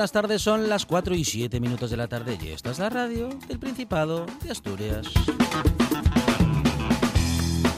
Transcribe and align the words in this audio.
Buenas 0.00 0.12
tardes. 0.12 0.40
Son 0.40 0.66
las 0.70 0.86
4 0.86 1.14
y 1.14 1.26
7 1.26 1.60
minutos 1.60 1.90
de 1.90 1.98
la 1.98 2.08
tarde 2.08 2.38
y 2.42 2.48
esta 2.48 2.70
es 2.70 2.78
la 2.78 2.88
radio 2.88 3.28
del 3.46 3.58
Principado 3.58 4.24
de 4.42 4.50
Asturias. 4.50 5.06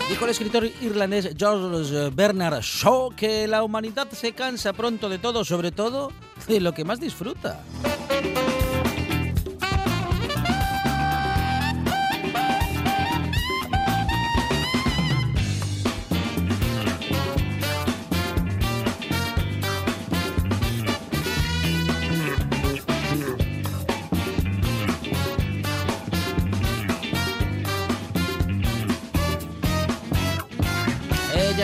Dijo 0.09 0.25
el 0.25 0.31
escritor 0.31 0.65
irlandés 0.83 1.35
George 1.37 2.11
Bernard 2.11 2.61
Shaw 2.61 3.11
que 3.17 3.49
la 3.49 3.65
humanidad 3.65 4.09
se 4.13 4.35
cansa 4.35 4.73
pronto 4.73 5.09
de 5.09 5.19
todo, 5.19 5.45
sobre 5.45 5.73
todo 5.73 6.13
de 6.47 6.61
lo 6.61 6.73
que 6.73 6.85
más 6.85 7.01
disfruta. 7.01 7.65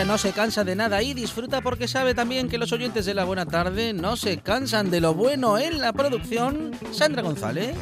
No 0.09 0.17
se 0.17 0.31
cansa 0.31 0.63
de 0.63 0.75
nada 0.75 1.03
y 1.03 1.13
disfruta 1.13 1.61
porque 1.61 1.87
sabe 1.87 2.15
también 2.15 2.49
que 2.49 2.57
los 2.57 2.71
oyentes 2.71 3.05
de 3.05 3.13
la 3.13 3.25
buena 3.25 3.45
tarde 3.45 3.93
no 3.93 4.15
se 4.15 4.39
cansan 4.39 4.89
de 4.89 5.01
lo 5.01 5.13
bueno 5.13 5.59
en 5.59 5.79
la 5.79 5.93
producción. 5.93 6.71
Sandra 6.91 7.21
González. 7.21 7.75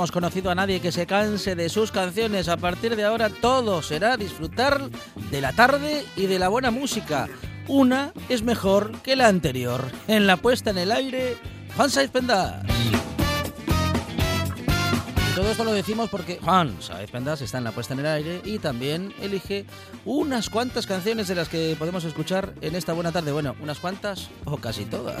Hemos 0.00 0.12
conocido 0.12 0.50
a 0.50 0.54
nadie 0.54 0.80
que 0.80 0.92
se 0.92 1.06
canse 1.06 1.54
de 1.54 1.68
sus 1.68 1.92
canciones. 1.92 2.48
A 2.48 2.56
partir 2.56 2.96
de 2.96 3.04
ahora 3.04 3.28
todo 3.28 3.82
será 3.82 4.16
disfrutar 4.16 4.88
de 5.30 5.42
la 5.42 5.52
tarde 5.52 6.06
y 6.16 6.24
de 6.24 6.38
la 6.38 6.48
buena 6.48 6.70
música. 6.70 7.28
Una 7.68 8.14
es 8.30 8.42
mejor 8.42 8.92
que 9.02 9.14
la 9.14 9.28
anterior. 9.28 9.84
En 10.08 10.26
la 10.26 10.38
puesta 10.38 10.70
en 10.70 10.78
el 10.78 10.90
aire, 10.90 11.36
Juan 11.76 11.90
Saiz 11.90 12.10
Pendas. 12.10 12.64
Todo 15.34 15.50
esto 15.50 15.64
lo 15.64 15.74
decimos 15.74 16.08
porque 16.08 16.38
Juan 16.42 16.80
Saiz 16.80 17.10
Pendas 17.10 17.42
está 17.42 17.58
en 17.58 17.64
la 17.64 17.72
puesta 17.72 17.92
en 17.92 18.00
el 18.00 18.06
aire 18.06 18.40
y 18.42 18.58
también 18.58 19.12
elige 19.20 19.66
unas 20.06 20.48
cuantas 20.48 20.86
canciones 20.86 21.28
de 21.28 21.34
las 21.34 21.50
que 21.50 21.76
podemos 21.78 22.04
escuchar 22.04 22.54
en 22.62 22.74
esta 22.74 22.94
buena 22.94 23.12
tarde. 23.12 23.32
Bueno, 23.32 23.54
unas 23.60 23.78
cuantas 23.78 24.30
o 24.46 24.56
casi 24.56 24.86
todas. 24.86 25.20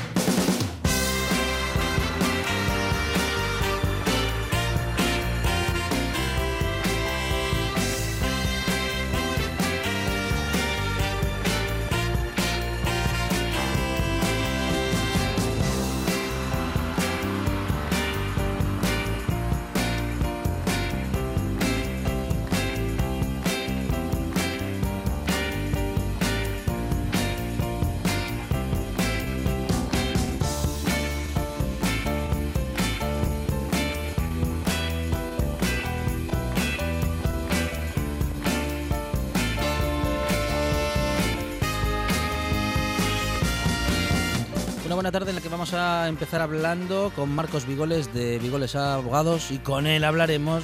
Tarde 45.11 45.31
en 45.31 45.35
la 45.35 45.41
que 45.41 45.49
vamos 45.49 45.73
a 45.73 46.07
empezar 46.07 46.39
hablando 46.39 47.11
con 47.13 47.29
Marcos 47.29 47.67
Vigoles 47.67 48.13
de 48.13 48.39
Vigoles 48.39 48.75
Abogados 48.75 49.51
y 49.51 49.57
con 49.57 49.85
él 49.85 50.05
hablaremos 50.05 50.63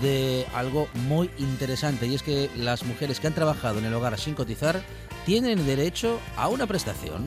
de 0.00 0.46
algo 0.54 0.86
muy 1.08 1.30
interesante 1.38 2.06
y 2.06 2.14
es 2.14 2.22
que 2.22 2.48
las 2.56 2.84
mujeres 2.84 3.18
que 3.18 3.26
han 3.26 3.34
trabajado 3.34 3.80
en 3.80 3.86
el 3.86 3.94
hogar 3.94 4.16
sin 4.16 4.34
cotizar 4.34 4.82
tienen 5.26 5.66
derecho 5.66 6.20
a 6.36 6.46
una 6.46 6.68
prestación. 6.68 7.26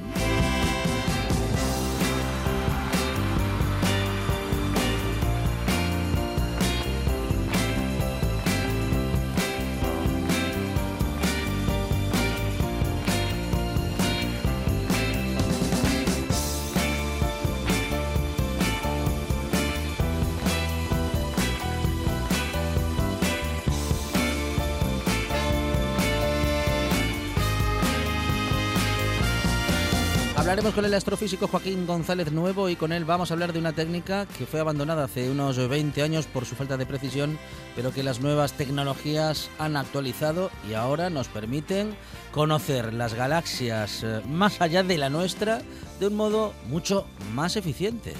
Con 30.75 30.85
el 30.85 30.93
astrofísico 30.93 31.47
Joaquín 31.47 31.85
González 31.85 32.31
Nuevo 32.31 32.69
y 32.69 32.77
con 32.77 32.93
él 32.93 33.03
vamos 33.03 33.29
a 33.29 33.33
hablar 33.33 33.51
de 33.51 33.59
una 33.59 33.73
técnica 33.73 34.25
que 34.37 34.45
fue 34.45 34.61
abandonada 34.61 35.03
hace 35.03 35.29
unos 35.29 35.57
20 35.57 36.01
años 36.01 36.27
por 36.27 36.45
su 36.45 36.55
falta 36.55 36.77
de 36.77 36.85
precisión, 36.85 37.37
pero 37.75 37.91
que 37.91 38.03
las 38.03 38.21
nuevas 38.21 38.53
tecnologías 38.53 39.49
han 39.59 39.75
actualizado 39.75 40.49
y 40.69 40.73
ahora 40.73 41.09
nos 41.09 41.27
permiten 41.27 41.93
conocer 42.31 42.93
las 42.93 43.15
galaxias 43.15 44.03
eh, 44.03 44.21
más 44.29 44.61
allá 44.61 44.81
de 44.81 44.97
la 44.97 45.09
nuestra 45.09 45.61
de 45.99 46.07
un 46.07 46.15
modo 46.15 46.53
mucho 46.69 47.05
más 47.33 47.57
eficiente. 47.57 48.13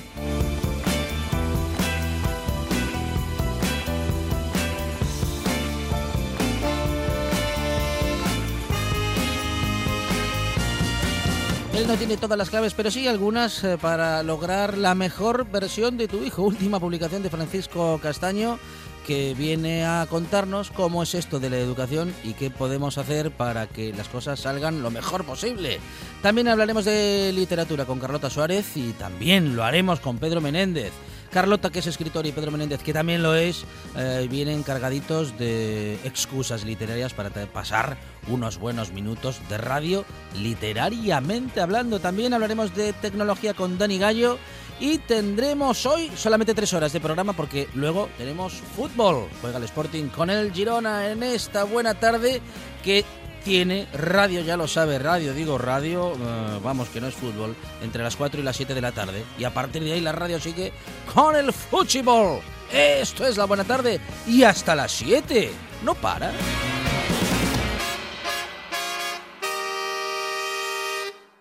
Él 11.73 11.87
no 11.87 11.95
tiene 11.95 12.17
todas 12.17 12.37
las 12.37 12.49
claves, 12.49 12.73
pero 12.73 12.91
sí 12.91 13.07
algunas 13.07 13.63
eh, 13.63 13.77
para 13.79 14.23
lograr 14.23 14.77
la 14.77 14.93
mejor 14.93 15.49
versión 15.49 15.97
de 15.97 16.07
tu 16.07 16.21
hijo. 16.23 16.43
Última 16.43 16.79
publicación 16.79 17.23
de 17.23 17.29
Francisco 17.29 17.99
Castaño 18.03 18.59
que 19.05 19.33
viene 19.33 19.85
a 19.85 20.05
contarnos 20.09 20.69
cómo 20.69 21.01
es 21.01 21.15
esto 21.15 21.39
de 21.39 21.49
la 21.49 21.57
educación 21.57 22.13
y 22.23 22.33
qué 22.33 22.51
podemos 22.51 22.97
hacer 22.97 23.31
para 23.31 23.67
que 23.67 23.93
las 23.93 24.07
cosas 24.07 24.41
salgan 24.41 24.83
lo 24.83 24.91
mejor 24.91 25.23
posible. 25.23 25.79
También 26.21 26.47
hablaremos 26.47 26.85
de 26.85 27.31
literatura 27.33 27.85
con 27.85 27.99
Carlota 27.99 28.29
Suárez 28.29 28.77
y 28.77 28.91
también 28.93 29.55
lo 29.55 29.63
haremos 29.63 29.99
con 29.99 30.19
Pedro 30.19 30.39
Menéndez. 30.39 30.91
Carlota, 31.31 31.69
que 31.69 31.79
es 31.79 31.87
escritor, 31.87 32.25
y 32.25 32.31
Pedro 32.31 32.51
Menéndez, 32.51 32.83
que 32.83 32.93
también 32.93 33.23
lo 33.23 33.35
es, 33.35 33.65
eh, 33.95 34.27
vienen 34.29 34.63
cargaditos 34.63 35.37
de 35.37 35.95
excusas 36.03 36.65
literarias 36.65 37.13
para 37.13 37.29
pasar 37.29 37.97
unos 38.27 38.57
buenos 38.57 38.91
minutos 38.91 39.39
de 39.49 39.57
radio 39.57 40.05
literariamente 40.37 41.61
hablando. 41.61 41.99
También 41.99 42.33
hablaremos 42.33 42.75
de 42.75 42.93
tecnología 42.93 43.53
con 43.53 43.77
Dani 43.77 43.97
Gallo 43.97 44.37
y 44.79 44.97
tendremos 44.97 45.85
hoy 45.85 46.11
solamente 46.15 46.53
tres 46.53 46.73
horas 46.73 46.91
de 46.91 46.99
programa 46.99 47.33
porque 47.33 47.69
luego 47.75 48.09
tenemos 48.17 48.53
fútbol. 48.75 49.27
Juega 49.39 49.57
el 49.57 49.63
Sporting 49.63 50.09
con 50.09 50.29
el 50.29 50.51
Girona 50.51 51.09
en 51.11 51.23
esta 51.23 51.63
buena 51.63 51.93
tarde 51.93 52.41
que 52.83 53.05
tiene 53.43 53.87
radio, 53.93 54.41
ya 54.41 54.57
lo 54.57 54.67
sabe, 54.67 54.99
radio, 54.99 55.33
digo 55.33 55.57
radio, 55.57 56.13
eh, 56.13 56.59
vamos 56.63 56.89
que 56.89 57.01
no 57.01 57.07
es 57.07 57.15
fútbol, 57.15 57.55
entre 57.81 58.03
las 58.03 58.15
4 58.15 58.39
y 58.39 58.43
las 58.43 58.55
7 58.55 58.73
de 58.73 58.81
la 58.81 58.91
tarde. 58.91 59.23
Y 59.37 59.43
a 59.43 59.53
partir 59.53 59.83
de 59.83 59.93
ahí 59.93 60.01
la 60.01 60.11
radio 60.11 60.39
sigue 60.39 60.71
con 61.13 61.35
el 61.35 61.51
fútbol. 61.51 62.39
Esto 62.71 63.25
es 63.25 63.37
la 63.37 63.45
buena 63.45 63.63
tarde 63.63 63.99
y 64.27 64.43
hasta 64.43 64.75
las 64.75 64.91
7. 64.91 65.51
No 65.83 65.95
para. 65.95 66.31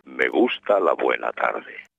Me 0.05 0.29
gusta 0.29 0.81
la 0.81 0.95
buena 0.95 1.31
tarde. 1.33 1.90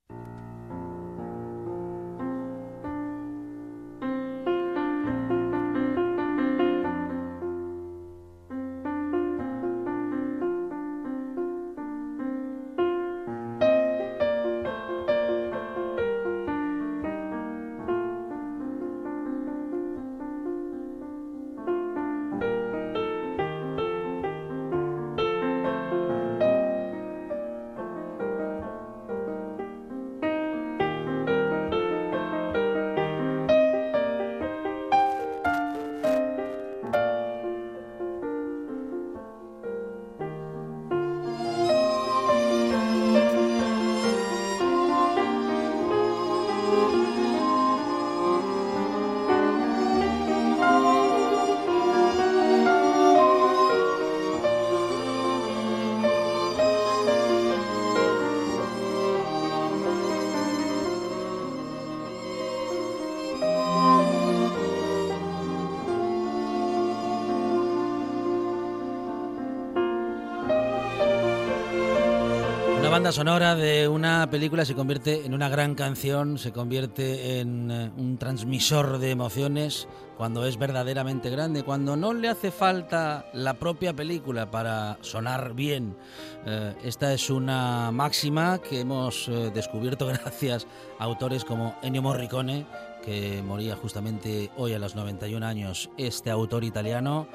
Banda 73.01 73.11
sonora 73.13 73.55
de 73.55 73.87
una 73.87 74.29
película 74.29 74.63
se 74.63 74.75
convierte 74.75 75.25
en 75.25 75.33
una 75.33 75.49
gran 75.49 75.73
canción, 75.73 76.37
se 76.37 76.51
convierte 76.51 77.39
en 77.39 77.71
eh, 77.71 77.91
un 77.97 78.19
transmisor 78.19 78.99
de 78.99 79.09
emociones 79.09 79.87
cuando 80.17 80.45
es 80.45 80.59
verdaderamente 80.59 81.31
grande, 81.31 81.63
cuando 81.63 81.95
no 81.97 82.13
le 82.13 82.29
hace 82.29 82.51
falta 82.51 83.25
la 83.33 83.55
propia 83.55 83.95
película 83.95 84.51
para 84.51 84.99
sonar 85.01 85.55
bien. 85.55 85.97
Eh, 86.45 86.75
esta 86.83 87.11
es 87.11 87.31
una 87.31 87.89
máxima 87.91 88.59
que 88.59 88.81
hemos 88.81 89.27
eh, 89.29 89.49
descubierto 89.51 90.05
gracias 90.23 90.67
a 90.99 91.05
autores 91.05 91.43
como 91.43 91.73
Ennio 91.81 92.03
Morricone, 92.03 92.67
que 93.03 93.41
moría 93.41 93.75
justamente 93.75 94.51
hoy 94.57 94.73
a 94.73 94.79
los 94.79 94.95
91 94.95 95.43
años. 95.43 95.89
Este 95.97 96.29
autor 96.29 96.63
italiano 96.63 97.27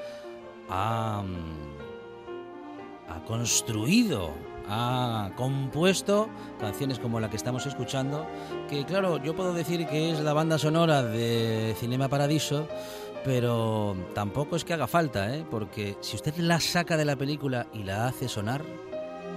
ha, 0.71 1.25
mm, 1.27 3.11
ha 3.11 3.25
construido 3.25 4.31
ha 4.69 5.31
compuesto 5.37 6.29
canciones 6.59 6.99
como 6.99 7.21
la 7.21 7.31
que 7.31 7.37
estamos 7.37 7.67
escuchando, 7.67 8.27
que 8.69 8.85
claro, 8.85 9.23
yo 9.23 9.35
puedo 9.37 9.53
decir 9.53 9.87
que 9.87 10.11
es 10.11 10.21
la 10.21 10.33
banda 10.33 10.59
sonora 10.59 11.03
de 11.03 11.75
Cinema 11.79 12.09
Paradiso, 12.09 12.69
pero 13.25 13.97
tampoco 14.15 14.57
es 14.57 14.65
que 14.65 14.75
haga 14.75 14.87
falta, 14.87 15.35
¿eh? 15.35 15.45
porque 15.51 15.97
si 16.01 16.17
usted 16.17 16.37
la 16.37 16.61
saca 16.61 16.97
de 16.97 17.05
la 17.05 17.17
película 17.17 17.67
y 17.73 17.83
la 17.83 18.07
hace 18.07 18.29
sonar, 18.29 18.65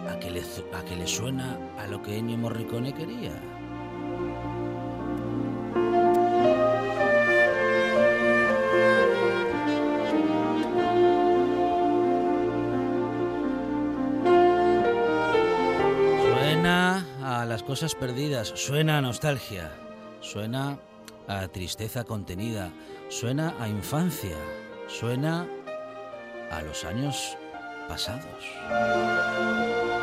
a 0.10 0.20
que 0.20 0.32
le, 0.32 0.42
a 0.74 0.84
que 0.86 0.96
le 0.96 1.08
suena 1.08 1.58
a 1.78 1.88
lo 1.88 2.02
que 2.02 2.18
Ennio 2.18 2.38
Morricone 2.38 2.94
quería. 2.94 3.59
Cosas 17.70 17.94
perdidas, 17.94 18.52
suena 18.56 18.98
a 18.98 19.02
nostalgia, 19.02 19.70
suena 20.22 20.80
a 21.28 21.48
tristeza 21.50 22.04
contenida, 22.04 22.72
suena 23.10 23.54
a 23.60 23.70
infancia, 23.70 24.38
suena 24.88 25.48
a 26.50 26.64
los 26.64 26.84
años 26.84 27.38
pasados. 27.88 29.99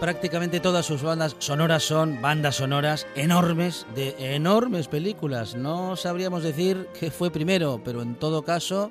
Prácticamente 0.00 0.60
todas 0.60 0.86
sus 0.86 1.02
bandas 1.02 1.36
sonoras 1.38 1.82
son 1.82 2.22
bandas 2.22 2.56
sonoras 2.56 3.06
enormes 3.14 3.86
de 3.94 4.34
enormes 4.34 4.88
películas. 4.88 5.54
No 5.54 5.94
sabríamos 5.94 6.42
decir 6.42 6.88
qué 6.98 7.10
fue 7.10 7.30
primero, 7.30 7.80
pero 7.84 8.00
en 8.00 8.14
todo 8.14 8.42
caso, 8.42 8.90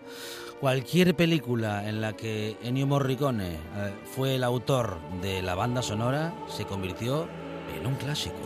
cualquier 0.59 1.15
película 1.15 1.89
en 1.89 1.99
la 1.99 2.13
que 2.13 2.57
Ennio 2.61 2.85
Morricone 2.85 3.53
eh, 3.53 3.57
fue 4.15 4.35
el 4.35 4.43
autor 4.43 4.97
de 5.21 5.41
la 5.41 5.55
banda 5.55 5.81
sonora 5.81 6.33
se 6.47 6.65
convirtió 6.65 7.27
en 7.75 7.87
un 7.87 7.95
clásico. 7.95 8.37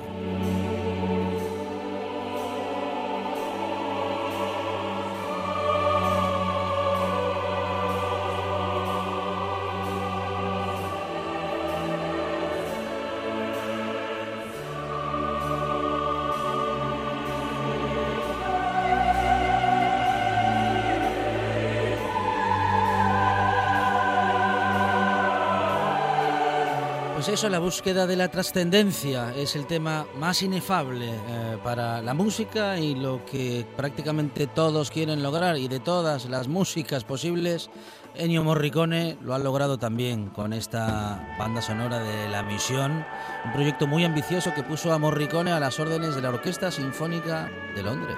Eso, 27.44 27.50
la 27.50 27.60
búsqueda 27.60 28.08
de 28.08 28.16
la 28.16 28.32
trascendencia 28.32 29.34
es 29.36 29.58
el 29.58 29.66
tema 29.66 30.06
más 30.18 30.42
inefable 30.44 31.10
eh, 31.10 31.58
para 31.62 32.02
la 32.02 32.14
música 32.14 32.80
y 32.80 32.96
lo 32.96 33.26
que 33.26 33.66
prácticamente 33.76 34.48
todos 34.48 34.90
quieren 34.90 35.22
lograr 35.22 35.58
y 35.58 35.68
de 35.68 35.82
todas 35.82 36.24
las 36.30 36.48
músicas 36.48 37.04
posibles, 37.04 37.70
Ennio 38.16 38.46
Morricone 38.46 39.18
lo 39.22 39.34
ha 39.34 39.40
logrado 39.40 39.78
también 39.78 40.30
con 40.30 40.54
esta 40.54 41.36
banda 41.38 41.62
sonora 41.62 42.00
de 42.00 42.30
La 42.30 42.44
Misión, 42.44 43.06
un 43.44 43.52
proyecto 43.52 43.88
muy 43.88 44.06
ambicioso 44.06 44.54
que 44.54 44.64
puso 44.64 44.94
a 44.94 44.98
Morricone 44.98 45.52
a 45.52 45.60
las 45.60 45.78
órdenes 45.82 46.16
de 46.16 46.22
la 46.22 46.30
Orquesta 46.30 46.72
Sinfónica 46.72 47.52
de 47.76 47.84
Londres. 47.84 48.18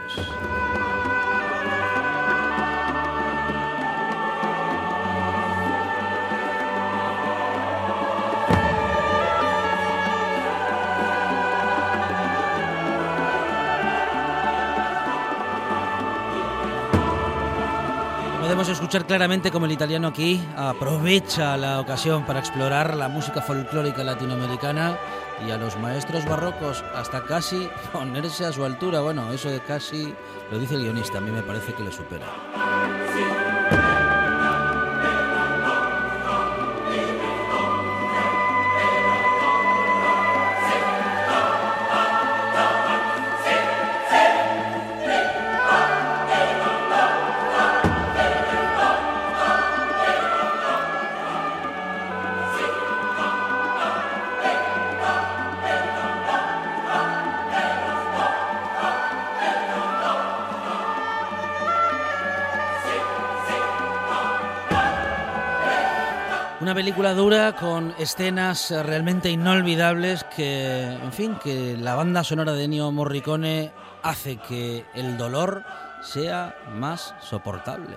Claramente 19.04 19.52
cómo 19.52 19.66
el 19.66 19.74
italiano 19.74 20.08
aquí 20.08 20.42
aprovecha 20.56 21.58
la 21.58 21.82
ocasión 21.82 22.26
para 22.26 22.40
explorar 22.40 22.96
la 22.96 23.10
música 23.10 23.42
folclórica 23.42 24.04
latinoamericana 24.04 24.98
y 25.46 25.52
a 25.52 25.58
los 25.58 25.78
maestros 25.78 26.26
barrocos 26.26 26.84
hasta 26.96 27.26
casi 27.26 27.70
ponerse 27.92 28.46
a 28.46 28.54
su 28.54 28.64
altura. 28.64 29.02
Bueno, 29.02 29.34
eso 29.34 29.50
de 29.50 29.60
casi 29.60 30.14
lo 30.50 30.60
dice 30.60 30.76
el 30.76 30.84
guionista, 30.84 31.18
a 31.18 31.22
mí 31.22 31.32
me 31.32 31.44
parece 31.44 31.74
que 31.74 31.84
le 31.84 31.92
supera. 31.92 32.26
Película 67.06 67.24
dura 67.24 67.56
con 67.56 67.94
escenas 68.00 68.72
realmente 68.72 69.30
inolvidables 69.30 70.24
que, 70.36 70.82
en 70.82 71.14
fin, 71.14 71.36
que 71.36 71.78
la 71.78 71.94
banda 71.94 72.24
sonora 72.24 72.54
de 72.54 72.64
Ennio 72.64 72.92
Morricone 72.92 73.72
hace 74.02 74.38
que 74.38 74.86
el 74.96 75.16
dolor 75.16 75.64
sea 76.02 76.56
más 76.74 77.14
soportable. 77.22 77.96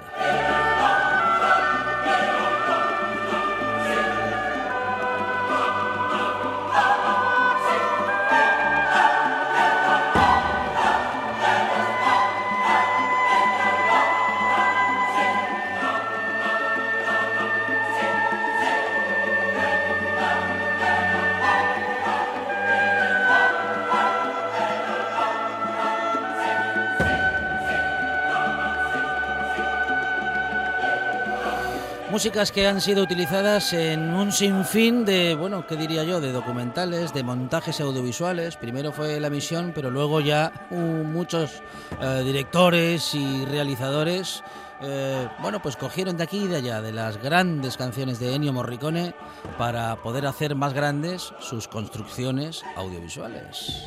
Músicas 32.18 32.50
que 32.50 32.66
han 32.66 32.80
sido 32.80 33.04
utilizadas 33.04 33.72
en 33.72 34.12
un 34.12 34.32
sinfín 34.32 35.04
de, 35.04 35.37
bueno, 35.37 35.64
¿qué 35.68 35.76
diría 35.76 36.02
yo?, 36.02 36.20
de 36.20 36.32
documentales, 36.32 37.14
de 37.14 37.22
montajes 37.22 37.80
audiovisuales. 37.80 38.56
Primero 38.56 38.90
fue 38.90 39.20
La 39.20 39.30
Misión, 39.30 39.70
pero 39.72 39.88
luego 39.88 40.18
ya 40.18 40.66
muchos 40.72 41.62
eh, 42.00 42.22
directores 42.25 43.14
y 43.14 43.44
realizadores, 43.44 44.42
eh, 44.80 45.28
bueno, 45.38 45.62
pues 45.62 45.76
cogieron 45.76 46.16
de 46.16 46.25
aquí 46.25 46.38
y 46.38 46.48
de 46.48 46.56
allá, 46.56 46.82
de 46.82 46.90
las 46.90 47.22
grandes 47.22 47.76
canciones 47.76 48.18
de 48.18 48.34
Ennio 48.34 48.52
Morricone, 48.52 49.14
para 49.56 49.94
poder 50.02 50.26
hacer 50.26 50.56
más 50.56 50.72
grandes 50.72 51.32
sus 51.38 51.68
construcciones 51.68 52.64
audiovisuales. 52.75 53.87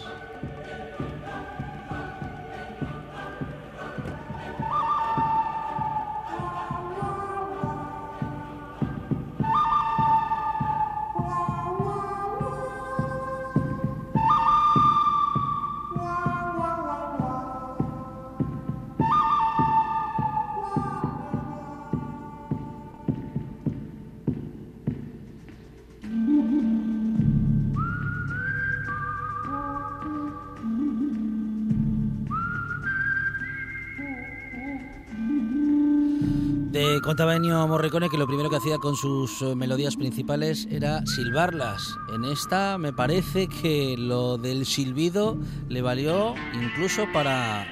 Contaba 37.11 37.35
Ennio 37.35 37.67
Morricone 37.67 38.09
que 38.09 38.17
lo 38.17 38.25
primero 38.25 38.49
que 38.49 38.55
hacía 38.55 38.77
con 38.77 38.95
sus 38.95 39.41
eh, 39.41 39.53
melodías 39.53 39.97
principales 39.97 40.65
era 40.71 41.05
silbarlas. 41.05 41.97
En 42.15 42.23
esta 42.23 42.77
me 42.77 42.93
parece 42.93 43.49
que 43.49 43.97
lo 43.97 44.37
del 44.37 44.65
silbido 44.65 45.37
le 45.67 45.81
valió 45.81 46.35
incluso 46.53 47.03
para 47.11 47.67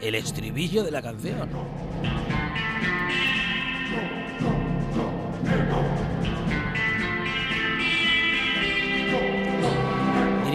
el 0.00 0.16
estribillo 0.16 0.82
de 0.82 0.90
la 0.90 1.00
canción. 1.00 1.48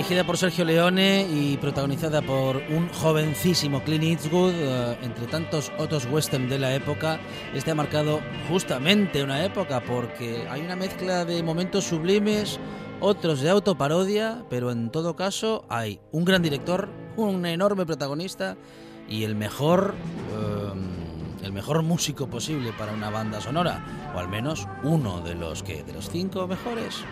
Dirigida 0.07 0.25
por 0.25 0.37
Sergio 0.37 0.63
Leone 0.63 1.27
y 1.29 1.57
protagonizada 1.57 2.21
por 2.21 2.55
un 2.69 2.87
jovencísimo 2.93 3.83
Clint 3.83 4.05
Eastwood, 4.05 4.53
eh, 4.55 4.97
entre 5.01 5.27
tantos 5.27 5.69
otros 5.77 6.07
western 6.09 6.47
de 6.47 6.57
la 6.57 6.73
época, 6.73 7.19
este 7.53 7.71
ha 7.71 7.75
marcado 7.75 8.21
justamente 8.47 9.21
una 9.21 9.43
época 9.43 9.81
porque 9.81 10.47
hay 10.49 10.61
una 10.61 10.77
mezcla 10.77 11.25
de 11.25 11.43
momentos 11.43 11.83
sublimes, 11.83 12.57
otros 13.01 13.41
de 13.41 13.49
autoparodia, 13.49 14.45
pero 14.49 14.71
en 14.71 14.91
todo 14.91 15.17
caso 15.17 15.65
hay 15.67 15.99
un 16.13 16.23
gran 16.23 16.41
director, 16.41 16.87
un 17.17 17.45
enorme 17.45 17.85
protagonista 17.85 18.55
y 19.09 19.25
el 19.25 19.35
mejor... 19.35 19.93
Eh, 20.31 21.03
el 21.43 21.53
mejor 21.53 21.81
músico 21.81 22.27
posible 22.27 22.73
para 22.77 22.91
una 22.91 23.09
banda 23.09 23.39
sonora, 23.39 24.11
o 24.13 24.19
al 24.19 24.27
menos 24.27 24.67
uno 24.83 25.21
de 25.21 25.33
los 25.35 25.63
que 25.63 25.81
de 25.83 25.93
los 25.93 26.09
cinco 26.09 26.45
mejores. 26.45 27.05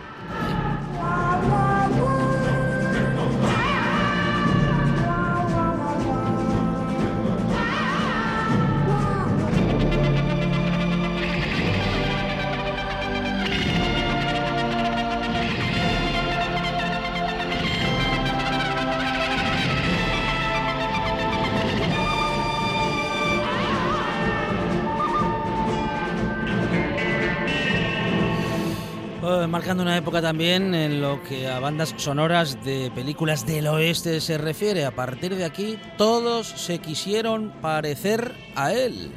Marcando 29.66 29.82
una 29.82 29.96
época 29.96 30.22
también 30.22 30.76
en 30.76 31.00
lo 31.00 31.20
que 31.24 31.48
a 31.48 31.58
bandas 31.58 31.92
sonoras 31.96 32.64
de 32.64 32.92
películas 32.94 33.44
del 33.44 33.66
oeste 33.66 34.20
se 34.20 34.38
refiere. 34.38 34.84
A 34.84 34.92
partir 34.92 35.34
de 35.34 35.44
aquí, 35.44 35.76
todos 35.98 36.46
se 36.46 36.78
quisieron 36.78 37.52
parecer 37.60 38.32
a 38.54 38.72
él. 38.72 39.10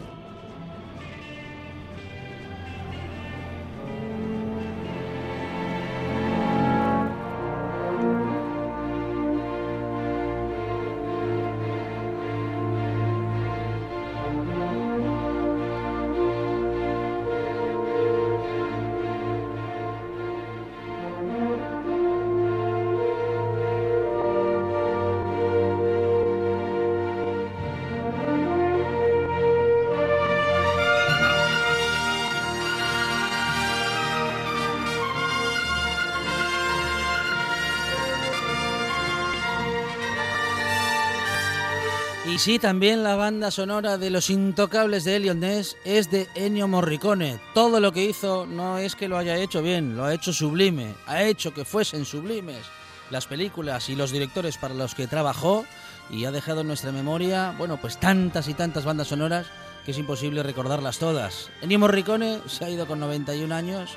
Sí, 42.40 42.58
también 42.58 43.04
la 43.04 43.18
banda 43.18 43.52
sonora 43.52 43.98
de 43.98 44.10
Los 44.10 44.30
Intocables 44.30 45.04
de 45.04 45.18
Elliot 45.18 45.36
Ness 45.36 45.76
es 45.84 46.10
de 46.10 46.30
Ennio 46.36 46.70
Morricone. 46.70 47.38
Todo 47.54 47.82
lo 47.82 47.92
que 47.92 48.06
hizo 48.06 48.46
no 48.46 48.78
es 48.78 48.96
que 48.96 49.10
lo 49.10 49.18
haya 49.18 49.36
hecho 49.36 49.62
bien, 49.62 49.98
lo 49.98 50.06
ha 50.06 50.14
hecho 50.14 50.32
sublime, 50.32 50.96
ha 51.06 51.24
hecho 51.24 51.54
que 51.54 51.66
fuesen 51.66 52.06
sublimes 52.06 52.62
las 53.10 53.28
películas 53.28 53.90
y 53.90 53.96
los 53.96 54.12
directores 54.12 54.58
para 54.58 54.74
los 54.74 54.96
que 54.96 55.08
trabajó 55.08 55.66
y 56.10 56.24
ha 56.24 56.32
dejado 56.32 56.62
en 56.62 56.68
nuestra 56.68 56.94
memoria, 56.94 57.54
bueno, 57.58 57.76
pues 57.76 58.00
tantas 58.00 58.48
y 58.48 58.54
tantas 58.54 58.86
bandas 58.86 59.10
sonoras 59.10 59.48
que 59.84 59.92
es 59.92 59.98
imposible 59.98 60.42
recordarlas 60.42 60.98
todas. 60.98 61.50
Ennio 61.62 61.80
Morricone 61.80 62.40
se 62.48 62.64
ha 62.64 62.70
ido 62.70 62.88
con 62.88 63.02
91 63.02 63.54
años, 63.54 63.92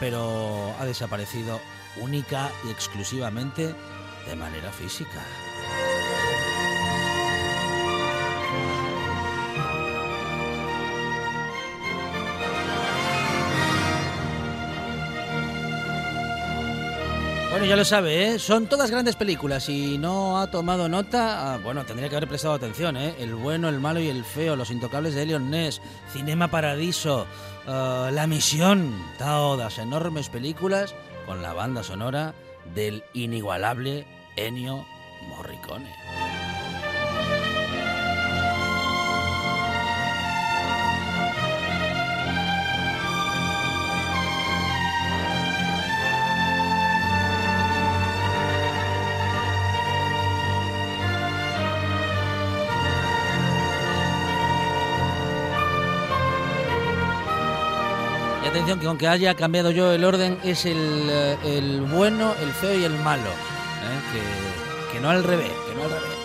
pero 0.00 0.74
ha 0.80 0.86
desaparecido 0.86 1.60
única 2.00 2.50
y 2.66 2.70
exclusivamente 2.70 3.74
de 4.26 4.36
manera 4.36 4.72
física. 4.72 5.20
Ya 17.68 17.76
lo 17.76 17.84
sabe, 17.84 18.24
¿eh? 18.26 18.38
son 18.40 18.66
todas 18.66 18.90
grandes 18.90 19.14
películas. 19.14 19.64
Si 19.64 19.96
no 19.96 20.38
ha 20.38 20.50
tomado 20.50 20.88
nota, 20.88 21.54
ah, 21.54 21.58
bueno, 21.58 21.84
tendría 21.86 22.08
que 22.08 22.16
haber 22.16 22.28
prestado 22.28 22.54
atención. 22.54 22.96
¿eh? 22.96 23.14
El 23.18 23.34
bueno, 23.34 23.68
el 23.68 23.78
malo 23.78 24.00
y 24.00 24.08
el 24.08 24.24
feo, 24.24 24.56
Los 24.56 24.70
Intocables 24.70 25.14
de 25.14 25.22
Elion 25.22 25.48
Ness, 25.48 25.80
Cinema 26.12 26.48
Paradiso, 26.48 27.26
ah, 27.66 28.10
La 28.12 28.26
Misión, 28.26 28.92
todas 29.16 29.78
enormes 29.78 30.28
películas 30.28 30.94
con 31.24 31.40
la 31.40 31.52
banda 31.52 31.82
sonora 31.82 32.34
del 32.74 33.04
inigualable 33.14 34.06
Ennio 34.36 34.84
Morricone. 35.28 36.31
Atención 58.52 58.78
que 58.78 58.86
aunque 58.86 59.08
haya 59.08 59.34
cambiado 59.34 59.70
yo 59.70 59.92
el 59.92 60.04
orden, 60.04 60.38
es 60.44 60.66
el, 60.66 60.76
eh, 60.76 61.36
el 61.44 61.80
bueno, 61.80 62.34
el 62.42 62.50
feo 62.52 62.78
y 62.78 62.84
el 62.84 62.92
malo. 62.98 63.30
¿eh? 63.30 64.00
Que, 64.12 64.92
que 64.92 65.00
no 65.00 65.08
al 65.08 65.24
revés, 65.24 65.50
que 65.68 65.74
no 65.74 65.84
al 65.84 65.90
revés. 65.90 66.21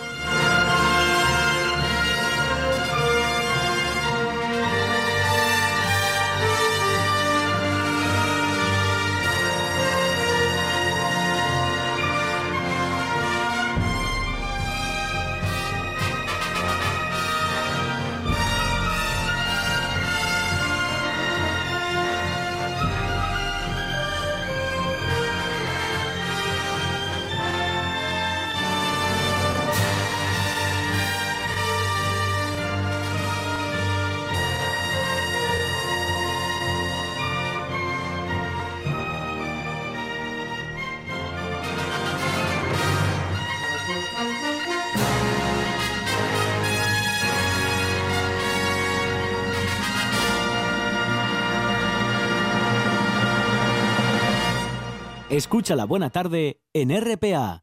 Escucha 55.38 55.76
la 55.76 55.84
buena 55.84 56.10
tarde 56.10 56.64
en 56.74 56.90
RPA. 56.90 57.62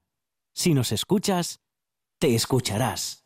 Si 0.53 0.73
nos 0.73 0.93
escuchas, 0.93 1.59
te 2.21 2.33
escucharás. 2.33 3.25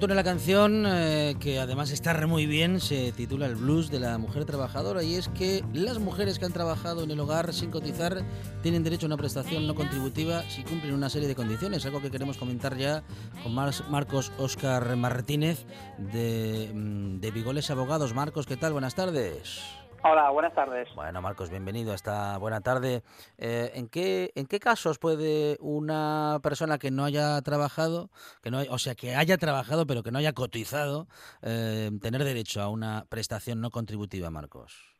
Oportuna 0.00 0.14
la 0.14 0.24
canción, 0.24 0.86
eh, 0.86 1.36
que 1.40 1.58
además 1.58 1.90
está 1.90 2.14
muy 2.26 2.46
bien, 2.46 2.80
se 2.80 3.12
titula 3.12 3.44
El 3.44 3.56
blues 3.56 3.90
de 3.90 4.00
la 4.00 4.16
mujer 4.16 4.46
trabajadora 4.46 5.02
y 5.02 5.16
es 5.16 5.28
que 5.28 5.62
las 5.74 5.98
mujeres 5.98 6.38
que 6.38 6.46
han 6.46 6.54
trabajado 6.54 7.02
en 7.04 7.10
el 7.10 7.20
hogar 7.20 7.52
sin 7.52 7.70
cotizar 7.70 8.24
tienen 8.62 8.82
derecho 8.82 9.04
a 9.04 9.08
una 9.08 9.18
prestación 9.18 9.66
no 9.66 9.74
contributiva 9.74 10.42
si 10.48 10.62
cumplen 10.62 10.94
una 10.94 11.10
serie 11.10 11.28
de 11.28 11.34
condiciones, 11.34 11.84
algo 11.84 12.00
que 12.00 12.10
queremos 12.10 12.38
comentar 12.38 12.78
ya 12.78 13.02
con 13.42 13.52
Marcos 13.52 14.32
Oscar 14.38 14.96
Martínez 14.96 15.66
de, 15.98 16.70
mm, 16.72 17.20
de 17.20 17.30
Vigoles 17.30 17.70
Abogados. 17.70 18.14
Marcos, 18.14 18.46
¿qué 18.46 18.56
tal? 18.56 18.72
Buenas 18.72 18.94
tardes. 18.94 19.79
Hola, 20.02 20.30
buenas 20.30 20.54
tardes. 20.54 20.88
Bueno, 20.94 21.20
Marcos, 21.20 21.50
bienvenido 21.50 21.92
a 21.92 21.94
esta 21.94 22.38
buena 22.38 22.62
tarde. 22.62 23.02
Eh, 23.36 23.70
¿en, 23.74 23.86
qué, 23.86 24.30
¿En 24.34 24.46
qué 24.46 24.58
casos 24.58 24.98
puede 24.98 25.58
una 25.60 26.38
persona 26.42 26.78
que 26.78 26.90
no 26.90 27.04
haya 27.04 27.38
trabajado, 27.42 28.08
que 28.42 28.50
no, 28.50 28.60
o 28.70 28.78
sea, 28.78 28.94
que 28.94 29.14
haya 29.14 29.36
trabajado 29.36 29.86
pero 29.86 30.02
que 30.02 30.10
no 30.10 30.18
haya 30.18 30.32
cotizado, 30.32 31.06
eh, 31.42 31.90
tener 32.00 32.24
derecho 32.24 32.62
a 32.62 32.70
una 32.70 33.04
prestación 33.10 33.60
no 33.60 33.70
contributiva, 33.70 34.30
Marcos? 34.30 34.90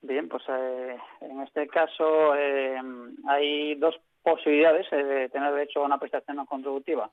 Bien, 0.00 0.26
pues 0.26 0.42
eh, 0.48 0.96
en 1.20 1.42
este 1.42 1.66
caso 1.66 2.32
hay 2.32 3.74
dos 3.74 3.94
posibilidades 4.26 4.90
de 4.90 5.28
tener 5.28 5.52
derecho 5.52 5.80
a 5.80 5.86
una 5.86 5.98
prestación 5.98 6.38
no 6.38 6.46
contributiva. 6.46 7.08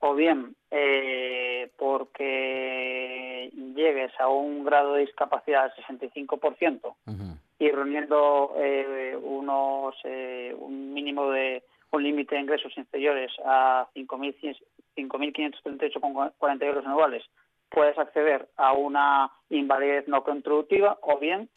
O 0.00 0.14
bien 0.16 0.56
eh, 0.72 1.70
porque 1.78 3.52
llegues 3.76 4.10
a 4.18 4.26
un 4.26 4.64
grado 4.64 4.94
de 4.94 5.02
discapacidad 5.02 5.72
del 5.72 5.84
65% 6.00 6.96
y 7.60 7.70
reuniendo 7.70 8.54
eh, 8.56 9.16
unos 9.22 9.94
eh, 10.02 10.52
un 10.58 10.92
mínimo 10.92 11.30
de 11.30 11.62
un 11.92 12.02
límite 12.02 12.34
de 12.34 12.40
ingresos 12.40 12.76
inferiores 12.76 13.30
a 13.44 13.86
5.538,40 13.94 16.62
euros 16.64 16.84
anuales, 16.84 17.22
puedes 17.68 17.96
acceder 17.96 18.48
a 18.56 18.72
una 18.72 19.30
invalidez 19.50 20.08
no 20.08 20.24
contributiva 20.24 20.98
o 21.02 21.16
bien 21.20 21.48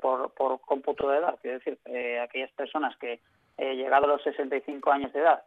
por, 0.00 0.32
por 0.34 0.60
cómputo 0.60 1.08
de 1.08 1.18
edad, 1.18 1.38
es 1.42 1.64
decir, 1.64 1.78
aquellas 2.20 2.50
personas 2.52 2.96
que 2.96 3.20
eh, 3.62 3.76
llegado 3.76 4.06
a 4.06 4.08
los 4.08 4.22
65 4.24 4.90
años 4.90 5.12
de 5.12 5.20
edad, 5.20 5.40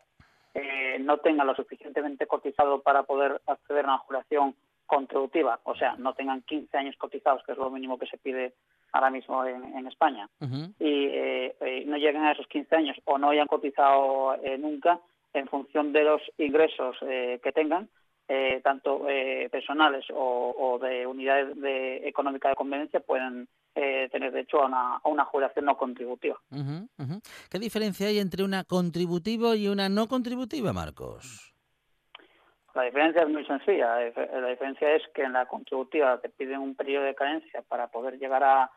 eh, 0.54 0.98
no 1.02 1.18
tengan 1.18 1.48
lo 1.48 1.54
suficientemente 1.54 2.28
cotizado 2.28 2.82
para 2.82 3.04
poder 3.04 3.42
acceder 3.46 3.84
a 3.84 3.90
una 3.90 3.98
jubilación 3.98 4.56
contributiva, 4.86 5.60
o 5.66 5.76
sea, 5.76 5.96
no 5.98 6.14
tengan 6.14 6.42
15 6.44 6.78
años 6.78 6.96
cotizados, 6.98 7.44
que 7.44 7.52
es 7.52 7.58
lo 7.58 7.70
mínimo 7.70 8.00
que 8.00 8.06
se 8.06 8.18
pide 8.18 8.54
ahora 8.94 9.10
mismo 9.10 9.44
en, 9.44 9.86
España, 9.86 10.30
y 10.80 11.08
eh, 11.12 11.84
no 11.88 11.98
lleguen 11.98 12.24
a 12.24 12.32
esos 12.32 12.48
15 12.48 12.74
años 12.78 12.98
o 13.04 13.18
no 13.18 13.32
hayan 13.32 13.48
cotizado 13.48 14.38
nunca, 14.60 15.02
en 15.34 15.50
función 15.50 15.92
de 15.92 16.04
los 16.06 16.22
ingresos 16.38 16.96
que 17.02 17.52
tengan, 17.54 17.90
tanto 18.64 19.06
personales 19.52 20.06
o, 20.14 20.80
de 20.82 21.06
unidades 21.06 21.60
de 21.60 22.08
económica 22.08 22.48
de 22.48 22.56
conveniencia, 22.56 23.02
pueden 23.02 23.50
eh, 23.76 24.08
tener 24.10 24.32
derecho 24.32 24.62
a 24.62 24.68
una, 24.68 24.96
a 24.96 25.10
una 25.10 25.26
jubilación 25.26 25.66
no 25.66 25.78
contributiva. 25.78 26.40
¿Qué 27.52 27.60
diferencia 27.60 28.08
hay 28.08 28.20
entre 28.20 28.44
una 28.44 28.64
contributiva 28.64 29.56
y 29.56 29.68
una 29.68 29.90
no 29.90 30.08
contributiva, 30.08 30.72
Marcos? 30.72 31.54
La 32.76 32.84
diferencia 32.84 33.24
es 33.24 33.30
muy 33.30 33.46
sencilla. 33.46 33.98
La 34.34 34.50
diferencia 34.50 34.96
es 34.96 35.04
que 35.14 35.24
en 35.24 35.34
la 35.34 35.46
contributiva 35.46 36.20
te 36.20 36.30
piden 36.30 36.60
un 36.60 36.76
periodo 36.76 37.06
de 37.06 37.16
carencia 37.16 37.62
para 37.64 37.88
poder 37.88 38.20
llegar 38.20 38.44
a, 38.44 38.70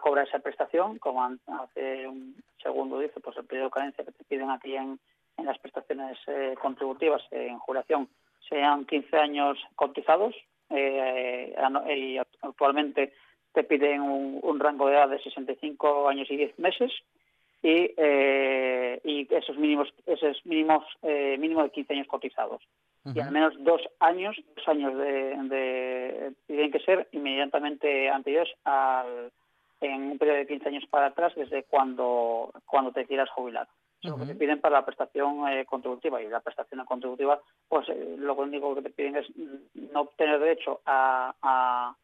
cobrar 0.00 0.26
esa 0.26 0.38
prestación, 0.38 0.98
como 0.98 1.24
hace 1.24 2.06
un 2.06 2.36
segundo 2.62 3.00
dice, 3.00 3.18
pues 3.20 3.36
el 3.36 3.46
periodo 3.46 3.66
de 3.66 3.72
carencia 3.72 4.04
que 4.04 4.12
te 4.12 4.24
piden 4.24 4.50
aquí 4.50 4.76
en, 4.76 5.00
las 5.38 5.58
prestaciones 5.58 6.18
eh, 6.26 6.54
contributivas 6.60 7.22
en 7.30 7.58
jubilación 7.58 8.08
sean 8.46 8.84
15 8.84 9.16
años 9.16 9.58
cotizados 9.74 10.34
eh, 10.68 11.54
y 11.96 12.18
actualmente 12.18 13.14
te 13.52 13.64
piden 13.64 14.00
un, 14.02 14.60
rango 14.60 14.86
de 14.86 14.94
edad 14.94 15.08
de 15.08 15.22
65 15.22 16.08
años 16.08 16.30
y 16.30 16.36
10 16.36 16.58
meses 16.58 16.92
y, 17.62 17.92
eh, 17.96 19.00
y 19.04 19.32
esos 19.34 19.56
mínimos 19.58 19.92
esos 20.06 20.44
mínimos 20.46 20.84
eh, 21.02 21.36
mínimo 21.38 21.62
de 21.62 21.70
15 21.70 21.92
años 21.94 22.06
cotizados. 22.06 22.62
Y 23.14 23.18
al 23.20 23.32
menos 23.32 23.54
dos 23.64 23.80
años 23.98 24.36
dos 24.56 24.68
años 24.68 24.96
de, 24.96 26.32
tienen 26.46 26.70
que 26.70 26.80
ser 26.80 27.08
inmediatamente 27.12 28.10
anteriores 28.10 28.54
al 28.64 29.32
en 29.80 30.02
un 30.02 30.18
periodo 30.18 30.38
de 30.38 30.46
15 30.46 30.68
años 30.68 30.84
para 30.90 31.06
atrás 31.06 31.32
desde 31.34 31.64
cuando 31.64 32.52
cuando 32.66 32.92
te 32.92 33.06
quieras 33.06 33.30
jubilar. 33.30 33.66
Lo 34.02 34.16
que 34.16 34.26
te 34.26 34.34
piden 34.34 34.60
para 34.60 34.78
la 34.78 34.86
prestación 34.86 35.46
eh, 35.48 35.66
contributiva. 35.66 36.22
Y 36.22 36.28
la 36.28 36.40
prestación 36.40 36.84
contributiva 36.86 37.40
pues 37.68 37.88
eh, 37.88 38.16
lo 38.18 38.34
único 38.34 38.74
que 38.74 38.82
te 38.82 38.90
piden 38.90 39.16
es 39.16 39.26
no 39.92 40.06
tener 40.16 40.40
derecho 40.40 40.80
a, 40.86 41.34
a, 41.42 41.94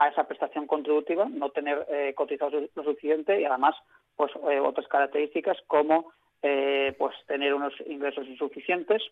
a 0.00 0.08
esa 0.08 0.24
prestación 0.24 0.66
contributiva 0.66 1.28
no 1.30 1.50
tener 1.50 1.86
eh, 1.90 2.14
cotizado 2.16 2.58
lo 2.74 2.82
suficiente 2.82 3.38
y 3.38 3.44
además 3.44 3.76
pues 4.16 4.32
eh, 4.50 4.58
otras 4.58 4.88
características 4.88 5.58
como 5.66 6.12
eh, 6.42 6.96
pues 6.98 7.14
tener 7.26 7.52
unos 7.52 7.74
ingresos 7.86 8.26
insuficientes, 8.26 9.02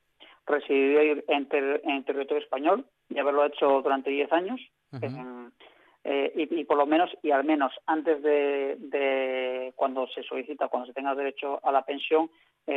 residir 0.46 1.24
en, 1.28 1.46
territorio 2.04 2.42
español 2.42 2.86
y 3.10 3.18
haberlo 3.18 3.44
hecho 3.44 3.82
durante 3.82 4.08
10 4.08 4.32
años, 4.32 4.60
eh, 6.04 6.32
y, 6.34 6.64
por 6.64 6.78
lo 6.78 6.86
menos, 6.86 7.10
y 7.22 7.32
al 7.32 7.44
menos 7.44 7.70
antes 7.84 8.22
de, 8.22 9.74
cuando 9.76 10.06
se 10.08 10.22
solicita, 10.22 10.68
cuando 10.68 10.86
se 10.86 10.94
tenga 10.94 11.14
derecho 11.14 11.60
a 11.62 11.70
la 11.70 11.82
pensión, 11.82 12.30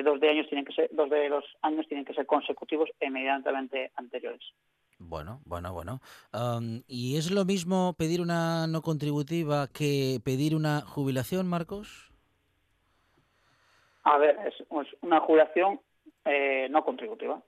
dos 0.04 0.20
de 0.20 0.30
años 0.30 0.48
tienen 0.50 0.66
que 0.66 0.74
ser, 0.74 0.90
dos 0.92 1.10
de 1.10 1.30
los 1.30 1.46
años 1.62 1.88
tienen 1.88 2.04
que 2.04 2.14
ser 2.14 2.26
consecutivos 2.26 2.90
e 3.00 3.08
inmediatamente 3.08 3.92
anteriores. 3.96 4.44
Bueno, 5.08 5.42
bueno, 5.46 5.74
bueno. 5.74 6.00
¿Y 6.88 7.18
es 7.18 7.32
lo 7.32 7.46
mismo 7.46 7.94
pedir 7.98 8.22
una 8.22 8.68
no 8.68 8.82
contributiva 8.82 9.68
que 9.68 10.20
pedir 10.24 10.56
una 10.56 10.82
jubilación, 10.82 11.48
Marcos? 11.48 12.12
A 14.04 14.18
ver, 14.18 14.38
es, 14.48 14.56
una 15.02 15.20
jubilación 15.20 15.80
eh, 16.26 16.68
no 16.70 16.84
contributiva. 16.84 17.42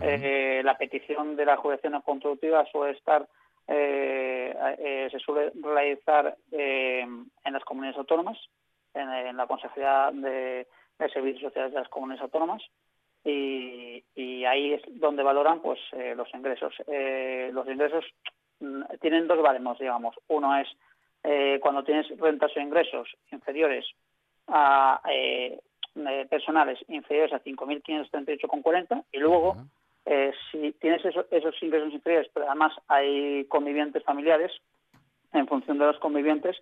Eh, 0.00 0.62
la 0.64 0.76
petición 0.78 1.36
de 1.36 1.44
la 1.44 1.56
jubilación 1.56 1.92
no 1.92 2.02
contributiva 2.02 2.64
suele 2.66 2.96
estar, 2.96 3.28
eh, 3.66 5.08
se 5.10 5.18
suele 5.18 5.52
realizar 5.62 6.36
en 6.50 7.30
las 7.44 7.64
comunidades 7.64 7.98
autónomas, 7.98 8.38
en, 8.94 9.36
la 9.36 9.46
Consejería 9.46 10.10
de, 10.12 10.66
Servicios 11.12 11.42
Sociales 11.42 11.72
de 11.72 11.78
las 11.78 11.88
Comunidades 11.88 12.22
Autónomas, 12.22 12.62
y, 13.24 14.04
ahí 14.44 14.72
es 14.72 14.82
donde 14.98 15.22
valoran 15.22 15.60
pues 15.60 15.78
los 16.16 16.32
ingresos. 16.32 16.74
los 17.52 17.68
ingresos 17.68 18.04
mm, 18.60 18.82
tienen 19.00 19.26
dos 19.26 19.42
baremos, 19.42 19.78
digamos. 19.78 20.16
Uno 20.28 20.56
es 20.56 20.68
cuando 21.60 21.84
tienes 21.84 22.08
rentas 22.18 22.56
o 22.56 22.60
ingresos 22.60 23.08
inferiores 23.30 23.84
a 24.48 25.00
eh, 25.10 25.60
eh, 25.94 26.26
personales 26.28 26.78
inferiores 26.88 27.32
a 27.32 27.42
5.538,40 27.42 29.04
y 29.12 29.18
luego 29.18 29.56
eh, 30.06 30.32
si 30.50 30.72
tienes 30.72 31.04
esos 31.04 31.62
ingresos 31.62 31.92
inferiores, 31.92 32.30
pero 32.32 32.46
además 32.46 32.72
hay 32.88 33.44
convivientes 33.46 34.02
familiares, 34.04 34.52
en 35.32 35.46
función 35.46 35.78
de 35.78 35.84
los 35.84 35.98
convivientes, 35.98 36.56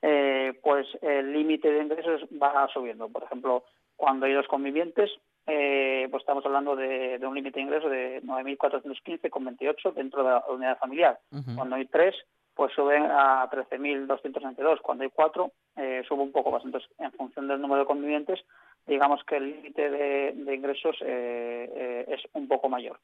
pues 0.00 0.86
el 1.02 1.32
límite 1.32 1.70
de 1.70 1.82
ingresos 1.82 2.22
va 2.42 2.68
subiendo. 2.72 3.08
Por 3.08 3.22
ejemplo, 3.22 3.62
cuando 3.96 4.26
hay 4.26 4.32
dos 4.32 4.48
convivientes, 4.48 5.10
pues 5.48 6.20
estamos 6.20 6.44
hablando 6.44 6.76
de, 6.76 7.18
un 7.22 7.34
límite 7.34 7.58
de 7.58 7.64
ingresos 7.64 7.90
de 7.90 8.22
9.415,28 8.22 9.94
dentro 9.94 10.22
de 10.22 10.30
la 10.30 10.44
unidad 10.48 10.78
familiar. 10.78 11.18
Cuando 11.56 11.76
hay 11.76 11.86
tres, 11.86 12.14
pues 12.58 12.72
suben 12.74 13.04
a 13.04 13.48
13.262. 13.50 14.80
Cuando 14.82 15.04
hay 15.04 15.10
cuatro, 15.10 15.52
eh, 15.76 16.02
sube 16.08 16.22
un 16.22 16.32
poco 16.32 16.50
más. 16.50 16.64
Entonces, 16.64 16.90
en 16.98 17.12
función 17.12 17.46
del 17.46 17.60
número 17.60 17.82
de 17.82 17.86
convivientes, 17.86 18.40
digamos 18.88 19.20
que 19.28 19.36
el 19.36 19.50
límite 19.50 19.90
de, 19.90 20.54
ingresos 20.54 20.96
eh, 21.02 21.70
eh, 21.72 22.04
es 22.08 22.20
un 22.32 22.48
poco 22.48 22.68
mayor. 22.68 22.98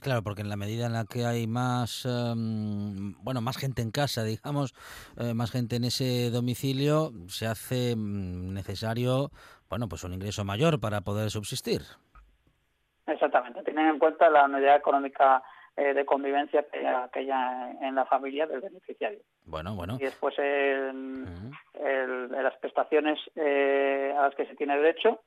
claro, 0.00 0.22
porque 0.22 0.42
en 0.42 0.48
la 0.48 0.56
medida 0.56 0.86
en 0.86 0.92
la 0.92 1.06
que 1.06 1.24
hay 1.24 1.46
más, 1.46 2.04
em, 2.04 3.14
bueno, 3.22 3.40
más 3.40 3.56
gente 3.56 3.82
en 3.82 3.90
casa, 3.90 4.22
digamos, 4.22 4.74
eh, 5.16 5.34
más 5.34 5.50
gente 5.50 5.76
en 5.76 5.84
ese 5.84 6.30
domicilio, 6.30 7.12
se 7.26 7.46
hace 7.46 7.96
mm, 7.96 8.52
necesario, 8.52 9.30
bueno, 9.68 9.88
pues 9.88 10.04
un 10.04 10.14
ingreso 10.14 10.44
mayor 10.44 10.80
para 10.80 11.00
poder 11.02 11.30
subsistir. 11.30 11.82
Exactamente. 13.06 13.62
Tienen 13.62 13.86
en 13.86 13.98
cuenta 13.98 14.30
la 14.30 14.44
unidad 14.44 14.76
económica 14.76 15.42
eh, 15.76 15.94
de 15.94 16.04
convivencia 16.04 16.66
que 16.70 17.20
haya, 17.20 17.70
en 17.80 17.94
la 17.94 18.04
familia 18.06 18.46
del 18.46 18.60
beneficiario. 18.60 19.20
Bueno, 19.44 19.74
bueno. 19.74 19.96
Y 20.00 20.04
después 20.04 20.38
el, 20.38 21.24
las 22.30 22.56
prestaciones 22.56 23.18
eh, 23.36 24.14
a 24.16 24.22
las 24.22 24.34
que 24.34 24.46
se 24.46 24.56
tiene 24.56 24.76
derecho, 24.76 25.20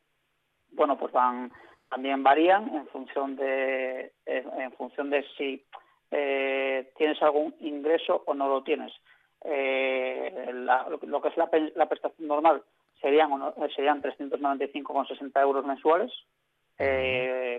bueno, 0.71 0.97
pues 0.97 1.11
van 1.13 1.51
también 1.89 2.23
varían 2.23 2.73
en 2.73 2.87
función 2.87 3.35
de 3.35 4.13
en 4.25 4.71
función 4.73 5.09
de 5.09 5.25
si 5.37 5.65
eh, 6.11 6.91
tienes 6.97 7.21
algún 7.21 7.53
ingreso 7.59 8.23
o 8.25 8.33
no 8.33 8.47
lo 8.47 8.63
tienes. 8.63 8.93
lo 9.43 11.21
que 11.21 11.27
es 11.27 11.37
la, 11.37 11.49
la 11.75 11.89
prestación 11.89 12.27
normal 12.27 12.63
serían 13.01 13.29
serían 13.75 14.01
395,60 14.01 15.41
euros 15.41 15.65
mensuales 15.65 16.11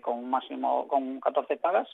con 0.03 0.19
un 0.19 0.31
máximo 0.31 0.89
con 0.89 1.21
14 1.21 1.57
pagas. 1.57 1.89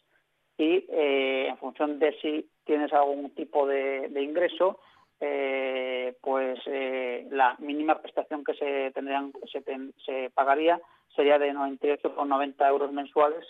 Y 0.57 0.85
eh, 0.89 1.47
en 1.49 1.57
función 1.59 1.99
de 1.99 2.13
si 2.21 2.51
tienes 2.65 2.93
algún 2.93 3.31
tipo 3.31 3.67
de, 3.67 4.11
ingreso, 4.21 4.81
eh, 5.21 6.17
pues 6.21 6.59
eh, 6.67 7.29
la 7.31 7.55
mínima 7.61 8.01
prestación 8.01 8.43
que 8.43 8.55
se 8.55 8.91
tendrían 8.93 9.33
se, 9.53 9.63
se 10.05 10.31
pagaría 10.31 10.81
sería 11.15 11.39
de 11.39 11.53
98,90 11.53 12.69
euros 12.69 12.93
mensuales 12.93 13.45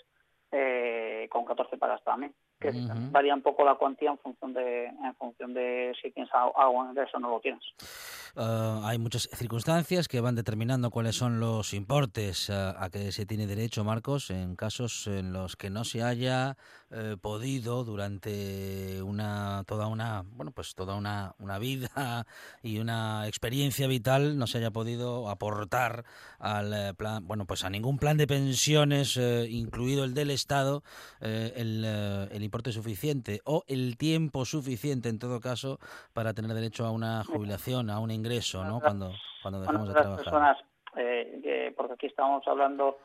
con 1.29 1.45
14 1.45 1.77
pagas 1.77 2.03
también 2.03 2.33
que 2.59 2.71
varía 3.11 3.33
un 3.33 3.41
poco 3.41 3.63
la 3.63 3.75
cuantía 3.75 4.11
en 4.11 4.17
función 4.17 4.53
de 4.53 4.85
en 4.87 5.15
función 5.15 5.53
de 5.53 5.93
si 6.01 6.11
tienes 6.11 6.31
algo 6.33 6.83
en 6.83 6.91
ingreso 6.91 7.17
o 7.17 7.19
no 7.19 7.29
lo 7.29 7.39
tienes. 7.39 7.63
Ah, 8.35 8.81
hay 8.83 8.97
muchas 8.97 9.29
circunstancias 9.33 10.07
que 10.07 10.21
van 10.21 10.35
determinando 10.35 10.91
cuáles 10.91 11.15
son 11.15 11.39
los 11.39 11.73
importes 11.73 12.49
a, 12.49 12.83
a 12.83 12.89
que 12.89 13.11
se 13.11 13.25
tiene 13.25 13.47
derecho, 13.47 13.83
Marcos, 13.83 14.29
en 14.29 14.55
casos 14.55 15.07
en 15.07 15.33
los 15.33 15.55
que 15.55 15.69
no 15.69 15.83
se 15.83 16.03
haya 16.03 16.57
eh, 16.91 17.17
podido 17.21 17.83
durante 17.83 18.99
una 19.03 19.63
toda 19.67 19.85
una 19.85 20.23
bueno 20.31 20.51
pues 20.51 20.73
toda 20.73 20.95
una, 20.95 21.35
una 21.37 21.59
vida 21.59 22.25
y 22.63 22.79
una 22.79 23.27
experiencia 23.27 23.85
vital 23.85 24.39
no 24.39 24.47
se 24.47 24.57
haya 24.57 24.71
podido 24.71 25.29
aportar 25.29 26.03
al 26.39 26.73
eh, 26.73 26.93
plan 26.95 27.27
bueno 27.27 27.45
pues 27.45 27.63
a 27.63 27.69
ningún 27.69 27.99
plan 27.99 28.17
de 28.17 28.25
pensiones 28.25 29.17
eh, 29.17 29.45
incluido 29.51 30.03
el 30.03 30.15
del 30.15 30.31
Estado 30.31 30.81
el, 31.21 31.85
el 31.85 32.43
importe 32.43 32.71
suficiente 32.71 33.41
o 33.45 33.63
el 33.67 33.95
tiempo 33.95 34.43
suficiente 34.45 35.09
en 35.09 35.19
todo 35.19 35.39
caso 35.39 35.77
para 36.13 36.33
tener 36.33 36.55
derecho 36.55 36.87
a 36.87 36.91
una 36.91 37.23
jubilación 37.23 37.91
a 37.91 37.99
un 37.99 38.09
ingreso 38.09 38.63
no 38.63 38.79
cuando 38.79 39.11
cuando 39.43 39.61
dejamos 39.61 39.89
de 39.89 39.93
trabajar. 39.93 40.23
personas 40.23 40.57
porque 41.77 41.93
aquí 41.93 42.07
estamos 42.07 42.41
hablando 42.47 42.97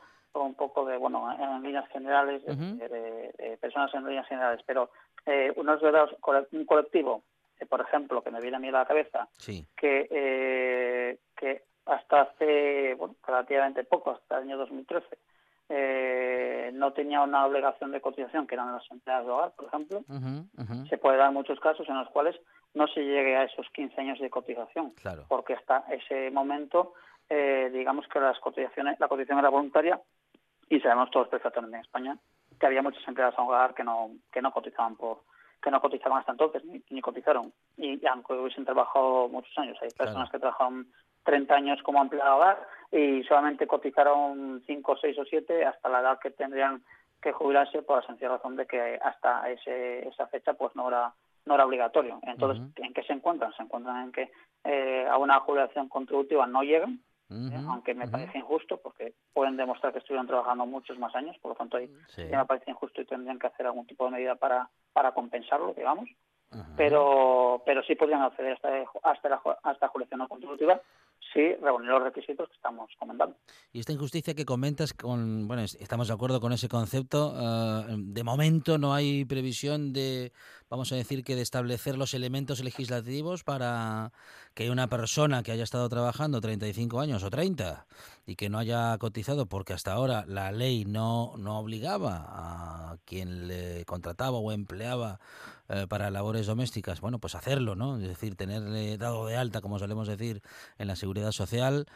un 0.43 0.55
poco 0.55 0.85
de, 0.85 0.97
bueno, 0.97 1.31
en 1.39 1.63
líneas 1.63 1.87
generales, 1.89 2.43
de, 2.45 3.57
personas 3.59 3.93
en 3.93 4.05
líneas 4.05 4.27
generales, 4.27 4.61
pero 4.65 4.89
eh, 5.25 5.53
unos 5.55 5.81
un 6.51 6.65
colectivo, 6.65 7.23
eh, 7.59 7.65
por 7.65 7.81
ejemplo, 7.81 8.21
que 8.21 8.31
me 8.31 8.41
viene 8.41 8.57
a 8.57 8.59
mí 8.59 8.67
a 8.69 8.71
la 8.71 8.85
cabeza, 8.85 9.27
que, 9.75 10.07
eh, 10.09 11.17
que 11.35 11.63
hasta 11.85 12.21
hace 12.21 12.95
bueno, 12.95 13.15
relativamente 13.25 13.83
poco, 13.83 14.11
hasta 14.11 14.37
el 14.37 14.43
año 14.43 14.57
2013, 14.57 15.17
eh, 15.67 16.69
no 16.73 16.93
tenía 16.93 17.21
una 17.21 17.45
obligación 17.45 17.91
de 17.91 18.01
cotización, 18.01 18.45
que 18.45 18.53
eran 18.53 18.71
las 18.71 18.89
empleadas 18.91 19.25
de 19.25 19.31
hogar, 19.31 19.51
por 19.55 19.65
ejemplo, 19.65 20.03
se 20.87 20.97
puede 20.97 21.17
dar 21.17 21.31
muchos 21.31 21.59
casos 21.59 21.89
en 21.89 21.97
los 21.97 22.09
cuales 22.09 22.35
no 22.75 22.87
se 22.87 23.01
llegue 23.01 23.35
a 23.35 23.43
esos 23.43 23.67
15 23.71 23.99
años 23.99 24.19
de 24.19 24.29
cotización, 24.29 24.93
porque 25.27 25.53
hasta 25.53 25.85
ese 25.89 26.29
momento, 26.29 26.93
eh, 27.29 27.71
digamos 27.73 28.07
que 28.07 28.19
las 28.19 28.39
cotizaciones, 28.39 28.99
la 28.99 29.07
cotización 29.07 29.39
era 29.39 29.49
voluntaria 29.49 29.99
y 30.69 30.79
sabemos 30.79 31.11
todos 31.11 31.27
perfectamente 31.27 31.77
en 31.77 31.81
España 31.81 32.17
que 32.59 32.65
había 32.65 32.81
muchas 32.81 33.05
empleadas 33.07 33.37
a 33.37 33.43
hogar 33.43 33.73
que 33.73 33.83
no 33.83 34.11
que 34.31 34.41
no 34.41 34.51
cotizaban 34.51 34.95
por 34.95 35.21
que 35.61 35.71
no 35.71 35.81
cotizaban 35.81 36.19
hasta 36.19 36.31
entonces 36.31 36.63
ni, 36.89 37.01
cotizaron 37.01 37.51
y, 37.77 38.05
aunque 38.07 38.33
hubiesen 38.33 38.65
trabajado 38.65 39.27
muchos 39.29 39.57
años 39.57 39.77
hay 39.81 39.89
personas 39.91 40.29
que 40.29 40.39
trabajaron 40.39 40.87
30 41.23 41.55
años 41.55 41.83
como 41.83 42.01
empleada 42.01 42.35
hogar 42.35 42.67
y 42.91 43.23
solamente 43.23 43.67
cotizaron 43.67 44.63
5, 44.65 44.97
6 45.01 45.19
o 45.19 45.25
7 45.25 45.65
hasta 45.65 45.89
la 45.89 46.01
edad 46.01 46.19
que 46.19 46.31
tendrían 46.31 46.83
que 47.21 47.31
jubilarse 47.31 47.81
por 47.81 47.97
la 47.97 48.07
sencilla 48.07 48.29
razón 48.29 48.55
de 48.55 48.67
que 48.67 48.99
hasta 49.01 49.49
ese, 49.49 50.07
esa 50.07 50.27
fecha 50.27 50.53
pues 50.53 50.75
no 50.75 50.87
era 50.87 51.13
no 51.45 51.55
era 51.55 51.65
obligatorio. 51.65 52.19
Entonces, 52.23 52.63
¿en 52.77 52.93
qué 52.93 53.03
se 53.03 53.13
encuentran? 53.13 53.53
Se 53.53 53.63
encuentran 53.63 54.05
en 54.05 54.11
que 54.11 54.31
eh, 54.63 55.07
a 55.07 55.17
una 55.17 55.39
jubilación 55.41 55.89
contributiva 55.89 56.47
no 56.47 56.63
llegan, 56.63 56.99
¿eh? 57.29 57.63
aunque 57.67 57.93
me 57.93 58.07
parece 58.07 58.37
injusto 58.37 58.77
porque 58.77 59.13
pueden 59.33 59.57
demostrar 59.57 59.93
que 59.93 59.99
estuvieron 59.99 60.27
trabajando 60.27 60.65
muchos 60.65 60.97
más 60.99 61.15
años, 61.15 61.37
por 61.41 61.51
lo 61.51 61.55
tanto 61.55 61.77
ahí 61.77 61.89
me 62.17 62.45
parece 62.45 62.71
injusto 62.71 63.01
y 63.01 63.05
tendrían 63.05 63.39
que 63.39 63.47
hacer 63.47 63.65
algún 63.65 63.87
tipo 63.87 64.05
de 64.05 64.11
medida 64.11 64.35
para, 64.35 64.69
para 64.93 65.13
compensarlo, 65.13 65.73
digamos. 65.73 66.09
Pero 66.77 67.63
pero 67.65 67.83
sí 67.83 67.95
podrían 67.95 68.21
acceder 68.21 68.53
hasta, 68.53 68.69
hasta, 69.03 69.29
la, 69.29 69.41
hasta 69.63 69.87
jubilación 69.89 70.19
no 70.19 70.29
contributiva 70.29 70.81
sí 71.35 71.53
reunir 71.61 71.89
los 71.89 72.03
requisitos 72.03 72.47
que 72.47 72.55
estamos 72.55 72.89
comentando. 72.97 73.35
Y 73.73 73.79
esta 73.79 73.91
injusticia 73.91 74.33
que 74.33 74.45
comentas, 74.45 74.93
con, 74.93 75.47
bueno, 75.47 75.63
estamos 75.63 76.07
de 76.07 76.13
acuerdo 76.13 76.39
con 76.39 76.53
ese 76.53 76.69
concepto. 76.69 77.33
Eh, 77.37 77.95
de 77.97 78.23
momento 78.23 78.77
no 78.77 78.93
hay 78.93 79.25
previsión 79.25 79.91
de, 79.91 80.31
vamos 80.69 80.91
a 80.91 80.95
decir, 80.95 81.23
que 81.23 81.35
de 81.35 81.41
establecer 81.41 81.97
los 81.97 82.13
elementos 82.13 82.63
legislativos 82.63 83.43
para 83.43 84.11
que 84.53 84.69
una 84.69 84.87
persona 84.87 85.43
que 85.43 85.51
haya 85.51 85.63
estado 85.63 85.87
trabajando 85.89 86.41
35 86.41 86.99
años 86.99 87.23
o 87.23 87.29
30 87.29 87.85
y 88.25 88.35
que 88.35 88.49
no 88.49 88.57
haya 88.57 88.97
cotizado 88.97 89.45
porque 89.45 89.73
hasta 89.73 89.93
ahora 89.93 90.25
la 90.27 90.51
ley 90.51 90.85
no, 90.85 91.33
no 91.37 91.59
obligaba 91.59 92.25
a 92.27 92.97
quien 93.05 93.47
le 93.47 93.85
contrataba 93.85 94.37
o 94.37 94.51
empleaba 94.51 95.19
eh, 95.67 95.87
para 95.89 96.11
labores 96.11 96.45
domésticas, 96.45 97.01
bueno, 97.01 97.17
pues 97.17 97.33
hacerlo, 97.33 97.75
¿no? 97.75 97.97
Es 97.97 98.07
decir, 98.07 98.35
tenerle 98.35 98.97
dado 98.97 99.25
de 99.25 99.35
alta, 99.35 99.61
como 99.61 99.79
solemos 99.79 100.07
decir, 100.07 100.43
en 100.77 100.87
la 100.87 100.95
seguridad 100.95 101.31
social. 101.31 101.87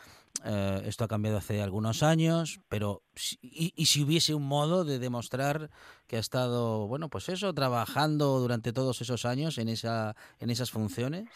Eh, 0.45 0.81
esto 0.85 1.03
ha 1.03 1.07
cambiado 1.07 1.37
hace 1.37 1.61
algunos 1.61 2.01
años, 2.01 2.61
pero 2.69 3.01
y, 3.41 3.73
y, 3.75 3.85
si 3.87 4.03
hubiese 4.03 4.33
un 4.33 4.47
modo 4.47 4.85
de 4.85 4.99
demostrar 4.99 5.69
que 6.07 6.15
ha 6.15 6.19
estado, 6.19 6.87
bueno, 6.87 7.09
pues 7.09 7.29
eso, 7.29 7.53
trabajando 7.53 8.39
durante 8.39 8.71
todos 8.71 9.01
esos 9.01 9.25
años 9.25 9.57
en 9.57 9.69
esa 9.69 10.15
en 10.39 10.49
esas 10.49 10.71
funciones. 10.71 11.27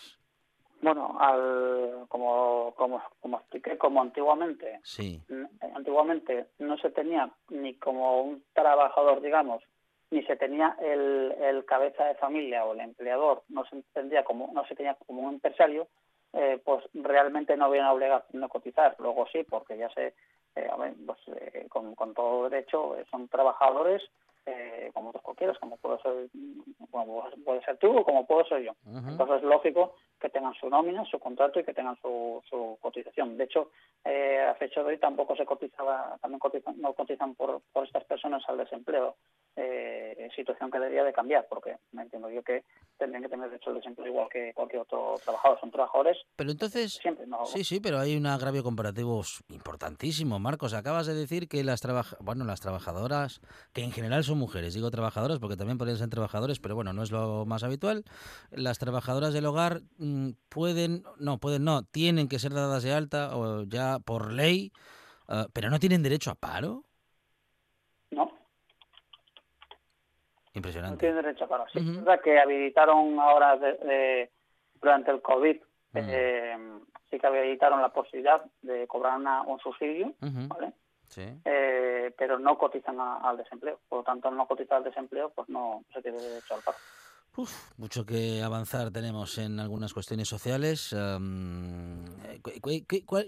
Bueno, 0.81 1.17
al, 1.19 2.05
como, 2.09 2.73
como, 2.75 3.01
como 3.21 3.37
expliqué, 3.37 3.77
como 3.77 4.01
antiguamente, 4.01 4.81
sí. 4.83 5.21
antiguamente 5.75 6.47
no 6.59 6.77
se 6.77 6.89
tenía 6.89 7.31
ni 7.49 7.75
como 7.75 8.21
un 8.21 8.43
trabajador, 8.53 9.21
digamos, 9.21 9.63
ni 10.11 10.23
se 10.23 10.35
tenía 10.35 10.75
el, 10.81 11.33
el 11.41 11.65
cabeza 11.65 12.03
de 12.05 12.15
familia 12.15 12.65
o 12.65 12.73
el 12.73 12.81
empleador, 12.81 13.43
no 13.47 13.65
se 13.65 13.77
entendía 13.77 14.23
como, 14.25 14.51
no 14.53 14.65
se 14.67 14.75
tenía 14.75 14.95
como 15.07 15.21
un 15.21 15.35
empresario, 15.35 15.87
eh, 16.33 16.59
pues 16.63 16.83
realmente 16.93 17.55
no 17.55 17.65
había 17.65 17.91
obligación 17.91 18.41
de 18.41 18.49
cotizar. 18.49 18.95
Luego 18.99 19.27
sí, 19.31 19.43
porque 19.43 19.77
ya 19.77 19.89
sé, 19.89 20.13
eh, 20.55 20.69
pues, 21.05 21.19
eh, 21.27 21.67
con, 21.69 21.95
con, 21.95 22.13
todo 22.13 22.49
derecho, 22.49 22.97
eh, 22.97 23.05
son 23.09 23.27
trabajadores 23.27 24.01
eh, 24.45 24.91
como 24.93 25.09
otros 25.09 25.23
cualquiera, 25.23 25.53
como 25.55 25.77
puedo 25.77 25.97
ser, 26.01 26.29
como 26.91 27.29
puede 27.45 27.63
ser 27.63 27.77
tú 27.77 27.97
o 27.97 28.03
como 28.03 28.25
puedo 28.25 28.45
ser 28.45 28.61
yo. 28.61 28.73
Entonces 28.85 29.37
es 29.37 29.43
lógico 29.43 29.95
que 30.19 30.29
tengan 30.29 30.53
su 30.55 30.69
nómina, 30.69 31.05
su 31.05 31.19
contrato 31.19 31.59
y 31.59 31.63
que 31.63 31.73
tengan 31.73 31.95
su, 32.01 32.41
su 32.49 32.77
cotización. 32.81 33.37
De 33.37 33.45
hecho, 33.45 33.71
eh, 34.03 34.41
a 34.41 34.55
fecha 34.55 34.81
de 34.81 34.87
hoy 34.87 34.97
tampoco 34.97 35.35
se 35.35 35.45
cotizaba, 35.45 36.17
también 36.21 36.39
cotizan, 36.39 36.79
no 36.81 36.93
cotizan 36.93 37.35
por, 37.35 37.61
por 37.71 37.85
estas 37.85 38.03
personas 38.03 38.43
al 38.47 38.57
desempleo 38.57 39.15
eh, 39.55 40.29
situación 40.35 40.71
que 40.71 40.79
debería 40.79 41.03
de 41.03 41.13
cambiar, 41.13 41.45
porque 41.47 41.77
me 41.91 42.03
entiendo 42.03 42.29
yo 42.29 42.43
que 42.43 42.63
tendrían 42.97 43.23
que 43.23 43.29
tener 43.29 43.49
derecho 43.49 43.69
al 43.69 43.77
desempleo 43.77 44.07
igual 44.07 44.27
que 44.29 44.53
cualquier 44.53 44.81
otro 44.81 45.15
trabajador. 45.23 45.59
Son 45.59 45.71
trabajadores. 45.71 46.17
Pero 46.35 46.51
entonces. 46.51 46.93
Siempre, 46.93 47.27
no, 47.27 47.45
sí, 47.45 47.63
sí, 47.63 47.79
pero 47.79 47.99
hay 47.99 48.15
un 48.15 48.25
agravio 48.25 48.63
comparativo 48.63 49.21
importantísimo, 49.49 50.39
Marcos. 50.39 50.73
Acabas 50.73 51.07
de 51.07 51.13
decir 51.13 51.47
que 51.47 51.63
las, 51.63 51.81
trabaja 51.81 52.17
bueno, 52.19 52.45
las 52.45 52.61
trabajadoras, 52.61 53.41
que 53.73 53.83
en 53.83 53.91
general 53.91 54.23
son 54.23 54.37
mujeres, 54.37 54.73
digo 54.73 54.89
trabajadoras 54.91 55.39
porque 55.39 55.57
también 55.57 55.77
podrían 55.77 55.97
ser 55.97 56.09
trabajadores, 56.09 56.59
pero 56.59 56.75
bueno, 56.75 56.93
no 56.93 57.03
es 57.03 57.11
lo 57.11 57.45
más 57.45 57.63
habitual. 57.63 58.03
Las 58.51 58.79
trabajadoras 58.79 59.33
del 59.33 59.45
hogar 59.45 59.81
mmm, 59.97 60.31
pueden, 60.49 61.03
no, 61.17 61.39
pueden, 61.39 61.63
no, 61.63 61.83
tienen 61.83 62.27
que 62.27 62.39
ser 62.39 62.53
dadas 62.53 62.83
de 62.83 62.93
alta 62.93 63.35
o 63.35 63.63
ya 63.63 63.99
por 63.99 64.33
ley, 64.33 64.71
uh, 65.27 65.45
pero 65.53 65.69
no 65.69 65.79
tienen 65.79 66.03
derecho 66.03 66.31
a 66.31 66.35
paro. 66.35 66.85
Impresionante. 70.53 70.93
No 70.93 70.99
tiene 70.99 71.15
derecho 71.15 71.45
a 71.45 71.47
uh 71.47 71.65
-huh. 71.65 72.21
que 72.21 72.39
habilitaron 72.39 73.19
ahora 73.19 73.57
de, 73.57 73.73
de, 73.73 74.31
durante 74.81 75.11
el 75.11 75.21
COVID, 75.21 75.57
uh 75.57 75.97
-huh. 75.97 76.05
eh, 76.09 76.57
sí 77.09 77.19
que 77.19 77.27
habilitaron 77.27 77.81
la 77.81 77.89
posibilidad 77.89 78.43
de 78.61 78.87
cobrar 78.87 79.17
una, 79.17 79.41
un 79.41 79.59
subsidio, 79.59 80.07
uh 80.07 80.25
-huh. 80.25 80.47
¿vale? 80.47 80.73
Sí. 81.07 81.25
Eh, 81.45 82.11
pero 82.17 82.39
no 82.39 82.57
cotizan 82.57 82.99
a, 82.99 83.17
al 83.17 83.37
desempleo. 83.37 83.79
Por 83.87 83.99
lo 83.99 84.03
tanto, 84.03 84.29
al 84.29 84.37
no 84.37 84.47
cotizar 84.47 84.77
al 84.77 84.83
desempleo, 84.83 85.29
pues 85.29 85.47
no 85.49 85.83
se 85.93 86.01
tiene 86.01 86.17
derecho 86.17 86.55
al 86.55 86.61
paro. 86.61 86.77
Uf, 87.35 87.79
mucho 87.79 88.05
que 88.05 88.43
avanzar 88.43 88.91
tenemos 88.91 89.39
en 89.39 89.59
algunas 89.59 89.91
cuestiones 89.91 90.27
sociales. 90.27 90.93
Um, 90.93 92.05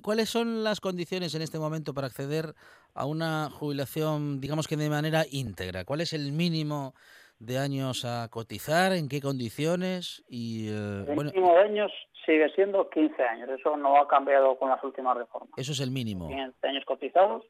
¿Cuáles 0.04 0.30
son 0.30 0.64
las 0.64 0.80
condiciones 0.80 1.34
en 1.34 1.42
este 1.42 1.58
momento 1.58 1.94
para 1.96 2.06
acceder 2.06 2.54
a 2.94 3.08
una 3.08 3.50
jubilación, 3.50 4.40
digamos 4.40 4.68
que 4.68 4.78
de 4.78 4.90
manera 4.92 5.24
íntegra? 5.32 5.86
¿Cuál 5.86 6.02
es 6.02 6.14
el 6.14 6.32
mínimo 6.34 6.94
de 7.40 7.58
años 7.58 8.06
a 8.06 8.30
cotizar? 8.30 8.94
¿En 8.94 9.10
qué 9.10 9.22
condiciones? 9.22 10.24
Y, 10.30 10.70
uh, 10.70 11.10
el 11.10 11.16
bueno, 11.16 11.32
mínimo 11.32 11.54
de 11.56 11.62
años 11.62 11.92
sigue 12.28 12.48
siendo 12.54 12.88
15 12.92 13.24
años. 13.24 13.50
Eso 13.50 13.76
no 13.76 13.98
ha 13.98 14.08
cambiado 14.08 14.56
con 14.60 14.70
las 14.70 14.84
últimas 14.84 15.18
reformas. 15.18 15.58
Eso 15.58 15.72
es 15.72 15.80
el 15.80 15.90
mínimo. 15.90 16.28
15 16.28 16.68
años 16.68 16.86
cotizados. 16.86 17.44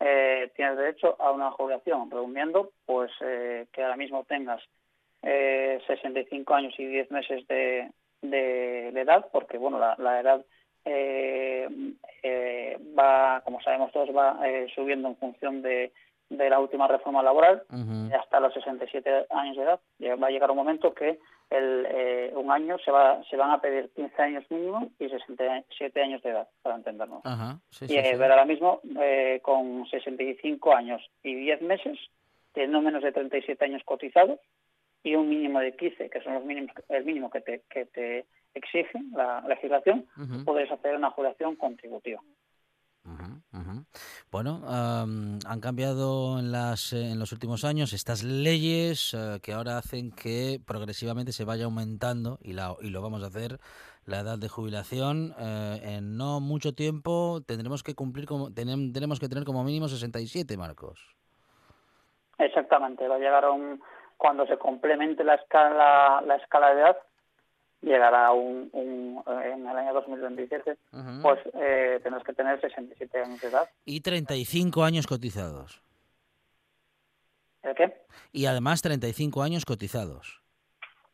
Eh, 0.00 0.52
tienes 0.54 0.76
derecho 0.76 1.16
a 1.18 1.30
una 1.30 1.50
jubilación, 1.52 2.10
redumiendo 2.10 2.72
pues 2.84 3.10
eh, 3.22 3.68
que 3.72 3.82
ahora 3.82 3.96
mismo 3.96 4.24
tengas 4.24 4.60
eh, 5.24 5.80
65 5.86 6.54
años 6.54 6.74
y 6.78 6.86
10 6.86 7.10
meses 7.10 7.46
de, 7.48 7.90
de, 8.22 8.90
de 8.92 9.00
edad, 9.00 9.26
porque 9.32 9.58
bueno, 9.58 9.78
la, 9.78 9.94
la 9.98 10.20
edad 10.20 10.44
eh, 10.84 11.68
eh, 12.22 12.78
va, 12.98 13.40
como 13.44 13.60
sabemos 13.62 13.90
todos, 13.92 14.10
va 14.14 14.38
eh, 14.46 14.66
subiendo 14.74 15.08
en 15.08 15.16
función 15.16 15.62
de, 15.62 15.92
de 16.28 16.50
la 16.50 16.58
última 16.58 16.86
reforma 16.88 17.22
laboral 17.22 17.62
uh 17.70 17.74
-huh. 17.76 18.20
hasta 18.20 18.40
los 18.40 18.52
67 18.54 19.26
años 19.30 19.56
de 19.56 19.62
edad. 19.62 19.80
Va 20.22 20.26
a 20.26 20.30
llegar 20.30 20.50
un 20.50 20.56
momento 20.56 20.92
que 20.94 21.18
el, 21.50 21.86
eh, 21.88 22.32
un 22.34 22.50
año 22.50 22.78
se 22.78 22.90
va 22.90 23.22
se 23.30 23.36
van 23.36 23.50
a 23.50 23.60
pedir 23.60 23.90
15 23.94 24.22
años 24.22 24.44
mínimo 24.50 24.90
y 24.98 25.08
67 25.08 26.02
años 26.02 26.22
de 26.22 26.30
edad, 26.30 26.48
para 26.62 26.76
entendernos. 26.76 27.24
Uh 27.24 27.28
-huh. 27.28 27.60
sí, 27.70 27.84
y 27.84 27.88
sí, 27.88 27.96
eh, 27.98 28.10
sí. 28.12 28.16
ver 28.18 28.30
ahora 28.30 28.44
mismo 28.44 28.80
eh, 29.00 29.40
con 29.42 29.86
65 29.86 30.74
años 30.74 31.02
y 31.22 31.34
10 31.34 31.62
meses, 31.62 31.98
no 32.68 32.80
menos 32.80 33.02
de 33.02 33.12
37 33.12 33.64
años 33.64 33.82
cotizados, 33.84 34.38
y 35.04 35.14
un 35.14 35.28
mínimo 35.28 35.60
de 35.60 35.76
15, 35.76 36.08
que 36.08 36.20
son 36.22 36.34
los 36.34 36.44
mínimos, 36.44 36.74
el 36.88 37.04
mínimo 37.04 37.30
que 37.30 37.42
te, 37.42 37.62
que 37.70 37.84
te 37.84 38.26
exige 38.54 38.98
la 39.12 39.42
legislación, 39.46 40.06
uh 40.16 40.22
-huh. 40.22 40.44
puedes 40.44 40.70
hacer 40.72 40.96
una 40.96 41.10
jubilación 41.10 41.56
contributiva. 41.56 42.20
Uh 43.04 43.10
-huh, 43.10 43.42
uh 43.52 43.58
-huh. 43.58 43.84
Bueno, 44.30 44.62
um, 44.64 45.38
han 45.46 45.60
cambiado 45.60 46.38
en, 46.38 46.50
las, 46.50 46.94
en 46.94 47.18
los 47.18 47.32
últimos 47.32 47.64
años 47.64 47.92
estas 47.92 48.24
leyes 48.24 49.12
uh, 49.12 49.38
que 49.42 49.52
ahora 49.52 49.76
hacen 49.76 50.10
que 50.10 50.58
progresivamente 50.66 51.32
se 51.32 51.44
vaya 51.44 51.66
aumentando, 51.66 52.38
y, 52.42 52.54
la, 52.54 52.74
y 52.80 52.88
lo 52.88 53.02
vamos 53.02 53.22
a 53.22 53.26
hacer, 53.26 53.60
la 54.06 54.20
edad 54.20 54.38
de 54.38 54.48
jubilación. 54.48 55.32
Uh, 55.32 55.76
en 55.82 56.16
no 56.16 56.40
mucho 56.40 56.72
tiempo 56.72 57.42
tendremos 57.46 57.82
que 57.82 57.94
cumplir, 57.94 58.24
como, 58.24 58.54
tenemos 58.54 59.20
que 59.20 59.28
tener 59.28 59.44
como 59.44 59.64
mínimo 59.64 59.86
67, 59.86 60.56
Marcos. 60.56 60.98
Exactamente, 62.38 63.06
va 63.06 63.16
a 63.16 63.18
llegar 63.18 63.44
a 63.44 63.50
un 63.52 63.80
cuando 64.24 64.46
se 64.46 64.56
complemente 64.56 65.22
la 65.22 65.34
escala 65.34 66.22
la 66.22 66.36
escala 66.36 66.74
de 66.74 66.80
edad 66.80 66.96
llegará 67.82 68.32
un, 68.32 68.70
un 68.72 69.22
en 69.28 69.68
el 69.68 69.76
año 69.76 69.92
2027 69.92 70.70
uh 70.70 70.96
-huh. 70.96 71.20
pues 71.20 71.40
eh, 71.52 72.00
tendrás 72.02 72.24
que 72.24 72.32
tener 72.32 72.58
67 72.58 73.20
años 73.20 73.38
de 73.42 73.48
edad 73.48 73.68
y 73.84 74.00
35 74.00 74.82
años 74.82 75.06
cotizados 75.06 75.82
¿el 77.64 77.74
qué? 77.74 78.00
y 78.32 78.46
además 78.46 78.80
35 78.80 79.42
años 79.42 79.66
cotizados 79.66 80.40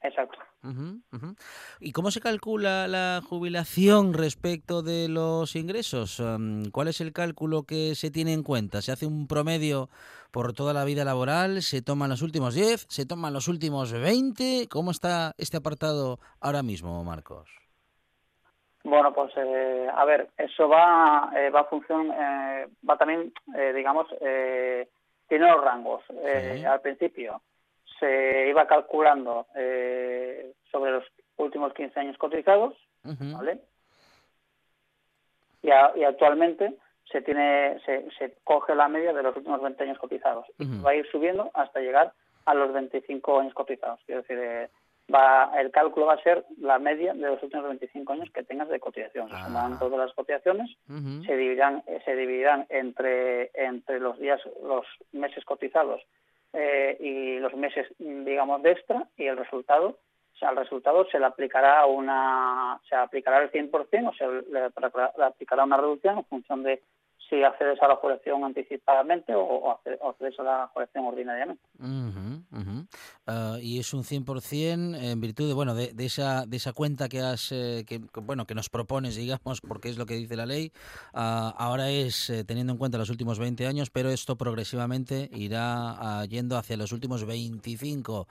exacto 0.03 0.39
Uh 0.63 0.69
-huh, 0.69 1.01
uh 1.13 1.17
-huh. 1.17 1.37
¿Y 1.81 1.93
cómo 1.93 2.11
se 2.11 2.21
calcula 2.21 2.87
la 2.87 3.23
jubilación 3.27 4.13
respecto 4.13 4.83
de 4.83 5.09
los 5.09 5.57
ingresos? 5.57 6.23
¿Cuál 6.71 6.89
es 6.89 7.01
el 7.01 7.15
cálculo 7.15 7.63
que 7.63 7.95
se 7.95 8.11
tiene 8.11 8.35
en 8.35 8.43
cuenta? 8.43 8.83
¿Se 8.83 8.93
hace 8.93 9.07
un 9.07 9.27
promedio 9.27 9.89
por 10.31 10.53
toda 10.53 10.75
la 10.75 10.85
vida 10.85 11.03
laboral? 11.05 11.63
¿Se 11.63 11.81
toman 11.81 12.11
los 12.11 12.21
últimos 12.21 12.55
10? 12.55 12.87
¿Se 12.91 13.07
toman 13.07 13.33
los 13.33 13.49
últimos 13.49 13.91
20? 13.93 14.69
¿Cómo 14.69 14.91
está 14.91 15.33
este 15.39 15.57
apartado 15.57 16.19
ahora 16.41 16.63
mismo, 16.63 17.03
Marcos? 17.05 17.49
Bueno, 18.85 19.15
pues 19.15 19.33
eh, 19.37 19.89
a 19.95 20.05
ver, 20.05 20.29
eso 20.37 20.69
va, 20.69 21.31
eh, 21.37 21.49
va 21.51 21.61
a 21.61 21.65
función, 21.65 22.11
eh, 22.13 22.67
va 22.89 22.97
también, 22.99 23.33
digamos, 23.75 24.09
tiene 25.29 25.47
los 25.47 25.65
rangos. 25.65 26.03
Sí. 26.07 26.65
Al 26.65 26.81
principio 26.83 27.41
se 28.01 28.49
iba 28.49 28.67
calculando 28.67 29.47
eh, 29.55 30.53
sobre 30.73 30.93
los 30.93 31.05
últimos 31.37 31.73
15 31.75 32.01
años 32.01 32.19
cotizados, 32.19 32.75
uh 33.05 33.11
-huh. 33.11 33.37
¿vale? 33.37 33.61
Y, 35.63 35.71
a, 35.71 35.93
y, 35.95 36.05
actualmente 36.05 36.75
se 37.13 37.21
tiene 37.21 37.79
se, 37.85 38.11
se 38.19 38.37
coge 38.45 38.75
la 38.75 38.89
media 38.89 39.13
de 39.13 39.23
los 39.23 39.37
últimos 39.37 39.61
20 39.61 39.85
años 39.85 39.99
cotizados 39.99 40.47
y 40.59 40.81
va 40.81 40.91
a 40.91 40.95
ir 40.95 41.07
subiendo 41.11 41.51
hasta 41.55 41.81
llegar 41.81 42.13
a 42.47 42.55
los 42.55 42.73
25 42.73 43.41
años 43.41 43.53
cotizados. 43.53 44.01
Quiero 44.07 44.23
decir, 44.23 44.39
eh, 44.39 44.71
va 45.13 45.53
el 45.61 45.71
cálculo 45.71 46.07
va 46.07 46.15
a 46.15 46.23
ser 46.23 46.45
la 46.59 46.79
media 46.79 47.13
de 47.13 47.27
los 47.27 47.43
últimos 47.43 47.67
25 47.67 48.13
años 48.13 48.31
que 48.33 48.43
tengas 48.43 48.69
de 48.69 48.81
cotización. 48.81 49.29
Se 49.29 49.37
suman 49.45 49.75
ah. 49.75 49.77
todas 49.79 49.99
las 49.99 50.15
cotizaciones, 50.15 50.71
se 51.27 51.37
dividirán 51.37 51.83
eh, 51.87 52.01
se 52.05 52.17
dividirán 52.17 52.67
entre 52.71 53.51
entre 53.55 54.01
los 54.01 54.19
días 54.19 54.41
los 54.63 54.87
meses 55.13 55.45
cotizados 55.45 56.01
eh, 56.53 56.97
y 57.01 57.39
los 57.39 57.55
meses 57.55 57.87
digamos 57.99 58.63
de 58.63 58.73
extra 58.73 59.07
y 59.17 59.27
el 59.27 59.37
resultado 59.37 59.99
al 60.43 60.57
resultado 60.57 61.07
se 61.11 61.19
le 61.19 61.27
aplicará 61.27 61.85
una 61.87 62.81
se 62.89 62.95
aplicará 62.95 63.43
el 63.43 63.51
100% 63.51 64.09
o 64.09 64.15
se 64.15 64.27
le 64.51 65.25
aplicará 65.25 65.65
una 65.65 65.77
reducción 65.77 66.19
en 66.19 66.25
función 66.25 66.63
de 66.63 66.83
si 67.31 67.43
accedes 67.45 67.81
a 67.81 67.87
la 67.87 67.97
jubilación 67.97 68.45
anticipadamente 68.45 69.33
o, 69.35 69.71
accedes 69.71 70.39
a 70.41 70.43
la 70.43 70.67
jubilación 70.75 71.07
ordinariamente. 71.07 71.63
Ah, 73.27 73.57
y 73.63 73.79
es 73.79 73.95
un 73.95 74.03
100% 74.03 75.01
en 75.01 75.21
virtud 75.21 75.47
de, 75.47 75.55
bueno, 75.55 75.75
de, 75.75 75.93
esa, 75.99 76.45
de 76.45 76.57
esa 76.57 76.73
cuenta 76.73 77.09
que, 77.09 77.21
has, 77.21 77.53
eh, 77.53 77.85
que, 77.87 78.01
bueno, 78.21 78.47
que 78.47 78.55
nos 78.55 78.69
propones, 78.69 79.17
digamos, 79.17 79.61
porque 79.67 79.89
es 79.89 79.97
lo 79.97 80.07
que 80.07 80.15
dice 80.15 80.37
la 80.37 80.47
ley. 80.47 80.73
Ah, 81.15 81.55
ahora 81.57 81.89
es 81.89 82.29
eh, 82.29 82.45
teniendo 82.45 82.73
en 82.73 82.79
cuenta 82.79 82.99
los 82.99 83.11
últimos 83.11 83.39
20 83.39 83.67
años, 83.67 83.91
pero 83.91 84.11
esto 84.11 84.37
progresivamente 84.37 85.31
irá 85.33 86.21
ah, 86.21 86.25
yendo 86.29 86.57
hacia 86.59 86.77
los 86.77 86.93
últimos 86.93 87.25
25. 87.25 88.27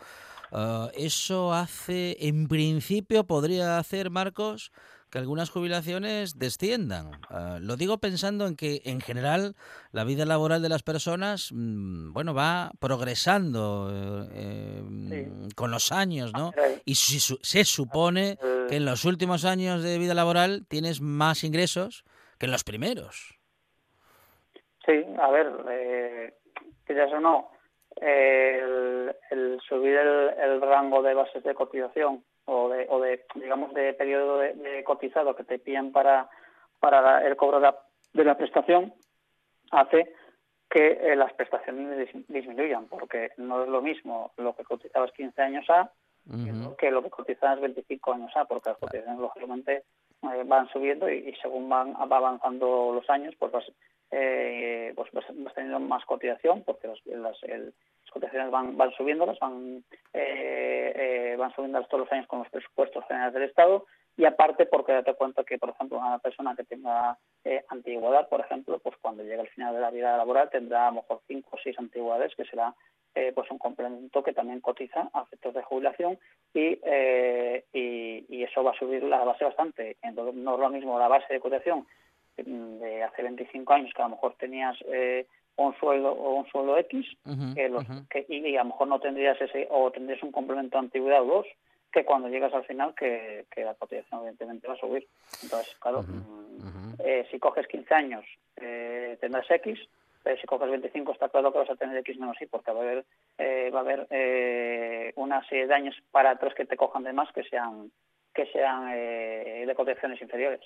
eso 0.96 1.54
hace, 1.54 2.18
en 2.28 2.48
principio, 2.50 3.24
podría 3.24 3.78
hacer, 3.78 4.10
Marcos, 4.10 4.72
que 5.10 5.18
algunas 5.18 5.50
jubilaciones 5.50 6.38
desciendan. 6.38 7.12
Ah, 7.30 7.58
lo 7.62 7.76
digo 7.76 7.98
pensando 7.98 8.48
en 8.48 8.56
que, 8.56 8.82
en 8.86 9.02
general, 9.02 9.56
la 9.92 10.04
vida 10.04 10.26
laboral 10.26 10.62
de 10.62 10.70
las 10.70 10.84
personas, 10.84 11.52
mm, 11.52 12.14
bueno, 12.14 12.34
va 12.34 12.72
progresando 12.80 13.90
eh, 14.34 14.80
em, 14.80 15.50
con 15.56 15.72
los 15.72 15.92
años, 15.92 16.32
¿no? 16.34 16.52
Y 16.86 16.96
se 16.96 17.66
supone 17.66 18.38
que 18.68 18.76
en 18.76 18.86
los 18.86 19.06
últimos 19.06 19.46
años 19.46 19.84
de 19.84 19.98
vida 19.98 20.14
laboral 20.14 20.66
tienes 20.68 21.02
más 21.02 21.44
ingresos 21.44 22.04
que 22.38 22.46
en 22.46 22.52
los 22.52 22.64
primeros. 22.64 23.40
Sí, 24.86 25.06
a 25.20 25.30
ver, 25.30 25.52
eh, 25.70 26.34
quieras 26.86 27.12
o 27.14 27.20
no, 27.20 27.52
el, 28.02 29.60
subir 29.68 29.98
el 29.98 30.62
rango 30.62 31.02
de 31.02 31.14
bases 31.14 31.44
de 31.44 31.54
cotización 31.54 32.24
o 32.50 32.70
de, 32.70 32.88
o 32.90 33.00
de 33.00 33.26
digamos, 33.36 33.74
de 33.74 33.94
periodo 33.94 34.40
de, 34.40 34.84
cotizado 34.84 35.36
que 35.36 35.44
te 35.44 35.60
piden 35.60 35.92
para, 35.92 36.30
para 36.80 37.26
el 37.26 37.36
cobro 37.36 37.60
de 37.60 38.24
la, 38.24 38.38
prestación, 38.38 38.94
hace 39.72 40.14
que 40.70 41.00
eh, 41.02 41.16
las 41.16 41.34
prestaciones 41.34 42.10
disminuyan, 42.28 42.88
porque 42.88 43.32
no 43.38 43.64
es 43.64 43.70
lo 43.70 43.82
mismo 43.82 44.32
lo 44.38 44.56
que 44.56 44.64
cotizabas 44.64 45.12
15 45.12 45.42
años 45.42 45.70
A 45.70 45.92
que 46.78 46.92
lo 46.92 47.02
que 47.02 47.10
cotizabas 47.10 47.60
25 47.60 48.14
años 48.14 48.32
A, 48.36 48.46
porque 48.46 48.70
las 48.70 48.78
cotizaciones 48.78 49.20
lógicamente 49.20 49.84
eh, 50.24 50.44
van 50.46 50.68
subiendo 50.70 51.10
y, 51.10 51.34
según 51.42 51.70
van 51.70 51.96
avanzando 51.98 52.92
los 52.94 53.10
años, 53.10 53.34
pues 53.40 53.52
vas, 53.52 53.72
eh, 54.12 54.94
pues 54.96 55.12
vas, 55.12 55.26
teniendo 55.56 55.80
más 55.80 56.04
cotización, 56.06 56.64
porque 56.64 56.88
las, 56.88 57.44
el, 57.44 57.66
las 57.66 58.12
cotizaciones 58.12 58.52
van, 58.52 58.76
van 58.76 58.92
subiéndolas, 58.94 59.38
van, 59.40 59.84
eh, 60.14 60.94
eh, 60.96 61.36
van 61.38 61.54
subiéndolas 61.54 61.88
todos 61.90 62.06
los 62.06 62.12
años 62.12 62.28
con 62.28 62.40
los 62.40 62.50
presupuestos 62.50 63.06
generales 63.08 63.34
del 63.34 63.44
Estado. 63.44 63.86
Y 64.18 64.26
aparte 64.26 64.66
porque 64.66 64.92
date 64.92 65.14
cuenta 65.14 65.46
que, 65.46 65.58
por 65.58 65.70
ejemplo, 65.70 65.98
una 65.98 66.20
persona 66.20 66.54
que 66.54 66.66
tenga 66.66 67.18
eh, 67.46 67.64
antigüedad, 67.70 68.28
por 68.28 68.42
ejemplo, 68.42 68.78
pues 68.80 68.98
cuando 69.00 69.24
llegue 69.24 69.40
al 69.40 69.48
final 69.50 69.74
de 69.74 69.80
la 69.80 69.92
vida 69.92 70.18
laboral 70.18 70.50
tendrá 70.50 70.88
a 70.88 70.90
lo 70.90 70.96
mejor 70.98 71.22
cinco 71.26 71.52
o 71.54 71.60
seis 71.64 71.80
antigüedades, 71.80 72.36
que 72.36 72.44
será 72.44 72.76
eh, 73.20 73.32
pues 73.34 73.50
un 73.52 73.58
complemento 73.58 74.24
que 74.24 74.34
también 74.34 74.62
cotiza 74.62 75.10
a 75.14 75.24
efectos 75.24 75.54
de 75.54 75.64
jubilación 75.64 76.18
y, 76.54 76.80
y, 77.74 78.26
y, 78.30 78.44
eso 78.44 78.64
va 78.64 78.72
a 78.72 78.80
subir 78.80 79.04
la 79.04 79.24
base 79.24 79.46
bastante. 79.46 79.98
Entonces, 80.02 80.36
no 80.36 80.54
es 80.56 80.60
lo 80.60 80.70
mismo 80.70 80.98
la 80.98 81.08
base 81.08 81.34
de 81.34 81.40
cotización 81.40 81.86
de 82.44 83.04
hace 83.04 83.24
25 83.24 83.74
años, 83.74 83.92
que 83.96 84.02
a 84.02 84.06
lo 84.06 84.12
mejor 84.12 84.36
tenías 84.36 84.78
eh, 84.88 85.26
un 85.58 85.76
sueldo 85.76 86.12
o 86.12 86.36
un 86.36 86.48
sueldo 86.48 86.78
X 86.78 87.06
que 87.56 87.70
los, 87.70 87.84
que, 88.10 88.26
y, 88.30 88.56
a 88.56 88.64
lo 88.64 88.70
mejor 88.70 88.88
no 88.88 89.00
tendrías 89.00 89.40
ese 89.42 89.68
o 89.70 89.92
tendrías 89.92 90.24
un 90.24 90.32
complemento 90.32 90.78
de 90.78 90.86
antigüedad 90.86 91.22
o 91.22 91.26
dos 91.26 91.48
que 91.92 92.06
cuando 92.06 92.30
llegas 92.30 92.54
al 92.54 92.64
final 92.66 92.94
que, 92.96 93.46
que 93.52 93.66
la 93.66 93.74
cotización 93.74 94.22
evidentemente 94.22 94.68
va 94.68 94.76
a 94.76 94.78
subir. 94.78 95.08
Entonces 95.44 95.76
claro 95.80 96.04
mm, 96.04 96.94
eh, 97.04 97.28
si 97.30 97.40
coges 97.40 97.68
15 97.68 97.94
años 97.94 98.26
eh, 98.56 99.18
tendrás 99.20 99.50
X 99.52 99.80
pero 100.24 100.40
si 100.40 100.48
coges 100.48 100.70
25 100.70 101.12
está 101.12 101.30
claro 101.30 101.52
que 101.52 101.60
vas 101.60 101.70
a 101.70 101.76
tener 101.76 101.98
X 101.98 102.18
menos 102.20 102.42
Y 102.42 102.46
porque 102.48 102.72
va 102.72 102.80
a 102.80 102.84
haber 102.84 103.06
eh, 103.38 103.72
va 103.74 103.80
a 103.80 103.82
haber 103.82 104.08
eh, 104.10 105.14
una 105.16 105.44
serie 105.48 105.68
de 105.68 105.74
años 105.74 105.96
para 106.12 106.32
atrás 106.32 106.54
que 106.56 106.66
te 106.66 106.78
cojan 106.78 107.04
de 107.04 107.14
más 107.14 107.32
que 107.34 107.44
sean 107.44 107.92
que 108.34 108.46
sean 108.48 108.92
eh, 108.94 109.66
de 109.66 109.76
cotizaciones 109.76 110.22
inferiores. 110.22 110.62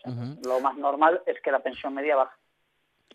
Lo 0.46 0.60
más 0.60 0.78
normal 0.78 1.22
es 1.26 1.42
que 1.42 1.52
la 1.52 1.60
pensión 1.60 1.94
media 1.94 2.16
baje. 2.16 2.36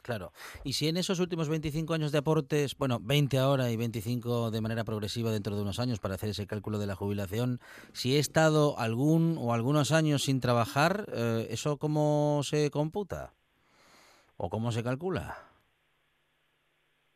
Claro. 0.03 0.33
Y 0.64 0.72
si 0.74 0.88
en 0.88 0.96
esos 0.96 1.20
últimos 1.20 1.48
25 1.48 1.92
años 1.92 2.12
de 2.12 2.18
aportes, 2.18 2.77
bueno, 2.79 2.98
20 3.01 3.38
ahora 3.38 3.70
y 3.70 3.77
25 3.77 4.51
de 4.51 4.61
manera 4.61 4.85
progresiva 4.85 5.31
dentro 5.31 5.55
de 5.55 5.62
unos 5.62 5.79
años 5.79 6.01
para 6.01 6.14
hacer 6.14 6.31
ese 6.31 6.46
cálculo 6.46 6.79
de 6.79 6.87
la 6.87 6.94
jubilación, 6.94 7.61
si 7.92 8.16
he 8.16 8.18
estado 8.18 8.79
algún 8.79 9.37
o 9.38 9.53
algunos 9.53 9.92
años 9.92 10.22
sin 10.22 10.40
trabajar, 10.40 11.07
eh, 11.12 11.48
¿eso 11.51 11.77
cómo 11.77 12.40
se 12.42 12.70
computa? 12.70 13.35
¿O 14.37 14.48
cómo 14.48 14.72
se 14.72 14.83
calcula? 14.83 15.47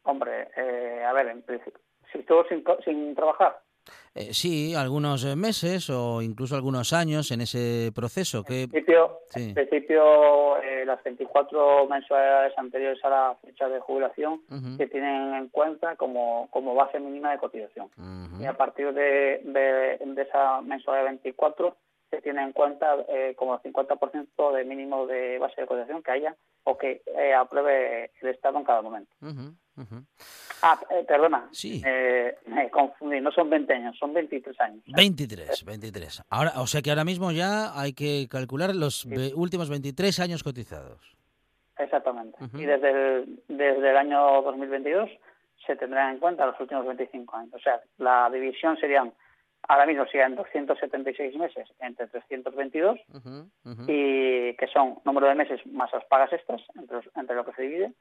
Hombre, 0.04 0.48
eh, 0.56 1.04
a 1.04 1.12
ver, 1.12 1.28
en 1.28 1.42
principio, 1.42 1.80
si 2.10 2.18
estuvo 2.18 2.44
sin, 2.48 2.64
sin 2.84 3.14
trabajar, 3.14 3.60
eh, 4.14 4.34
sí, 4.34 4.74
algunos 4.74 5.24
eh, 5.24 5.36
meses 5.36 5.88
o 5.88 6.20
incluso 6.20 6.54
algunos 6.54 6.92
años 6.92 7.30
en 7.30 7.40
ese 7.40 7.90
proceso. 7.94 8.38
En 8.38 8.44
principio, 8.44 9.20
en 9.34 9.54
principio 9.54 10.58
eh, 10.58 10.84
las 10.84 11.02
24 11.02 11.86
mensualidades 11.88 12.52
anteriores 12.58 13.02
a 13.04 13.08
la 13.08 13.36
fecha 13.42 13.68
de 13.68 13.80
jubilación 13.80 14.42
se 14.76 14.86
tienen 14.88 15.34
en 15.34 15.48
cuenta 15.48 15.96
como, 15.96 16.48
como 16.50 16.74
base 16.74 17.00
mínima 17.00 17.32
de 17.32 17.38
cotización. 17.38 17.88
Y 18.38 18.44
a 18.44 18.56
partir 18.56 18.92
de, 18.92 19.40
de, 19.44 20.22
esa 20.22 20.60
mensualidad 20.60 21.04
de 21.04 21.10
24 21.12 21.76
se 22.10 22.20
tiene 22.20 22.42
en 22.42 22.52
cuenta 22.52 22.96
eh, 23.08 23.34
como 23.36 23.54
el 23.54 23.60
50% 23.62 24.52
de 24.52 24.64
mínimo 24.64 25.06
de 25.06 25.38
base 25.38 25.62
de 25.62 25.66
cotización 25.66 26.02
que 26.02 26.10
haya 26.10 26.36
o 26.64 26.76
que 26.76 27.02
apruebe 27.34 28.10
el 28.20 28.28
Estado 28.28 28.58
en 28.58 28.64
cada 28.64 28.82
momento. 28.82 29.10
Ah, 30.62 30.78
eh, 30.90 31.04
perdona. 31.06 31.48
Sí. 31.52 31.82
Eh, 31.84 32.36
me 32.46 32.70
confundí, 32.70 33.20
no 33.20 33.32
son 33.32 33.50
20 33.50 33.72
años, 33.72 33.96
son 33.98 34.12
23 34.12 34.60
años. 34.60 34.84
23, 34.86 35.64
23. 35.64 36.22
Ahora, 36.28 36.52
o 36.56 36.66
sea 36.66 36.82
que 36.82 36.90
ahora 36.90 37.04
mismo 37.04 37.32
ya 37.32 37.78
hay 37.78 37.92
que 37.94 38.28
calcular 38.30 38.74
los 38.74 39.06
últimos 39.34 39.70
23 39.70 40.20
años 40.20 40.42
cotizados. 40.42 41.16
Exactamente. 41.78 42.38
Y 42.54 42.64
desde 42.64 42.90
el, 42.90 43.42
desde 43.48 43.90
el 43.90 43.96
año 43.96 44.42
2022 44.42 45.10
se 45.66 45.76
tendrán 45.76 46.14
en 46.14 46.20
cuenta 46.20 46.46
los 46.46 46.58
últimos 46.60 46.86
25 46.86 47.36
años. 47.36 47.54
O 47.54 47.58
sea, 47.58 47.80
la 47.98 48.28
división 48.30 48.76
serían, 48.78 49.12
ahora 49.68 49.86
mismo 49.86 50.04
serían 50.06 50.34
276 50.34 51.36
meses 51.36 51.68
entre 51.80 52.06
322, 52.08 52.98
y 53.86 54.54
que 54.54 54.66
son 54.72 54.98
número 55.04 55.28
de 55.28 55.34
meses 55.34 55.60
más 55.66 55.92
las 55.92 56.04
pagas 56.06 56.32
extras, 56.32 56.60
entre, 56.74 56.98
entre 57.14 57.36
lo 57.36 57.44
que 57.44 57.52
se 57.52 57.62
divide, 57.62 57.92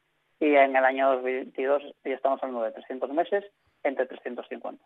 y 0.42 0.56
en 0.56 0.76
el 0.76 0.84
año 0.84 1.12
2022 1.14 1.84
ya 2.04 2.16
estamos 2.16 2.42
hablando 2.42 2.66
de 2.66 2.72
300 2.72 3.12
meses 3.12 3.46
entre 3.84 4.08
350. 4.08 4.84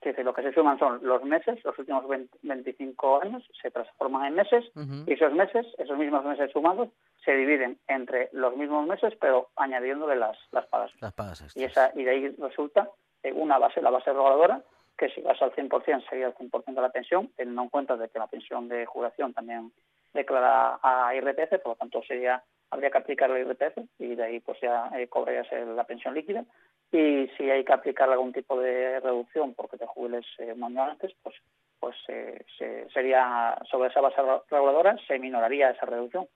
Es 0.00 0.04
decir, 0.04 0.24
lo 0.24 0.34
que 0.34 0.42
se 0.42 0.52
suman 0.52 0.78
son 0.78 1.00
los 1.02 1.24
meses, 1.24 1.62
los 1.64 1.78
últimos 1.78 2.04
25 2.42 3.22
años 3.22 3.48
se 3.60 3.70
transforman 3.70 4.26
en 4.26 4.34
meses 4.34 4.64
y 5.06 5.12
esos 5.12 5.32
meses, 5.32 5.66
esos 5.78 5.96
mismos 5.98 6.24
meses 6.24 6.50
sumados, 6.52 6.88
se 7.24 7.32
dividen 7.32 7.78
entre 7.86 8.28
los 8.32 8.56
mismos 8.56 8.86
meses 8.86 9.14
pero 9.20 9.48
añadiéndole 9.56 10.16
las, 10.16 10.36
las 10.50 10.66
pagas. 10.66 10.90
Las 11.00 11.12
pagas 11.14 11.56
y, 11.56 11.64
esa, 11.64 11.92
y 11.94 12.02
de 12.02 12.10
ahí 12.10 12.28
resulta 12.38 12.90
una 13.34 13.58
base, 13.58 13.80
la 13.80 13.90
base 13.90 14.10
reguladora, 14.10 14.62
que 14.96 15.10
si 15.10 15.20
vas 15.20 15.40
al 15.40 15.52
100% 15.52 16.08
sería 16.08 16.26
el 16.26 16.34
100% 16.34 16.74
de 16.74 16.80
la 16.80 16.90
pensión, 16.90 17.30
teniendo 17.36 17.62
en 17.62 17.68
cuenta 17.68 17.96
de 17.96 18.08
que 18.08 18.18
la 18.18 18.26
pensión 18.26 18.68
de 18.68 18.84
jubilación 18.86 19.32
también 19.32 19.72
declara 20.12 20.80
a 20.82 21.14
IRPF, 21.14 21.60
por 21.62 21.72
lo 21.72 21.76
tanto 21.76 22.02
sería 22.02 22.42
habría 22.70 22.90
que 22.90 22.98
aplicar 22.98 23.30
el 23.30 23.46
IRPF 23.46 23.78
y 23.98 24.14
de 24.14 24.24
ahí 24.24 24.40
pues 24.40 24.58
ya 24.60 24.90
eh, 24.96 25.08
cobrarías 25.08 25.46
la 25.52 25.84
pensión 25.84 26.14
líquida. 26.14 26.44
Y 26.90 27.28
si 27.36 27.50
hay 27.50 27.64
que 27.64 27.72
aplicar 27.72 28.10
algún 28.10 28.32
tipo 28.32 28.58
de 28.58 29.00
reducción 29.00 29.54
porque 29.54 29.76
te 29.76 29.86
jubiles 29.86 30.24
eh, 30.38 30.52
un 30.54 30.64
año 30.64 30.82
antes, 30.82 31.12
pues 31.22 31.36
pues 31.80 31.96
eh, 32.08 32.44
sería 32.92 33.56
sobre 33.70 33.90
esa 33.90 34.00
base 34.00 34.20
reguladora 34.50 34.96
se 35.06 35.18
minoraría 35.18 35.70
esa 35.70 35.86
reducción 35.86 36.26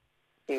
y, 0.49 0.55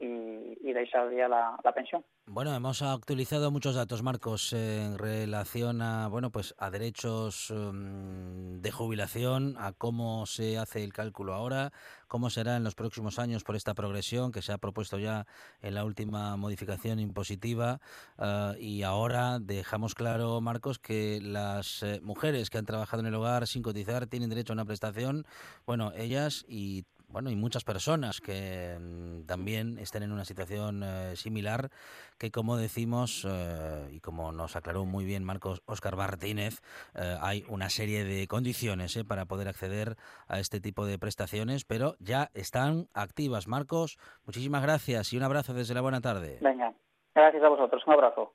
y, 0.00 0.72
de 0.72 0.80
ahí 0.80 0.88
saldría 0.88 1.28
la, 1.28 1.72
pensión. 1.74 2.04
Bueno, 2.26 2.54
hemos 2.54 2.82
actualizado 2.82 3.50
muchos 3.50 3.74
datos, 3.74 4.02
Marcos, 4.02 4.52
en 4.52 4.98
relación 4.98 5.82
a 5.82 6.08
bueno, 6.08 6.30
pues 6.30 6.54
a 6.58 6.70
derechos 6.70 7.50
em, 7.50 8.60
de 8.60 8.70
jubilación, 8.70 9.56
a 9.58 9.72
cómo 9.72 10.26
se 10.26 10.58
hace 10.58 10.84
el 10.84 10.92
cálculo 10.92 11.34
ahora, 11.34 11.72
cómo 12.06 12.30
será 12.30 12.56
en 12.56 12.64
los 12.64 12.74
próximos 12.74 13.18
años 13.18 13.44
por 13.44 13.56
esta 13.56 13.74
progresión 13.74 14.32
que 14.32 14.42
se 14.42 14.52
ha 14.52 14.58
propuesto 14.58 14.98
ya 14.98 15.26
en 15.62 15.74
la 15.74 15.84
última 15.84 16.36
modificación 16.36 16.98
impositiva. 16.98 17.80
Eh, 18.18 18.52
y 18.60 18.82
ahora 18.82 19.38
dejamos 19.38 19.94
claro, 19.94 20.40
Marcos, 20.40 20.78
que 20.78 21.20
las 21.22 21.82
eh, 21.82 22.00
mujeres 22.02 22.50
que 22.50 22.58
han 22.58 22.66
trabajado 22.66 23.00
en 23.00 23.06
el 23.06 23.14
hogar 23.14 23.46
sin 23.46 23.62
cotizar 23.62 24.06
tienen 24.06 24.30
derecho 24.30 24.52
a 24.52 24.54
una 24.54 24.64
prestación. 24.64 25.26
Bueno, 25.66 25.92
ellas 25.96 26.44
y 26.48 26.84
bueno, 27.08 27.30
y 27.30 27.36
muchas 27.36 27.64
personas 27.64 28.20
que 28.20 28.76
mm, 28.78 29.26
también 29.26 29.78
estén 29.78 30.02
en 30.02 30.12
una 30.12 30.24
situación 30.24 30.82
eh, 30.82 31.16
similar, 31.16 31.70
que 32.18 32.30
como 32.30 32.56
decimos, 32.56 33.26
eh, 33.28 33.88
y 33.90 34.00
como 34.00 34.32
nos 34.32 34.56
aclaró 34.56 34.84
muy 34.84 35.04
bien 35.04 35.24
Marcos 35.24 35.62
Oscar 35.66 35.96
Martínez, 35.96 36.60
eh, 36.94 37.16
hay 37.20 37.44
una 37.48 37.70
serie 37.70 38.04
de 38.04 38.26
condiciones 38.26 38.98
para 39.08 39.24
poder 39.24 39.48
acceder 39.48 39.96
a 40.28 40.38
este 40.38 40.60
tipo 40.60 40.84
de 40.86 40.98
prestaciones, 40.98 41.64
pero 41.64 41.94
ya 41.98 42.28
están 42.34 42.88
activas. 42.94 43.48
Marcos, 43.48 43.98
muchísimas 44.26 44.62
gracias 44.62 45.12
y 45.12 45.16
un 45.16 45.22
abrazo 45.22 45.54
desde 45.54 45.74
la 45.74 45.80
buena 45.80 46.00
tarde. 46.00 46.38
Venga, 46.40 46.74
gracias 47.14 47.42
a 47.42 47.48
vosotros, 47.48 47.82
un 47.86 47.92
abrazo. 47.94 48.34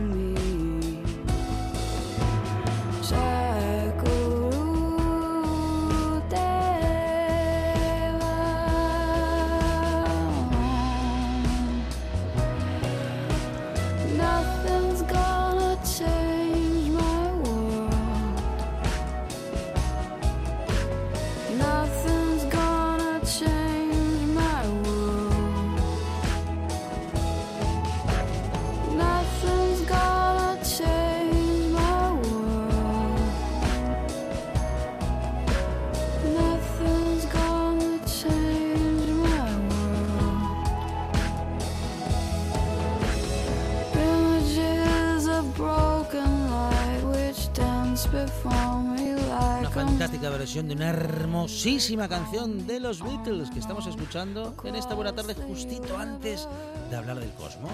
hermosísima 51.41 52.07
canción 52.07 52.67
de 52.67 52.79
los 52.79 53.01
Beatles 53.01 53.49
que 53.49 53.57
estamos 53.57 53.87
escuchando 53.87 54.53
en 54.63 54.75
esta 54.75 54.93
buena 54.93 55.11
tarde 55.11 55.33
justito 55.33 55.97
antes 55.97 56.47
de 56.91 56.95
hablar 56.95 57.19
del 57.19 57.31
cosmos. 57.33 57.71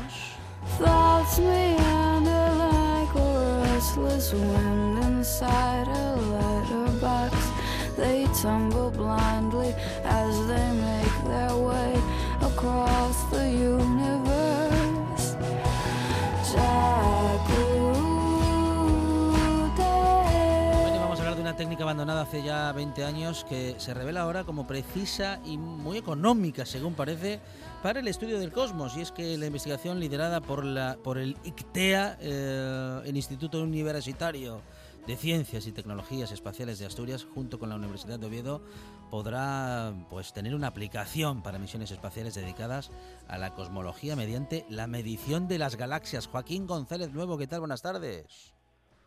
Abandonada 21.83 22.21
hace 22.21 22.43
ya 22.43 22.71
20 22.71 23.03
años 23.03 23.45
que 23.47 23.75
se 23.77 23.93
revela 23.93 24.21
ahora 24.21 24.43
como 24.43 24.67
precisa 24.67 25.39
y 25.45 25.57
muy 25.57 25.97
económica, 25.97 26.65
según 26.65 26.93
parece, 26.93 27.39
para 27.83 27.99
el 27.99 28.07
estudio 28.07 28.39
del 28.39 28.51
cosmos. 28.51 28.97
Y 28.97 29.01
es 29.01 29.11
que 29.11 29.37
la 29.37 29.45
investigación 29.45 29.99
liderada 29.99 30.41
por, 30.41 30.65
la, 30.65 30.97
por 31.03 31.17
el 31.17 31.37
ICTEA, 31.43 32.17
eh, 32.19 33.01
el 33.05 33.15
Instituto 33.15 33.61
Universitario 33.61 34.61
de 35.05 35.15
Ciencias 35.15 35.67
y 35.67 35.71
Tecnologías 35.71 36.31
Espaciales 36.31 36.79
de 36.79 36.85
Asturias, 36.85 37.25
junto 37.33 37.59
con 37.59 37.69
la 37.69 37.75
Universidad 37.75 38.19
de 38.19 38.27
Oviedo, 38.27 38.61
podrá 39.09 39.93
pues, 40.09 40.33
tener 40.33 40.53
una 40.53 40.67
aplicación 40.67 41.41
para 41.41 41.59
misiones 41.59 41.91
espaciales 41.91 42.35
dedicadas 42.35 42.91
a 43.27 43.37
la 43.37 43.53
cosmología 43.53 44.15
mediante 44.15 44.65
la 44.69 44.87
medición 44.87 45.47
de 45.47 45.59
las 45.59 45.77
galaxias. 45.77 46.27
Joaquín 46.27 46.67
González 46.67 47.13
Nuevo, 47.13 47.37
¿qué 47.37 47.47
tal? 47.47 47.61
Buenas 47.61 47.81
tardes. 47.81 48.56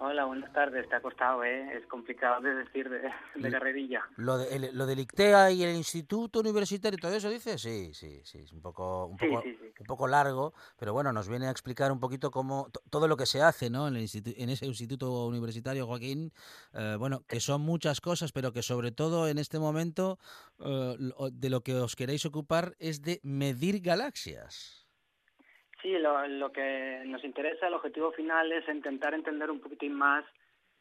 Hola, 0.03 0.25
buenas 0.25 0.51
tardes. 0.55 0.89
Te 0.89 0.97
ha 0.97 1.03
costado, 1.03 1.45
¿eh? 1.45 1.77
Es 1.77 1.87
complicado 1.87 2.41
de 2.41 2.55
decir 2.55 2.89
de, 2.89 3.11
de 3.35 3.51
carrerilla. 3.51 4.03
Lo, 4.17 4.39
de, 4.39 4.73
lo 4.73 4.87
del 4.87 5.01
ICTEA 5.01 5.51
y 5.51 5.63
el 5.63 5.77
Instituto 5.77 6.41
Universitario, 6.41 6.99
¿todo 6.99 7.13
eso 7.13 7.29
dices? 7.29 7.61
Sí, 7.61 7.93
sí, 7.93 8.23
sí. 8.25 8.39
Es 8.39 8.53
un 8.55 8.63
poco, 8.63 9.09
un, 9.09 9.19
poco, 9.19 9.43
un 9.45 9.87
poco 9.87 10.09
largo, 10.09 10.55
pero 10.79 10.95
bueno, 10.95 11.13
nos 11.13 11.29
viene 11.29 11.49
a 11.49 11.51
explicar 11.51 11.93
un 11.93 12.01
poquito 12.01 12.31
cómo 12.31 12.71
todo 12.89 13.09
lo 13.09 13.19
que 13.19 13.27
se 13.27 13.43
hace 13.43 13.69
¿no? 13.69 13.89
en, 13.89 13.97
el 13.97 14.09
en 14.15 14.49
ese 14.49 14.65
Instituto 14.65 15.27
Universitario, 15.27 15.87
Joaquín. 15.87 16.33
Eh, 16.73 16.97
bueno, 16.99 17.23
que 17.29 17.39
son 17.39 17.61
muchas 17.61 18.01
cosas, 18.01 18.33
pero 18.33 18.55
que 18.55 18.63
sobre 18.63 18.93
todo 18.93 19.29
en 19.29 19.37
este 19.37 19.59
momento 19.59 20.19
eh, 20.61 20.97
de 21.31 21.51
lo 21.51 21.61
que 21.61 21.75
os 21.75 21.95
queréis 21.95 22.25
ocupar 22.25 22.75
es 22.79 23.03
de 23.03 23.21
medir 23.23 23.83
galaxias. 23.83 24.80
Sí, 25.83 25.97
lo, 25.99 26.53
que 26.53 27.03
nos 27.07 27.25
interesa, 27.25 27.69
el 27.69 27.75
objetivo 27.75 28.13
final 28.13 28.53
es 28.53 28.69
intentar 28.69 29.15
entender 29.15 29.51
un 29.51 29.61
poquitín 29.61 29.95
más 29.95 30.25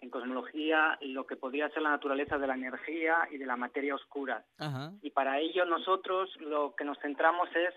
en 0.01 0.09
cosmología 0.09 0.97
lo 1.01 1.25
que 1.25 1.35
podría 1.35 1.69
ser 1.69 1.81
la 1.81 1.91
naturaleza 1.91 2.37
de 2.37 2.47
la 2.47 2.55
energía 2.55 3.27
y 3.31 3.37
de 3.37 3.45
la 3.45 3.55
materia 3.55 3.95
oscura. 3.95 4.45
Y 5.01 5.11
para 5.11 5.39
ello 5.39 5.65
nosotros 5.65 6.29
lo 6.39 6.75
que 6.75 6.85
nos 6.85 6.97
centramos 6.99 7.49
es 7.55 7.73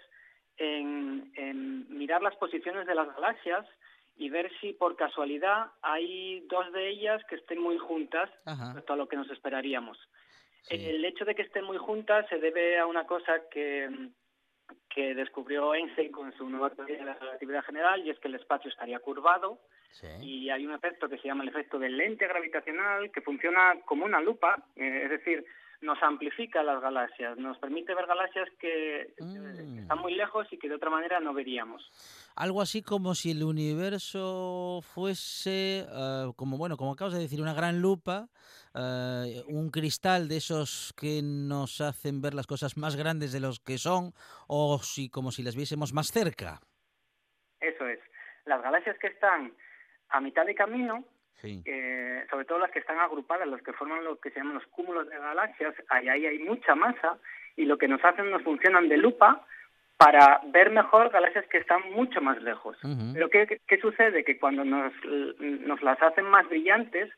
en, 0.56 1.86
mirar 1.88 2.22
las 2.22 2.36
posiciones 2.36 2.86
de 2.86 2.94
las 2.94 3.12
galaxias 3.14 3.66
y 4.16 4.28
ver 4.28 4.50
si 4.60 4.72
por 4.72 4.96
casualidad 4.96 5.66
hay 5.80 6.40
dos 6.48 6.72
de 6.72 6.90
ellas 6.90 7.22
que 7.28 7.36
estén 7.36 7.60
muy 7.60 7.78
juntas 7.78 8.30
respecto 8.44 8.92
a 8.92 8.96
lo 8.96 9.08
que 9.08 9.16
nos 9.16 9.30
esperaríamos. 9.30 9.98
El 10.70 11.04
hecho 11.04 11.24
de 11.24 11.34
que 11.34 11.42
estén 11.42 11.64
muy 11.64 11.76
juntas 11.76 12.26
se 12.28 12.38
debe 12.38 12.78
a 12.78 12.86
una 12.86 13.04
cosa 13.04 13.48
que 13.50 13.88
que 14.88 15.14
descubrió 15.14 15.74
Einstein 15.74 16.12
con 16.12 16.32
su 16.36 16.48
nueva 16.48 16.70
teoría 16.70 16.98
de 16.98 17.04
la 17.04 17.14
relatividad 17.14 17.64
general 17.64 18.04
y 18.06 18.10
es 18.10 18.18
que 18.18 18.28
el 18.28 18.36
espacio 18.36 18.70
estaría 18.70 18.98
curvado 18.98 19.58
y 20.20 20.48
hay 20.50 20.66
un 20.66 20.72
efecto 20.72 21.08
que 21.08 21.18
se 21.18 21.28
llama 21.28 21.42
el 21.42 21.50
efecto 21.50 21.78
del 21.78 21.96
lente 21.96 22.26
gravitacional 22.26 23.10
que 23.10 23.20
funciona 23.20 23.74
como 23.84 24.04
una 24.04 24.20
lupa, 24.20 24.56
eh, 24.76 25.02
es 25.04 25.10
decir, 25.10 25.44
nos 25.82 26.00
amplifica 26.02 26.62
las 26.62 26.80
galaxias, 26.80 27.36
nos 27.36 27.58
permite 27.58 27.94
ver 27.94 28.06
galaxias 28.06 28.48
que 28.58 29.12
mm. 29.18 29.80
están 29.80 29.98
muy 29.98 30.14
lejos 30.14 30.46
y 30.50 30.58
que 30.58 30.68
de 30.68 30.76
otra 30.76 30.90
manera 30.90 31.20
no 31.20 31.34
veríamos. 31.34 31.82
Algo 32.36 32.62
así 32.62 32.82
como 32.82 33.14
si 33.14 33.32
el 33.32 33.42
universo 33.42 34.80
fuese, 34.82 35.84
eh, 35.86 36.32
como 36.36 36.56
bueno, 36.56 36.76
como 36.76 36.92
acabas 36.92 37.14
de 37.14 37.20
decir, 37.20 37.42
una 37.42 37.52
gran 37.52 37.80
lupa, 37.80 38.28
eh, 38.74 39.42
un 39.48 39.70
cristal 39.70 40.28
de 40.28 40.36
esos 40.38 40.94
que 40.98 41.20
nos 41.22 41.80
hacen 41.80 42.22
ver 42.22 42.34
las 42.34 42.46
cosas 42.46 42.76
más 42.76 42.96
grandes 42.96 43.32
de 43.32 43.40
los 43.40 43.60
que 43.60 43.78
son, 43.78 44.12
o 44.48 44.78
si 44.78 45.08
como 45.08 45.30
si 45.30 45.42
las 45.42 45.56
viésemos 45.56 45.92
más 45.92 46.08
cerca. 46.08 46.60
Eso 47.60 47.86
es. 47.86 48.00
Las 48.44 48.62
galaxias 48.62 48.98
que 48.98 49.08
están 49.08 49.52
a 50.08 50.20
mitad 50.20 50.44
de 50.44 50.54
camino 50.54 51.04
eh, 51.44 52.24
sobre 52.30 52.44
todo 52.44 52.58
las 52.58 52.70
que 52.70 52.78
están 52.78 52.98
agrupadas, 52.98 53.48
los 53.48 53.62
que 53.62 53.72
forman 53.72 54.04
lo 54.04 54.18
que 54.20 54.30
se 54.30 54.38
llaman 54.38 54.54
los 54.54 54.66
cúmulos 54.66 55.08
de 55.08 55.18
galaxias, 55.18 55.74
ahí, 55.88 56.08
hay 56.08 56.38
mucha 56.38 56.74
masa 56.74 57.18
y 57.56 57.64
lo 57.64 57.78
que 57.78 57.88
nos 57.88 58.04
hacen 58.04 58.30
nos 58.30 58.42
funcionan 58.42 58.88
de 58.88 58.96
lupa 58.96 59.44
para 59.96 60.40
ver 60.46 60.70
mejor 60.70 61.10
galaxias 61.10 61.46
que 61.48 61.58
están 61.58 61.92
mucho 61.92 62.20
más 62.20 62.40
lejos. 62.42 62.76
Pero 63.12 63.28
¿qué, 63.28 63.60
¿qué, 63.66 63.80
sucede? 63.80 64.24
Que 64.24 64.38
cuando 64.38 64.64
nos, 64.64 64.92
nos 65.04 65.82
las 65.82 66.00
hacen 66.02 66.24
más 66.26 66.48
brillantes, 66.48 67.10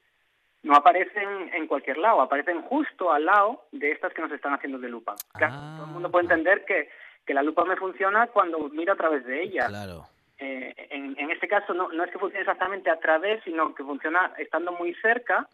no 0.64 0.74
aparecen 0.74 1.50
en 1.52 1.66
cualquier 1.66 1.98
lado, 1.98 2.20
aparecen 2.22 2.62
justo 2.62 3.12
al 3.12 3.26
lado 3.26 3.64
de 3.70 3.92
estas 3.92 4.12
que 4.12 4.22
nos 4.22 4.32
están 4.32 4.54
haciendo 4.54 4.78
de 4.78 4.88
lupa. 4.88 5.14
Ah. 5.34 5.74
todo 5.76 5.86
el 5.86 5.92
mundo 5.92 6.10
puede 6.10 6.24
entender 6.24 6.64
que, 6.64 6.88
que 7.24 7.34
la 7.34 7.42
lupa 7.42 7.64
me 7.64 7.76
funciona 7.76 8.26
cuando 8.28 8.58
miro 8.70 8.94
a 8.94 8.96
través 8.96 9.24
de 9.24 9.42
ella. 9.42 9.66
Claro. 9.68 10.06
Eh, 10.38 10.74
en, 10.90 11.14
en, 11.16 11.30
este 11.30 11.46
caso 11.46 11.74
no, 11.74 11.90
no 11.92 12.02
es 12.02 12.10
que 12.10 12.18
funcione 12.18 12.40
exactamente 12.40 12.90
a 12.90 12.98
través, 12.98 13.42
sino 13.44 13.74
que 13.74 13.84
funciona 13.84 14.32
estando 14.36 14.72
muy 14.72 14.92
cerca, 14.94 15.46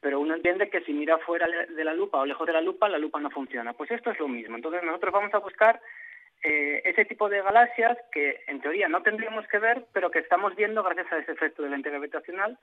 pero 0.00 0.20
uno 0.20 0.34
entiende 0.34 0.70
que 0.70 0.80
si 0.82 0.94
mira 0.94 1.18
fuera 1.18 1.46
de 1.46 1.84
la 1.84 1.92
lupa 1.92 2.18
o 2.18 2.24
lejos 2.24 2.46
de 2.46 2.54
la 2.54 2.62
lupa, 2.62 2.88
la 2.88 2.98
lupa 2.98 3.20
no 3.20 3.30
funciona. 3.30 3.74
Pues 3.74 3.90
esto 3.90 4.10
es 4.10 4.18
lo 4.18 4.28
mismo. 4.28 4.56
Entonces 4.56 4.82
nosotros 4.84 5.12
vamos 5.12 5.34
a 5.34 5.38
buscar 5.38 5.80
eh, 6.42 6.82
ese 6.84 7.04
tipo 7.04 7.28
de 7.28 7.40
galaxias 7.40 7.96
que 8.10 8.40
en 8.48 8.60
teoría 8.60 8.88
no 8.88 9.02
tendríamos 9.02 9.46
que 9.46 9.58
ver, 9.58 9.86
pero 9.92 10.10
que 10.10 10.18
estamos 10.18 10.56
viendo 10.56 10.82
gracias 10.82 11.12
a 11.12 11.18
ese 11.18 11.32
efecto 11.32 11.62
de 11.62 11.70
lente 11.70 11.90
gravitacional 11.90 12.58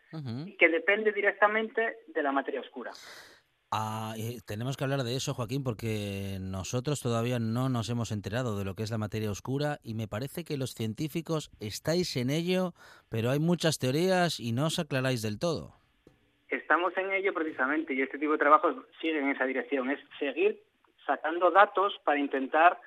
y 0.46 0.58
que 0.58 0.68
depende 0.68 1.14
directamente 1.14 1.98
de 2.08 2.24
la 2.24 2.34
materia 2.34 2.60
oscura. 2.60 2.92
Ah, 3.72 4.16
tenemos 4.48 4.76
que 4.76 4.84
hablar 4.84 5.04
de 5.04 5.16
eso, 5.16 5.36
Joaquín, 5.36 5.64
porque 5.64 6.40
nosotros 6.42 7.02
todavía 7.02 7.38
no 7.40 7.70
nos 7.70 7.90
hemos 7.90 8.12
enterado 8.12 8.58
de 8.58 8.66
lo 8.66 8.74
que 8.74 8.82
es 8.84 8.90
la 8.90 8.98
materia 8.98 9.30
oscura 9.30 9.78
y 9.84 9.94
me 9.94 10.08
parece 10.08 10.44
que 10.44 10.58
los 10.58 10.74
científicos 10.74 11.52
estáis 11.60 12.18
en 12.18 12.32
ello, 12.32 12.74
pero 13.10 13.30
hay 13.30 13.40
muchas 13.40 13.78
teorías 13.78 14.40
y 14.40 14.54
no 14.54 14.66
os 14.66 14.80
aclaráis 14.80 15.22
del 15.22 15.40
todo. 15.40 15.76
Estamos 16.50 16.98
en 16.98 17.14
ello 17.14 17.32
precisamente 17.34 17.94
y 17.94 18.02
este 18.02 18.18
tipo 18.18 18.32
de 18.34 18.40
trabajos 18.40 18.76
sigue 19.00 19.20
en 19.20 19.30
esa 19.30 19.46
dirección, 19.46 19.92
es 19.92 20.00
seguir 20.18 20.64
sacando 21.06 21.52
datos 21.52 21.94
para 22.04 22.20
intentar 22.20 22.80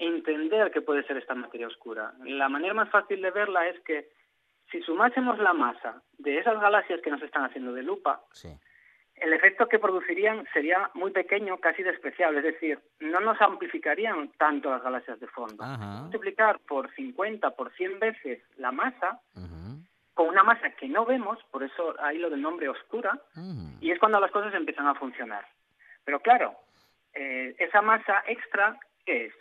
entender 0.00 0.70
qué 0.70 0.80
puede 0.80 1.04
ser 1.04 1.16
esta 1.16 1.34
materia 1.34 1.68
oscura. 1.68 2.12
La 2.24 2.48
manera 2.48 2.74
más 2.74 2.90
fácil 2.90 3.22
de 3.22 3.30
verla 3.30 3.68
es 3.68 3.78
que 3.80 4.08
si 4.70 4.80
sumásemos 4.82 5.38
la 5.38 5.52
masa 5.52 6.02
de 6.18 6.38
esas 6.38 6.60
galaxias 6.60 7.00
que 7.00 7.10
nos 7.10 7.22
están 7.22 7.44
haciendo 7.44 7.72
de 7.72 7.82
lupa, 7.82 8.22
sí 8.32 8.48
el 9.20 9.32
efecto 9.32 9.68
que 9.68 9.78
producirían 9.78 10.46
sería 10.52 10.90
muy 10.94 11.10
pequeño, 11.10 11.58
casi 11.58 11.82
despreciable, 11.82 12.38
es 12.38 12.54
decir, 12.54 12.78
no 13.00 13.20
nos 13.20 13.40
amplificarían 13.40 14.30
tanto 14.38 14.70
las 14.70 14.82
galaxias 14.82 15.20
de 15.20 15.26
fondo. 15.28 15.62
Multiplicar 15.64 16.58
por 16.60 16.92
50, 16.94 17.50
por 17.50 17.72
100 17.74 17.98
veces 18.00 18.42
la 18.56 18.72
masa, 18.72 19.20
con 20.14 20.28
una 20.28 20.42
masa 20.42 20.70
que 20.70 20.88
no 20.88 21.04
vemos, 21.04 21.38
por 21.50 21.62
eso 21.62 21.94
hay 22.00 22.18
lo 22.18 22.30
del 22.30 22.40
nombre 22.40 22.68
oscura, 22.68 23.20
y 23.80 23.90
es 23.90 23.98
cuando 23.98 24.20
las 24.20 24.30
cosas 24.30 24.54
empiezan 24.54 24.86
a 24.86 24.94
funcionar. 24.94 25.46
Pero 26.04 26.20
claro, 26.20 26.56
eh, 27.12 27.54
esa 27.58 27.82
masa 27.82 28.22
extra, 28.26 28.78
¿qué 29.04 29.26
es? 29.26 29.34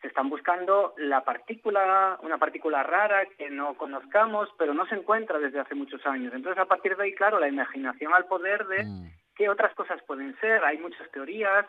Se 0.00 0.08
están 0.08 0.30
buscando 0.30 0.94
la 0.96 1.24
partícula, 1.24 2.18
una 2.22 2.38
partícula 2.38 2.82
rara 2.82 3.26
que 3.36 3.50
no 3.50 3.74
conozcamos, 3.74 4.48
pero 4.56 4.72
no 4.72 4.86
se 4.86 4.94
encuentra 4.94 5.38
desde 5.38 5.60
hace 5.60 5.74
muchos 5.74 6.04
años. 6.06 6.32
Entonces, 6.34 6.60
a 6.60 6.66
partir 6.66 6.96
de 6.96 7.04
ahí, 7.04 7.14
claro, 7.14 7.40
la 7.40 7.48
imaginación 7.48 8.14
al 8.14 8.26
poder 8.26 8.66
de 8.66 8.84
mm. 8.84 9.12
qué 9.34 9.48
otras 9.48 9.74
cosas 9.74 10.00
pueden 10.06 10.38
ser. 10.40 10.64
Hay 10.64 10.78
muchas 10.78 11.10
teorías. 11.10 11.66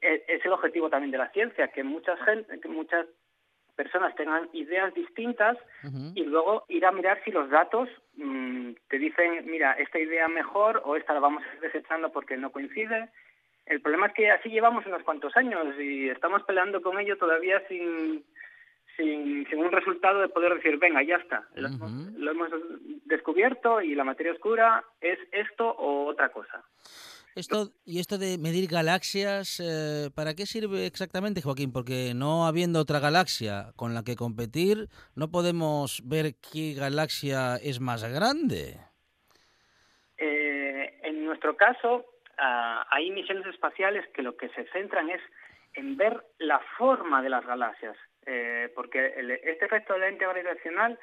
E, 0.00 0.24
es 0.26 0.44
el 0.44 0.52
objetivo 0.52 0.90
también 0.90 1.12
de 1.12 1.18
la 1.18 1.30
ciencia, 1.30 1.68
que 1.68 1.84
muchas 1.84 2.20
gente, 2.22 2.58
que 2.60 2.68
muchas 2.68 3.06
personas 3.76 4.12
tengan 4.16 4.48
ideas 4.54 4.92
distintas 4.92 5.56
y 6.16 6.24
luego 6.24 6.64
ir 6.68 6.84
a 6.84 6.90
mirar 6.90 7.22
si 7.24 7.30
los 7.30 7.48
datos 7.48 7.88
mm, 8.16 8.72
te 8.88 8.98
dicen, 8.98 9.46
mira, 9.46 9.74
esta 9.74 10.00
idea 10.00 10.26
mejor 10.26 10.82
o 10.84 10.96
esta 10.96 11.14
la 11.14 11.20
vamos 11.20 11.44
a 11.44 11.54
ir 11.54 11.60
desechando 11.60 12.10
porque 12.10 12.36
no 12.36 12.50
coincide 12.50 13.08
el 13.68 13.80
problema 13.80 14.06
es 14.06 14.14
que 14.14 14.30
así 14.30 14.48
llevamos 14.48 14.86
unos 14.86 15.02
cuantos 15.02 15.36
años 15.36 15.74
y 15.78 16.08
estamos 16.08 16.42
peleando 16.44 16.80
con 16.80 16.98
ello 16.98 17.16
todavía 17.16 17.62
sin, 17.68 18.24
sin, 18.96 19.46
un 19.58 19.72
resultado 19.72 20.20
de 20.20 20.28
poder 20.28 20.54
decir, 20.54 20.78
venga, 20.78 21.02
ya 21.02 21.16
está, 21.16 21.46
lo, 21.54 21.68
hemos, 22.30 22.50
descubierto 23.04 23.80
y 23.80 23.94
la 23.94 24.04
materia 24.04 24.32
oscura 24.32 24.84
es 25.00 25.18
esto 25.32 25.68
o 25.68 26.06
otra 26.06 26.30
cosa. 26.30 26.64
Esto, 27.34 27.70
y 27.84 28.00
esto 28.00 28.18
de 28.18 28.36
medir 28.36 28.68
galaxias, 28.68 29.60
eh, 29.60 30.10
¿para 30.12 30.34
qué 30.34 30.44
sirve 30.44 30.86
exactamente, 30.86 31.40
Joaquín? 31.40 31.72
Porque 31.72 32.12
no 32.14 32.46
habiendo 32.46 32.80
otra 32.80 32.98
galaxia 32.98 33.72
con 33.76 33.94
la 33.94 34.02
que 34.02 34.16
competir, 34.16 34.88
no 35.14 35.30
podemos 35.30 36.02
ver 36.04 36.34
qué 36.52 36.74
galaxia 36.74 37.56
es 37.56 37.80
más 37.80 38.02
grande. 38.02 38.80
Eh, 40.16 40.98
en 41.04 41.24
nuestro 41.26 41.56
caso, 41.56 42.04
Ah, 42.38 42.86
hay 42.90 43.10
misiones 43.10 43.46
espaciales 43.46 44.06
que 44.14 44.22
lo 44.22 44.36
que 44.36 44.48
se 44.50 44.64
centran 44.66 45.10
es 45.10 45.20
en 45.74 45.96
ver 45.96 46.24
la 46.38 46.60
forma 46.76 47.20
de 47.22 47.30
las 47.30 47.44
galaxias, 47.44 47.96
eh, 48.26 48.70
porque 48.74 49.14
este 49.44 49.64
efecto 49.64 49.94
de 49.94 50.00
lente 50.00 50.24
gravitacional 50.24 50.98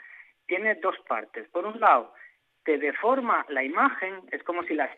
tiene 0.48 0.76
dos 0.76 0.96
partes. 1.08 1.48
Por 1.50 1.66
un 1.66 1.80
lado, 1.80 2.14
te 2.64 2.78
deforma 2.78 3.46
la 3.50 3.64
imagen, 3.64 4.22
es 4.32 4.44
como 4.44 4.64
si 4.64 4.74
la, 4.74 4.90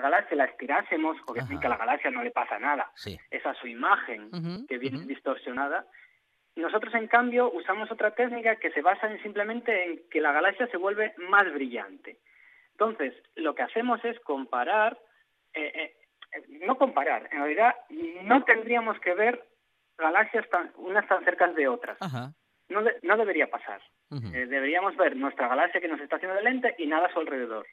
galaxia 0.00 0.36
la 0.36 0.46
estirásemos, 0.46 1.16
obviamente 1.26 1.66
a 1.66 1.70
la 1.70 1.76
galaxia 1.76 2.10
no 2.10 2.24
le 2.24 2.32
pasa 2.32 2.58
nada, 2.58 2.90
es 3.30 3.46
a 3.46 3.54
su 3.54 3.66
imagen 3.66 4.30
que 4.66 4.78
viene 4.78 5.04
distorsionada. 5.04 5.86
Nosotros, 6.56 6.94
en 6.94 7.08
cambio, 7.08 7.50
usamos 7.52 7.90
otra 7.90 8.14
técnica 8.14 8.56
que 8.56 8.70
se 8.70 8.82
basa 8.82 9.10
en 9.10 9.22
simplemente 9.22 9.84
en 9.84 10.00
que 10.10 10.20
la 10.20 10.32
galaxia 10.32 10.66
se 10.68 10.76
vuelve 10.76 11.14
más 11.28 11.52
brillante. 11.52 12.18
Entonces, 12.72 13.14
lo 13.36 13.54
que 13.54 13.62
hacemos 13.62 14.04
es 14.04 14.18
comparar 14.20 14.98
eh, 15.54 15.94
eh, 16.32 16.44
no 16.66 16.76
comparar, 16.76 17.28
en 17.30 17.38
realidad 17.38 17.74
no 18.22 18.44
tendríamos 18.44 18.98
que 19.00 19.14
ver 19.14 19.44
galaxias 19.96 20.48
tan, 20.50 20.72
unas 20.76 21.06
tan 21.06 21.24
cercas 21.24 21.54
de 21.54 21.68
otras. 21.68 21.96
No, 22.68 22.80
no 23.02 23.16
debería 23.16 23.50
pasar. 23.50 23.80
Eh, 24.10 24.46
deberíamos 24.46 24.96
ver 24.96 25.16
nuestra 25.16 25.48
galaxia 25.48 25.80
que 25.80 25.88
nos 25.88 26.00
está 26.00 26.16
haciendo 26.16 26.36
de 26.36 26.44
lente 26.44 26.74
y 26.78 26.86
nada 26.86 27.06
a 27.06 27.12
su 27.12 27.20
alrededor. 27.20 27.66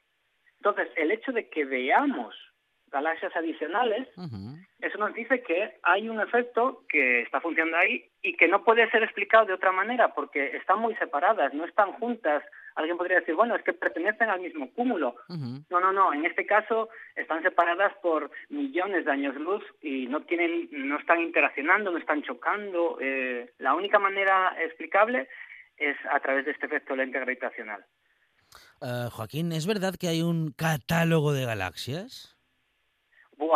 Entonces, 0.58 0.88
el 0.96 1.10
hecho 1.10 1.32
de 1.32 1.48
que 1.48 1.64
veamos 1.64 2.34
galaxias 2.88 3.34
adicionales, 3.34 4.08
eso 4.80 4.98
nos 4.98 5.14
dice 5.14 5.42
que 5.42 5.78
hay 5.82 6.08
un 6.08 6.20
efecto 6.20 6.84
que 6.88 7.22
está 7.22 7.40
funcionando 7.40 7.78
ahí 7.78 8.04
y 8.22 8.36
que 8.36 8.48
no 8.48 8.62
puede 8.64 8.88
ser 8.90 9.02
explicado 9.02 9.46
de 9.46 9.54
otra 9.54 9.72
manera 9.72 10.14
porque 10.14 10.56
están 10.56 10.80
muy 10.80 10.94
separadas, 10.96 11.54
no 11.54 11.64
están 11.64 11.92
juntas. 11.92 12.44
Alguien 12.74 12.96
podría 12.96 13.20
decir, 13.20 13.34
bueno, 13.34 13.54
es 13.54 13.62
que 13.62 13.72
pertenecen 13.72 14.28
al 14.28 14.40
mismo 14.40 14.70
cúmulo. 14.72 15.16
No, 15.28 15.80
no, 15.80 15.92
no. 15.92 16.12
En 16.12 16.24
este 16.24 16.46
caso 16.46 16.88
están 17.14 17.42
separadas 17.42 17.92
por 18.02 18.30
millones 18.48 19.04
de 19.04 19.10
años 19.10 19.34
luz 19.36 19.62
y 19.80 20.06
no 20.06 20.22
tienen, 20.22 20.68
no 20.72 20.98
están 20.98 21.20
interaccionando, 21.20 21.90
no 21.90 21.98
están 21.98 22.22
chocando. 22.22 22.98
Eh, 23.00 23.52
la 23.58 23.74
única 23.74 23.98
manera 23.98 24.54
explicable 24.62 25.28
es 25.76 25.96
a 26.10 26.20
través 26.20 26.44
de 26.44 26.52
este 26.52 26.66
efecto 26.66 26.96
lente 26.96 27.18
gravitacional. 27.18 27.84
Uh, 28.80 29.10
Joaquín, 29.10 29.52
¿es 29.52 29.66
verdad 29.66 29.94
que 29.98 30.08
hay 30.08 30.22
un 30.22 30.52
catálogo 30.52 31.32
de 31.32 31.44
galaxias? 31.44 32.36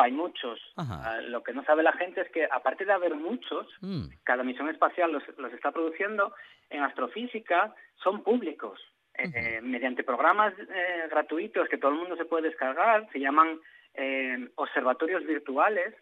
hay 0.00 0.12
muchos. 0.12 0.60
Ah, 0.76 1.20
lo 1.22 1.42
que 1.42 1.52
no 1.52 1.64
sabe 1.64 1.82
la 1.82 1.92
gente 1.92 2.20
es 2.20 2.30
que, 2.30 2.44
aparte 2.44 2.84
de 2.84 2.92
haber 2.92 3.14
muchos, 3.14 3.66
mm. 3.80 4.06
cada 4.24 4.42
misión 4.42 4.68
espacial 4.68 5.12
los, 5.12 5.22
está 5.52 5.72
produciendo, 5.72 6.34
en 6.70 6.82
astrofísica 6.82 7.74
son 8.02 8.22
públicos. 8.22 8.80
Eh, 9.18 9.60
mediante 9.62 10.04
programas 10.04 10.52
eh, 10.58 11.08
gratuitos 11.10 11.68
que 11.68 11.78
todo 11.78 11.92
el 11.92 11.98
mundo 11.98 12.16
se 12.16 12.26
puede 12.26 12.48
descargar, 12.48 13.08
se 13.12 13.18
llaman 13.18 13.58
eh, 13.94 14.48
observatorios 14.56 15.24
virtuales, 15.24 15.94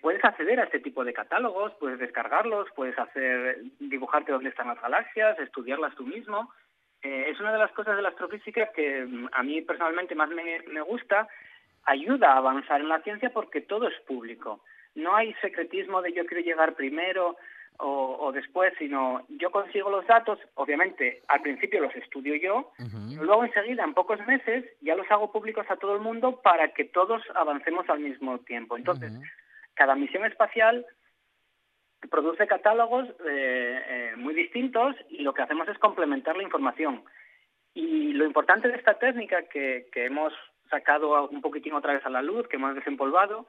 puedes 0.00 0.24
acceder 0.24 0.60
a 0.60 0.64
este 0.64 0.78
tipo 0.78 1.04
de 1.04 1.12
catálogos, 1.12 1.72
puedes 1.80 1.98
descargarlos, 1.98 2.68
puedes 2.76 2.96
hacer 2.96 3.58
dibujarte 3.80 4.30
dónde 4.30 4.50
están 4.50 4.68
las 4.68 4.80
galaxias, 4.80 5.38
estudiarlas 5.40 5.94
tú 5.96 6.06
mismo. 6.06 6.52
es 7.02 7.38
una 7.40 7.52
de 7.52 7.58
las 7.58 7.72
cosas 7.72 7.96
de 7.96 8.02
la 8.02 8.10
astrofísica 8.10 8.70
que 8.72 9.04
mm, 9.04 9.28
a 9.32 9.42
mí 9.42 9.62
personalmente 9.62 10.14
más 10.14 10.30
me, 10.30 10.60
me 10.68 10.80
gusta 10.82 11.28
ayuda 11.82 12.32
a 12.32 12.36
avanzar 12.38 12.80
en 12.80 12.88
la 12.88 13.02
ciencia 13.02 13.30
porque 13.30 13.60
todo 13.60 13.88
es 13.88 14.00
público. 14.06 14.60
No 14.94 15.16
hay 15.16 15.34
secretismo 15.42 16.00
de 16.00 16.12
yo 16.12 16.24
quiero 16.26 16.44
llegar 16.44 16.74
primero 16.74 17.36
o, 17.78 18.32
después, 18.32 18.72
sino 18.78 19.24
yo 19.28 19.50
consigo 19.50 19.90
los 19.90 20.06
datos, 20.06 20.38
obviamente 20.54 21.22
al 21.28 21.42
principio 21.42 21.80
los 21.80 21.94
estudio 21.94 22.34
yo, 22.36 22.72
luego 23.20 23.44
enseguida, 23.44 23.84
en 23.84 23.94
pocos 23.94 24.24
meses, 24.26 24.64
ya 24.80 24.94
los 24.94 25.10
hago 25.10 25.32
públicos 25.32 25.66
a 25.68 25.76
todo 25.76 25.94
el 25.94 26.00
mundo 26.00 26.40
para 26.42 26.72
que 26.72 26.84
todos 26.84 27.22
avancemos 27.34 27.88
al 27.88 28.00
mismo 28.00 28.38
tiempo. 28.40 28.76
Entonces, 28.76 29.12
cada 29.74 29.94
misión 29.94 30.24
espacial 30.24 30.86
produce 32.10 32.46
catálogos 32.46 33.08
eh, 33.26 33.82
eh, 33.88 34.12
muy 34.16 34.34
distintos 34.34 34.96
y 35.08 35.22
lo 35.22 35.34
que 35.34 35.42
hacemos 35.42 35.68
es 35.68 35.78
complementar 35.78 36.36
la 36.36 36.42
información. 36.42 37.04
Y 37.74 38.12
lo 38.12 38.24
importante 38.24 38.68
de 38.68 38.76
esta 38.76 38.98
técnica 38.98 39.42
que, 39.48 39.88
que 39.92 40.06
hemos 40.06 40.32
sacado 40.70 41.28
un 41.28 41.40
poquitín 41.40 41.74
otra 41.74 41.94
vez 41.94 42.04
a 42.06 42.10
la 42.10 42.22
luz, 42.22 42.48
que 42.48 42.56
hemos 42.56 42.74
desempolvado, 42.74 43.46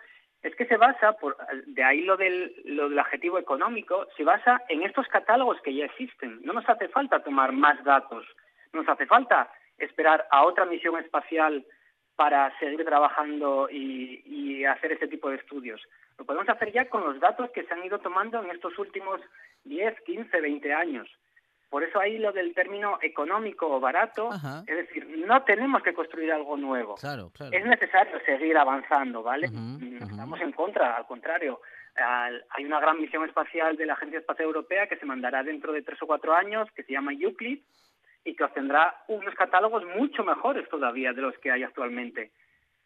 es 0.48 0.56
que 0.56 0.66
se 0.66 0.78
basa, 0.78 1.18
de 1.66 1.84
ahí 1.84 2.02
lo 2.02 2.16
del, 2.16 2.54
adjetivo 2.98 3.38
económico, 3.38 4.08
se 4.16 4.24
basa 4.24 4.62
en 4.70 4.82
estos 4.84 5.06
catálogos 5.08 5.60
que 5.62 5.74
ya 5.74 5.86
existen. 5.86 6.40
No 6.44 6.54
nos 6.54 6.68
hace 6.70 6.88
falta 6.88 7.22
tomar 7.22 7.52
más 7.52 7.84
datos, 7.84 8.26
no 8.72 8.82
nos 8.82 8.90
hace 8.90 9.06
falta 9.06 9.52
esperar 9.78 10.26
a 10.32 10.46
otra 10.46 10.66
misión 10.66 10.98
espacial 10.98 11.66
para 12.16 12.58
seguir 12.60 12.84
trabajando 12.86 13.70
y, 13.70 14.24
y 14.26 14.64
hacer 14.64 14.94
ese 14.94 15.08
tipo 15.10 15.30
de 15.30 15.36
estudios. 15.36 15.82
Lo 16.18 16.26
podemos 16.26 16.48
hacer 16.48 16.72
ya 16.72 16.90
con 16.90 17.04
los 17.04 17.20
datos 17.20 17.52
que 17.52 17.64
se 17.64 17.74
han 17.74 17.84
ido 17.84 18.00
tomando 18.00 18.42
en 18.42 18.50
estos 18.50 18.80
últimos 18.80 19.20
10, 19.66 20.00
15, 20.06 20.42
20 20.42 20.74
años. 20.74 21.10
Por 21.70 21.84
eso 21.84 22.00
ahí 22.00 22.18
lo 22.18 22.32
del 22.32 22.54
término 22.54 22.98
económico 23.02 23.68
o 23.68 23.80
barato, 23.80 24.30
es 24.66 24.76
decir, 24.76 25.06
no 25.26 25.44
tenemos 25.44 25.84
que 25.84 25.94
construir 25.94 26.32
algo 26.32 26.56
nuevo. 26.56 26.96
Es 27.52 27.66
necesario 27.66 28.20
seguir 28.26 28.58
avanzando, 28.58 29.22
¿vale? 29.22 29.48
Estamos 29.48 30.40
en 30.40 30.54
contra, 30.54 30.96
al 30.96 31.06
contrario. 31.06 31.60
hay 31.96 32.66
una 32.66 32.80
gran 32.80 33.00
misión 33.02 33.26
espacial 33.26 33.76
de 33.76 33.86
la 33.86 33.94
Agencia 33.94 34.20
Espacial 34.20 34.48
Europea 34.48 34.88
que 34.88 34.98
se 34.98 35.06
mandará 35.06 35.44
dentro 35.44 35.74
de 35.74 35.82
tres 35.82 36.02
o 36.02 36.08
cuatro 36.08 36.34
años, 36.34 36.70
que 36.74 36.84
se 36.84 36.94
llama 36.94 37.12
Euclid, 37.14 37.60
y 38.24 38.36
que 38.36 38.44
obtendrá 38.44 39.04
unos 39.08 39.34
catálogos 39.36 39.84
mucho 39.96 40.24
mejores 40.24 40.68
todavía 40.70 41.14
de 41.14 41.22
los 41.22 41.38
que 41.40 41.52
hay 41.52 41.64
actualmente. 41.64 42.32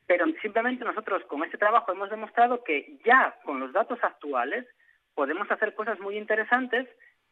Pero 0.08 0.26
simplemente 0.42 0.86
nosotros 0.86 1.24
con 1.26 1.44
este 1.44 1.58
trabajo 1.58 1.92
hemos 1.92 2.10
demostrado 2.10 2.64
que 2.64 3.00
ya 3.06 3.36
con 3.44 3.60
los 3.60 3.74
datos 3.74 4.00
actuales 4.04 4.68
podemos 5.16 5.50
hacer 5.52 5.74
cosas 5.76 6.00
muy 6.00 6.18
interesantes 6.18 6.88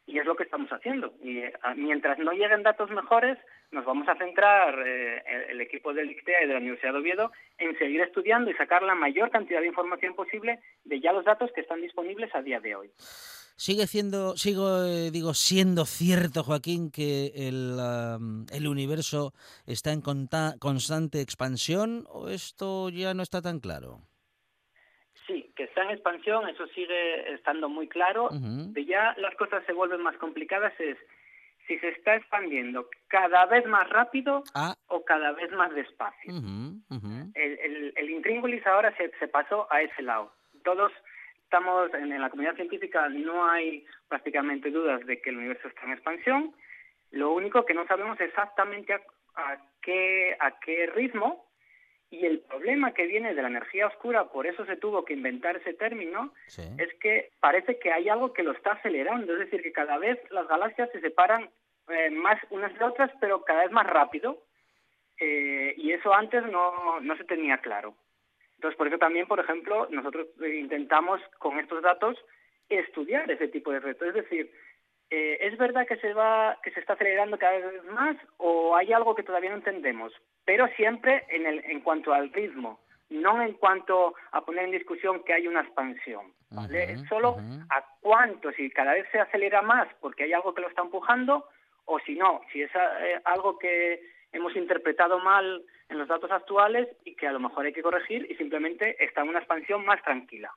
y 0.10 0.18
es 0.18 0.26
lo 0.26 0.36
que 0.36 0.43
estamos 0.43 0.70
haciendo. 0.72 1.14
Y 1.22 1.38
eh, 1.39 1.53
mientras 1.76 2.18
no 2.18 2.32
lleguen 2.32 2.64
datos 2.64 2.89
mejores, 2.89 3.38
nos 3.72 3.86
vamos 3.86 4.07
a 4.10 4.16
centrar, 4.16 4.76
eh, 4.86 5.22
el, 5.49 5.62
equipo 5.62 5.93
del 5.93 6.10
ICTEA 6.10 6.43
y 6.43 6.47
de 6.47 6.53
la 6.53 6.60
Universidad 6.60 6.93
de 6.93 6.99
Oviedo, 6.99 7.32
en 7.60 7.78
seguir 7.78 8.01
estudiando 8.01 8.49
y 8.49 8.55
sacar 8.55 8.82
la 8.82 8.95
mayor 8.95 9.30
cantidad 9.30 9.62
de 9.62 9.68
información 9.68 10.16
posible 10.16 10.60
de 10.84 10.99
ya 10.99 11.14
los 11.14 11.26
datos 11.26 11.51
que 11.53 11.62
están 11.62 11.82
disponibles 11.82 12.34
a 12.34 12.41
día 12.41 12.60
de 12.60 12.76
hoy. 12.76 12.89
Sigue 13.55 13.86
siendo, 13.88 14.36
sigo, 14.36 14.86
eh, 14.86 15.12
digo, 15.12 15.34
siendo 15.34 15.86
cierto, 15.86 16.43
Joaquín, 16.43 16.91
que 16.91 17.32
el, 17.36 17.78
el 18.51 18.68
universo 18.68 19.34
está 19.68 19.91
en 19.91 20.01
constante 20.01 21.22
expansión 21.22 22.05
o 22.10 22.30
esto 22.30 22.89
ya 22.89 23.14
no 23.14 23.22
está 23.22 23.41
tan 23.41 23.60
claro? 23.60 24.09
Que 25.60 25.66
está 25.66 25.84
en 25.84 25.89
expansión, 25.89 26.47
eso 26.47 26.66
sigue 26.68 27.34
estando 27.34 27.68
muy 27.68 27.89
claro. 27.89 28.30
De 28.32 28.86
ya 28.86 29.14
las 29.18 29.36
cosas 29.36 29.62
se 29.66 29.74
vuelven 29.74 30.01
más 30.01 30.16
complicadas 30.16 30.72
es 30.80 30.97
si 31.68 31.78
se 31.80 31.89
está 31.89 32.16
expandiendo 32.16 32.88
cada 33.10 33.45
vez 33.45 33.66
más 33.66 33.89
rápido 33.89 34.41
ah. 34.55 34.74
o 34.88 35.03
cada 35.03 35.34
vez 35.34 35.51
más 35.51 35.76
despacio. 35.76 36.34
El, 37.36 37.93
el, 37.93 38.10
intríngulis 38.10 38.66
ahora 38.66 38.95
se, 38.95 39.12
se 39.20 39.28
pasó 39.28 39.68
a 39.70 39.82
ese 39.82 40.01
lado. 40.01 40.32
Todos 40.64 40.93
estamos, 41.43 41.93
en, 41.93 42.18
la 42.22 42.30
comunidad 42.30 42.55
científica 42.55 43.10
no 43.10 43.45
hay 43.51 43.86
prácticamente 44.07 44.72
dudas 44.72 45.05
de 45.05 45.22
que 45.22 45.30
el 45.30 45.39
universo 45.39 45.68
está 45.68 45.82
en 45.84 45.91
expansión. 45.91 46.55
Lo 47.12 47.34
único 47.34 47.66
que 47.66 47.74
no 47.74 47.86
sabemos 47.86 48.18
exactamente 48.22 48.93
a 49.36 49.57
qué, 49.82 50.38
a 50.39 50.57
qué 50.62 50.89
ritmo 50.95 51.49
y 52.12 52.26
el 52.26 52.39
problema 52.39 52.93
que 52.93 53.05
viene 53.05 53.36
de 53.36 53.41
la 53.41 53.49
energía 53.49 53.88
oscura, 53.88 54.26
por 54.26 54.47
eso 54.47 54.66
se 54.66 54.78
tuvo 54.78 55.05
que 55.05 55.14
inventar 55.14 55.57
ese 55.57 55.74
término, 55.74 56.34
es 56.78 56.93
que 56.99 57.32
parece 57.39 57.78
que 57.78 57.91
hay 57.91 58.10
algo 58.10 58.34
que 58.34 58.43
lo 58.43 58.51
está 58.51 58.72
acelerando, 58.72 59.34
es 59.34 59.39
decir, 59.39 59.62
que 59.62 59.72
cada 59.72 59.97
vez 59.97 60.20
las 60.32 60.47
galaxias 60.47 60.89
se 60.91 61.01
separan 61.01 61.49
eh, 61.89 62.10
más 62.10 62.39
unas 62.49 62.78
de 62.78 62.86
otras, 62.86 63.12
pero 63.20 63.43
cada 63.43 63.64
vez 63.64 63.72
más 63.72 63.86
rápido, 63.86 64.43
eh, 65.20 65.76
y 65.78 65.91
eso 65.91 66.14
antes 66.14 66.43
no, 66.45 66.99
no 66.99 67.16
se 67.16 67.26
tenía 67.26 67.60
claro. 67.60 67.95
Entonces, 68.55 68.78
por 68.78 68.88
eso 68.88 68.97
también, 68.97 69.28
por 69.28 69.39
ejemplo, 69.39 69.88
nosotros 69.91 70.28
intentamos 70.41 71.22
con 71.38 71.60
estos 71.60 71.82
datos 71.84 72.18
estudiar 72.70 73.30
ese 73.30 73.47
tipo 73.47 73.72
de 73.72 73.80
retos, 73.80 74.10
es 74.10 74.14
decir, 74.16 74.51
eh, 75.12 75.38
¿es 75.41 75.57
verdad 75.57 75.88
que 75.88 75.97
se 75.97 76.14
va, 76.14 76.57
que 76.64 76.72
se 76.72 76.80
está 76.80 76.93
acelerando 76.93 77.38
cada 77.38 77.57
vez 77.57 77.84
más 77.86 78.16
o 78.38 78.76
hay 78.76 78.93
algo 78.93 79.16
que 79.16 79.24
todavía 79.24 79.49
no 79.49 79.57
entendemos? 79.57 80.14
Pero 80.45 80.68
siempre 80.76 81.26
en, 81.30 81.45
el, 81.45 81.64
en 81.66 81.82
cuanto 81.82 82.14
al 82.14 82.32
ritmo, 82.32 82.80
no 83.10 83.41
en 83.41 83.53
cuanto 83.53 84.14
a 84.32 84.41
poner 84.41 84.66
en 84.66 84.72
discusión 84.72 85.24
que 85.24 85.34
hay 85.34 85.47
una 85.47 85.62
expansión. 85.62 86.34
¿vale? 86.51 86.93
es 86.93 87.01
solo 87.07 87.38
a 87.70 87.86
cuánto, 88.01 88.51
si 88.51 88.70
cada 88.72 88.93
vez 88.93 89.07
se 89.12 89.20
acelera 89.20 89.62
más 89.62 89.88
porque 89.99 90.24
hay 90.24 90.34
algo 90.34 90.53
que 90.53 90.62
lo 90.62 90.70
está 90.70 90.82
empujando 90.82 91.45
o 91.86 91.99
si 91.99 92.16
no, 92.16 92.41
si 92.51 92.62
es 92.62 92.72
eh, 92.76 93.20
algo 93.26 93.57
que 93.57 94.01
hemos 94.32 94.55
interpretado 94.55 95.20
mal 95.20 95.64
en 95.89 95.97
los 95.97 96.07
datos 96.07 96.32
actuales 96.32 96.88
y 97.03 97.16
que 97.16 97.28
a 97.28 97.32
lo 97.32 97.39
mejor 97.39 97.66
hay 97.66 97.74
que 97.74 97.82
corregir 97.82 98.28
y 98.30 98.36
simplemente 98.36 99.03
está 99.03 99.22
en 99.22 99.30
una 99.30 99.39
expansión 99.39 99.84
más 99.86 100.01
tranquila. 100.03 100.51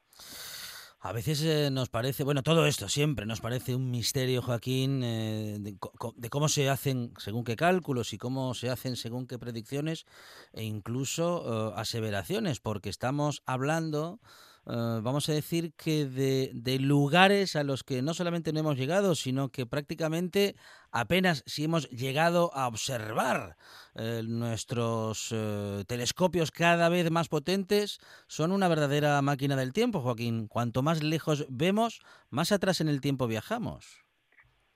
A 1.05 1.11
veces 1.11 1.43
eh, 1.43 1.69
nos 1.73 1.89
parece, 1.89 2.23
bueno, 2.23 2.45
todo 2.45 2.65
esto 2.65 2.89
siempre 2.89 3.27
nos 3.27 3.41
parece 3.41 3.75
un 3.75 3.91
misterio, 3.91 4.41
Joaquín, 4.41 5.03
eh, 5.03 5.59
de, 5.59 6.31
cómo 6.31 6.49
se 6.49 6.71
hacen 6.71 7.13
según 7.19 7.43
qué 7.43 7.57
cálculos 7.57 8.13
y 8.13 8.19
cómo 8.19 8.55
se 8.55 8.71
hacen 8.71 8.95
según 8.95 9.27
qué 9.27 9.37
predicciones 9.37 10.07
e 10.53 10.63
incluso 10.63 11.73
eh, 11.73 11.75
aseveraciones, 11.77 12.61
porque 12.61 12.89
estamos 12.89 13.43
hablando 13.47 14.21
eh, 14.65 15.01
vamos 15.03 15.29
a 15.29 15.33
decir 15.33 15.73
que 15.77 16.05
de, 16.05 16.79
lugares 16.79 17.57
a 17.57 17.65
los 17.65 17.83
que 17.83 18.01
no 18.01 18.15
solamente 18.15 18.53
no 18.53 18.61
hemos 18.61 18.77
llegado, 18.77 19.15
sino 19.15 19.51
que 19.51 19.67
prácticamente 19.67 20.55
apenas 20.93 21.43
si 21.47 21.65
hemos 21.65 21.91
llegado 21.91 22.51
a 22.55 22.69
observar 22.69 23.57
eh, 23.97 24.23
nuestros 24.25 25.33
eh, 25.33 25.83
telescopios 25.89 26.53
cada 26.53 26.89
vez 26.89 27.11
más 27.11 27.29
potentes, 27.29 27.99
son 28.29 28.53
una 28.53 28.69
verdadera 28.69 29.21
máquina 29.21 29.57
del 29.57 29.73
tiempo, 29.73 30.01
Joaquín. 30.01 30.47
Cuanto 30.47 30.83
más 30.83 31.03
lejos 31.03 31.47
vemos, 31.51 32.01
más 32.31 32.53
atrás 32.53 32.81
en 32.81 32.89
el 32.89 33.01
tiempo 33.01 33.27
viajamos. 33.27 34.01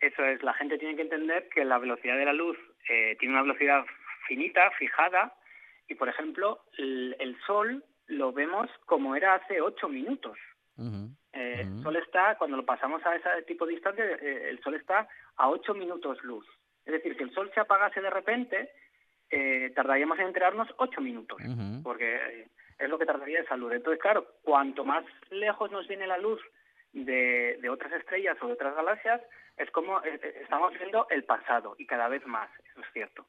Eso 0.00 0.24
es, 0.24 0.42
la 0.42 0.54
gente 0.54 0.78
tiene 0.78 0.96
que 0.96 1.02
entender 1.02 1.48
que 1.54 1.64
la 1.64 1.78
velocidad 1.78 2.16
de 2.16 2.24
la 2.24 2.32
luz 2.32 2.56
tiene 3.18 3.34
una 3.34 3.42
velocidad 3.42 3.84
finita, 4.28 4.70
fijada, 4.78 5.34
y 5.88 5.94
por 5.94 6.08
ejemplo, 6.08 6.64
el 6.78 7.36
Sol 7.46 7.82
lo 8.08 8.32
vemos 8.32 8.70
como 8.86 9.16
era 9.16 9.34
hace 9.34 9.60
ocho 9.60 9.88
minutos. 9.88 10.38
Eh, 11.32 11.60
el 11.60 11.82
sol 11.82 11.96
está, 11.96 12.36
cuando 12.36 12.56
lo 12.56 12.64
pasamos 12.64 13.04
a 13.04 13.16
ese 13.16 13.42
tipo 13.46 13.66
de 13.66 13.74
distancia, 13.74 14.04
eh, 14.04 14.50
el 14.50 14.60
sol 14.62 14.74
está 14.74 15.08
a 15.36 15.48
ocho 15.48 15.74
minutos 15.74 16.22
luz. 16.22 16.46
Es 16.84 16.92
decir, 16.92 17.16
si 17.16 17.22
el 17.22 17.32
sol 17.32 17.50
se 17.54 17.60
apagase 17.60 18.00
de 18.00 18.10
repente, 18.10 18.70
eh, 19.30 19.72
tardaríamos 19.74 20.18
en 20.18 20.26
enterarnos 20.26 20.68
ocho 20.78 21.00
minutos, 21.00 21.38
porque 21.82 22.48
es 22.78 22.88
lo 22.88 22.98
que 22.98 23.06
tardaría 23.06 23.40
esa 23.40 23.56
luz. 23.56 23.72
Entonces, 23.72 24.00
claro, 24.00 24.26
cuanto 24.42 24.84
más 24.84 25.04
lejos 25.30 25.70
nos 25.70 25.88
viene 25.88 26.06
la 26.06 26.18
luz 26.18 26.40
de, 26.92 27.58
de 27.60 27.68
otras 27.68 27.92
estrellas 27.92 28.36
o 28.40 28.46
de 28.46 28.52
otras 28.52 28.74
galaxias, 28.76 29.20
es 29.56 29.70
como 29.70 30.00
estamos 30.02 30.72
viendo 30.74 31.06
el 31.10 31.24
pasado 31.24 31.74
y 31.78 31.86
cada 31.86 32.08
vez 32.08 32.24
más, 32.26 32.50
eso 32.70 32.80
es 32.80 32.86
cierto. 32.92 33.26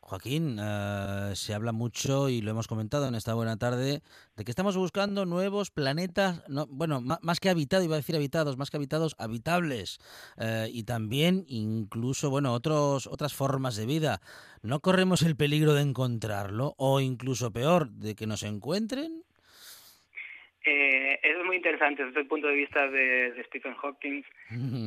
Joaquín, 0.00 0.58
eh, 0.60 1.32
se 1.34 1.54
habla 1.54 1.72
mucho 1.72 2.28
y 2.28 2.40
lo 2.40 2.50
hemos 2.50 2.68
comentado 2.68 3.06
en 3.06 3.14
esta 3.14 3.34
buena 3.34 3.56
tarde 3.56 4.02
de 4.36 4.44
que 4.44 4.50
estamos 4.50 4.76
buscando 4.76 5.26
nuevos 5.26 5.70
planetas, 5.70 6.42
no, 6.48 6.66
bueno, 6.66 7.00
más, 7.00 7.40
que 7.40 7.50
habitados, 7.50 7.84
iba 7.84 7.96
a 7.96 7.98
decir 7.98 8.16
habitados, 8.16 8.56
más 8.56 8.70
que 8.70 8.76
habitados, 8.76 9.14
habitables 9.18 9.98
eh, 10.36 10.68
y 10.72 10.84
también 10.84 11.44
incluso, 11.48 12.30
bueno, 12.30 12.54
otros, 12.54 13.06
otras 13.06 13.34
formas 13.34 13.76
de 13.76 13.86
vida. 13.86 14.20
¿No 14.62 14.80
corremos 14.80 15.22
el 15.22 15.36
peligro 15.36 15.74
de 15.74 15.82
encontrarlo 15.82 16.74
o 16.78 17.00
incluso 17.00 17.52
peor, 17.52 17.90
de 17.90 18.14
que 18.14 18.26
nos 18.26 18.42
encuentren? 18.42 19.24
Eh, 20.72 21.18
es 21.24 21.44
muy 21.44 21.56
interesante 21.56 22.04
desde 22.04 22.20
el 22.20 22.28
punto 22.28 22.46
de 22.46 22.54
vista 22.54 22.86
de, 22.86 23.42
Stephen 23.46 23.74
Hawking 23.74 24.22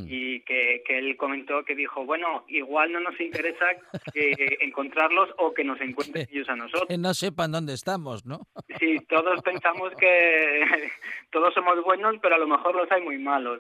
y 0.08 0.40
que, 0.42 0.82
él 0.88 1.18
comentó 1.18 1.66
que 1.66 1.76
dijo, 1.76 2.06
bueno, 2.06 2.46
igual 2.48 2.94
no 2.94 3.02
nos 3.02 3.20
interesa 3.20 3.66
encontrarlos 4.62 5.30
o 5.38 5.54
que 5.54 5.66
nos 5.66 5.82
encuentren 5.82 6.26
ellos 6.32 6.48
a 6.48 6.56
nosotros. 6.56 6.88
Que 6.88 6.98
no 6.98 7.14
sepan 7.14 7.52
dónde 7.52 7.74
estamos, 7.74 8.26
¿no? 8.26 8.48
Sí, 8.80 8.98
todos 9.10 9.42
pensamos 9.42 9.94
que 10.00 10.64
todos 11.32 11.54
somos 11.54 11.84
buenos, 11.84 12.16
pero 12.22 12.36
a 12.36 12.40
lo 12.40 12.48
mejor 12.48 12.76
los 12.76 12.90
hay 12.90 13.02
muy 13.02 13.18
malos. 13.18 13.60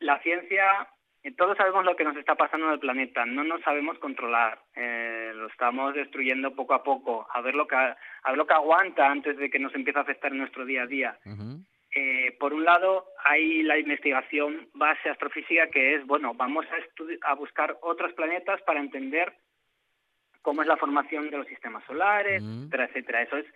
La 0.00 0.18
ciencia 0.22 0.88
todos 1.36 1.56
sabemos 1.56 1.84
lo 1.84 1.94
que 1.96 2.04
nos 2.04 2.16
está 2.16 2.34
pasando 2.36 2.66
en 2.66 2.72
el 2.74 2.78
planeta, 2.78 3.26
no 3.26 3.44
nos 3.44 3.60
sabemos 3.62 3.98
controlar, 3.98 4.60
eh, 4.74 5.32
lo 5.34 5.48
estamos 5.48 5.94
destruyendo 5.94 6.54
poco 6.54 6.74
a 6.74 6.82
poco, 6.82 7.26
a 7.32 7.40
ver 7.40 7.54
lo 7.54 7.66
que 7.66 7.76
a 7.76 7.96
ver 8.28 8.36
lo 8.36 8.46
que 8.46 8.54
aguanta 8.54 9.10
antes 9.10 9.36
de 9.36 9.50
que 9.50 9.58
nos 9.58 9.74
empiece 9.74 9.98
a 9.98 10.02
afectar 10.02 10.32
en 10.32 10.38
nuestro 10.38 10.64
día 10.64 10.82
a 10.82 10.86
día. 10.86 11.18
Eh, 11.90 12.36
por 12.38 12.52
un 12.54 12.64
lado, 12.64 13.06
hay 13.24 13.62
la 13.62 13.78
investigación 13.78 14.68
base 14.74 15.08
astrofísica 15.08 15.68
que 15.68 15.94
es, 15.94 16.06
bueno, 16.06 16.34
vamos 16.34 16.66
a, 16.66 17.30
a 17.30 17.34
buscar 17.34 17.76
otros 17.82 18.12
planetas 18.12 18.60
para 18.62 18.80
entender 18.80 19.32
cómo 20.42 20.62
es 20.62 20.68
la 20.68 20.76
formación 20.76 21.30
de 21.30 21.38
los 21.38 21.46
sistemas 21.46 21.84
solares, 21.84 22.42
etcétera, 22.42 22.84
etcétera. 22.84 23.22
Eso 23.22 23.36
es, 23.38 23.46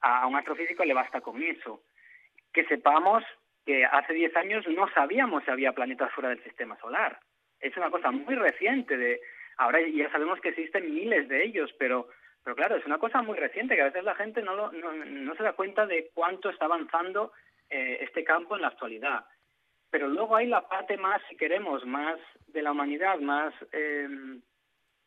a 0.00 0.26
un 0.26 0.36
astrofísico 0.36 0.84
le 0.84 0.94
basta 0.94 1.20
con 1.20 1.42
eso. 1.42 1.82
que 2.52 2.64
sepamos 2.64 3.22
que 3.64 3.84
hace 3.84 4.12
10 4.12 4.36
años 4.36 4.66
no 4.68 4.88
sabíamos 4.92 5.44
si 5.44 5.50
había 5.50 5.72
planetas 5.72 6.12
fuera 6.12 6.30
del 6.30 6.42
sistema 6.42 6.76
solar. 6.78 7.20
Es 7.60 7.76
una 7.76 7.90
cosa 7.90 8.10
muy 8.10 8.34
reciente. 8.34 8.96
De, 8.96 9.20
ahora 9.56 9.80
ya 9.80 10.10
sabemos 10.10 10.40
que 10.40 10.50
existen 10.50 10.94
miles 10.94 11.28
de 11.28 11.44
ellos, 11.44 11.72
pero, 11.78 12.08
pero 12.42 12.56
claro, 12.56 12.76
es 12.76 12.86
una 12.86 12.98
cosa 12.98 13.22
muy 13.22 13.38
reciente 13.38 13.76
que 13.76 13.82
a 13.82 13.86
veces 13.86 14.04
la 14.04 14.16
gente 14.16 14.42
no, 14.42 14.72
no, 14.72 15.34
se 15.34 15.42
da 15.42 15.52
cuenta 15.52 15.86
de 15.86 16.10
cuánto 16.12 16.50
está 16.50 16.64
avanzando 16.64 17.32
eh, 17.70 17.98
este 18.00 18.24
campo 18.24 18.56
en 18.56 18.62
la 18.62 18.68
actualidad. 18.68 19.24
Pero 19.90 20.08
luego 20.08 20.36
hay 20.36 20.46
la 20.46 20.66
parte 20.68 20.96
más, 20.96 21.22
si 21.28 21.36
queremos, 21.36 21.84
más 21.84 22.18
de 22.48 22.62
la 22.62 22.72
humanidad, 22.72 23.18
más 23.20 23.54
eh, 23.72 24.08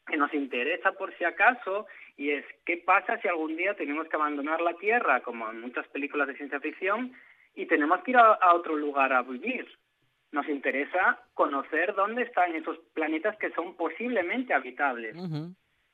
que 0.08 0.18
nos 0.18 0.34
interesa 0.34 0.92
por 0.94 1.16
si 1.18 1.24
acaso, 1.24 1.88
y 2.16 2.30
es 2.30 2.46
qué 2.66 2.78
pasa 2.78 3.20
si 3.20 3.28
algún 3.28 3.56
día 3.58 3.74
tenemos 3.74 4.08
que 4.08 4.16
abandonar 4.16 4.62
la 4.62 4.76
Tierra, 4.76 5.22
como 5.22 5.50
en 5.50 5.62
muchas 5.62 5.88
películas 5.88 6.28
de 6.28 6.36
ciencia 6.36 6.60
ficción, 6.60 7.14
y 7.56 7.66
tenemos 7.66 8.02
que 8.04 8.12
ir 8.12 8.18
a, 8.18 8.54
otro 8.54 8.76
lugar 8.76 9.14
a 9.14 9.22
vivir. 9.24 9.68
Nos 10.32 10.48
interesa 10.50 11.20
conocer 11.34 11.96
dónde 11.96 12.24
están 12.24 12.56
esos 12.56 12.78
planetas 12.94 13.38
que 13.38 13.52
son 13.52 13.76
posiblemente 13.76 14.54
habitables. 14.54 15.16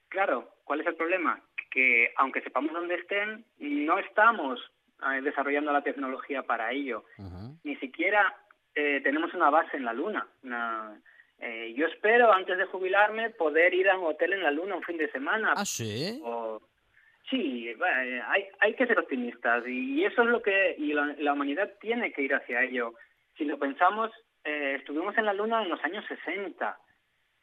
Claro, 0.10 0.56
¿cuál 0.64 0.82
es 0.82 0.88
el 0.88 0.96
problema? 0.96 1.40
Que 1.70 2.12
aunque 2.18 2.42
sepamos 2.42 2.74
dónde 2.74 2.96
estén, 2.96 3.46
no 3.60 4.00
estamos 4.00 4.60
eh, 5.02 5.22
desarrollando 5.22 5.72
la 5.72 5.84
tecnología 5.84 6.44
para 6.44 6.72
ello. 6.72 7.06
Ni 7.64 7.76
siquiera 7.78 8.36
eh, 8.74 9.02
tenemos 9.04 9.34
una 9.34 9.50
base 9.50 9.78
en 9.78 9.86
la 9.86 9.94
Luna. 9.94 10.28
Eh, 11.40 11.74
yo 11.76 11.88
espero, 11.88 12.32
antes 12.32 12.58
de 12.58 12.66
jubilarme, 12.66 13.32
poder 13.32 13.74
ir 13.74 13.90
a 13.90 13.98
un 13.98 14.08
hotel 14.08 14.34
en 14.34 14.44
la 14.44 14.52
Luna 14.52 14.76
un 14.76 14.84
fin 14.84 14.98
de 14.98 15.12
semana. 15.12 15.54
¿Ah, 15.56 15.66
sí? 15.66 16.22
Sí, 17.32 17.74
hay, 18.28 18.48
hay 18.60 18.74
que 18.74 18.86
ser 18.86 19.00
optimistas 19.00 19.66
y 19.66 20.04
eso 20.04 20.22
es 20.24 20.28
lo 20.28 20.42
que 20.42 20.76
y 20.78 20.92
la, 20.92 21.34
humanidad 21.34 21.72
tiene 21.80 22.12
que 22.12 22.24
ir 22.24 22.36
hacia 22.36 22.62
ello. 22.62 22.94
Si 23.38 23.46
lo 23.46 23.58
pensamos, 23.58 24.12
eh, 24.44 24.76
estuvimos 24.78 25.18
en 25.18 25.26
la 25.26 25.34
Luna 25.34 25.64
en 25.64 25.70
los 25.70 25.82
años 25.86 26.04
60 26.10 26.78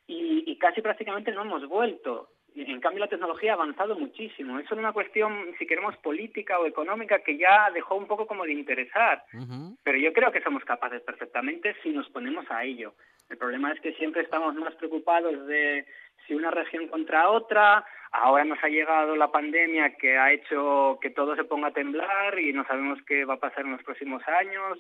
y, 0.07 0.57
casi 0.59 0.83
prácticamente 0.83 1.33
no 1.33 1.43
hemos 1.43 1.67
vuelto. 1.67 2.31
En 2.55 2.81
cambio, 2.81 3.01
la 3.01 3.09
tecnología 3.09 3.53
ha 3.53 3.55
avanzado 3.55 3.99
muchísimo. 3.99 4.59
Eso 4.59 4.75
es 4.75 4.79
una 4.79 4.93
cuestión, 4.93 5.55
si 5.59 5.67
queremos, 5.67 5.97
política 5.99 6.59
o 6.59 6.67
económica 6.67 7.21
que 7.21 7.39
ya 7.39 7.71
dejó 7.73 7.95
un 7.95 8.07
poco 8.07 8.27
como 8.27 8.45
de 8.45 8.53
interesar. 8.53 9.25
Pero 9.85 9.99
yo 9.99 10.13
creo 10.13 10.33
que 10.33 10.43
somos 10.43 10.65
capaces 10.65 11.01
perfectamente 11.03 11.77
si 11.83 11.91
nos 11.91 12.09
ponemos 12.11 12.45
a 12.51 12.65
ello. 12.65 12.95
El 13.31 13.39
problema 13.39 13.73
es 13.73 13.81
que 13.81 13.95
siempre 13.95 14.23
estamos 14.23 14.55
más 14.55 14.75
preocupados 14.75 15.47
de 15.47 15.87
si 16.27 16.35
una 16.35 16.51
región 16.51 16.89
contra 16.89 17.31
otra, 17.31 17.85
ahora 18.13 18.45
nos 18.45 18.63
ha 18.63 18.69
llegado 18.69 19.17
la 19.17 19.31
pandemia 19.31 19.95
que 19.97 20.19
ha 20.19 20.33
hecho 20.33 20.99
que 21.01 21.11
todo 21.11 21.37
se 21.37 21.45
ponga 21.45 21.69
a 21.69 21.73
temblar 21.73 22.39
y 22.39 22.53
no 22.53 22.65
sabemos 22.67 22.99
qué 23.07 23.25
va 23.25 23.35
a 23.35 23.41
pasar 23.41 23.65
en 23.65 23.73
los 23.73 23.83
próximos 23.83 24.23
años. 24.27 24.79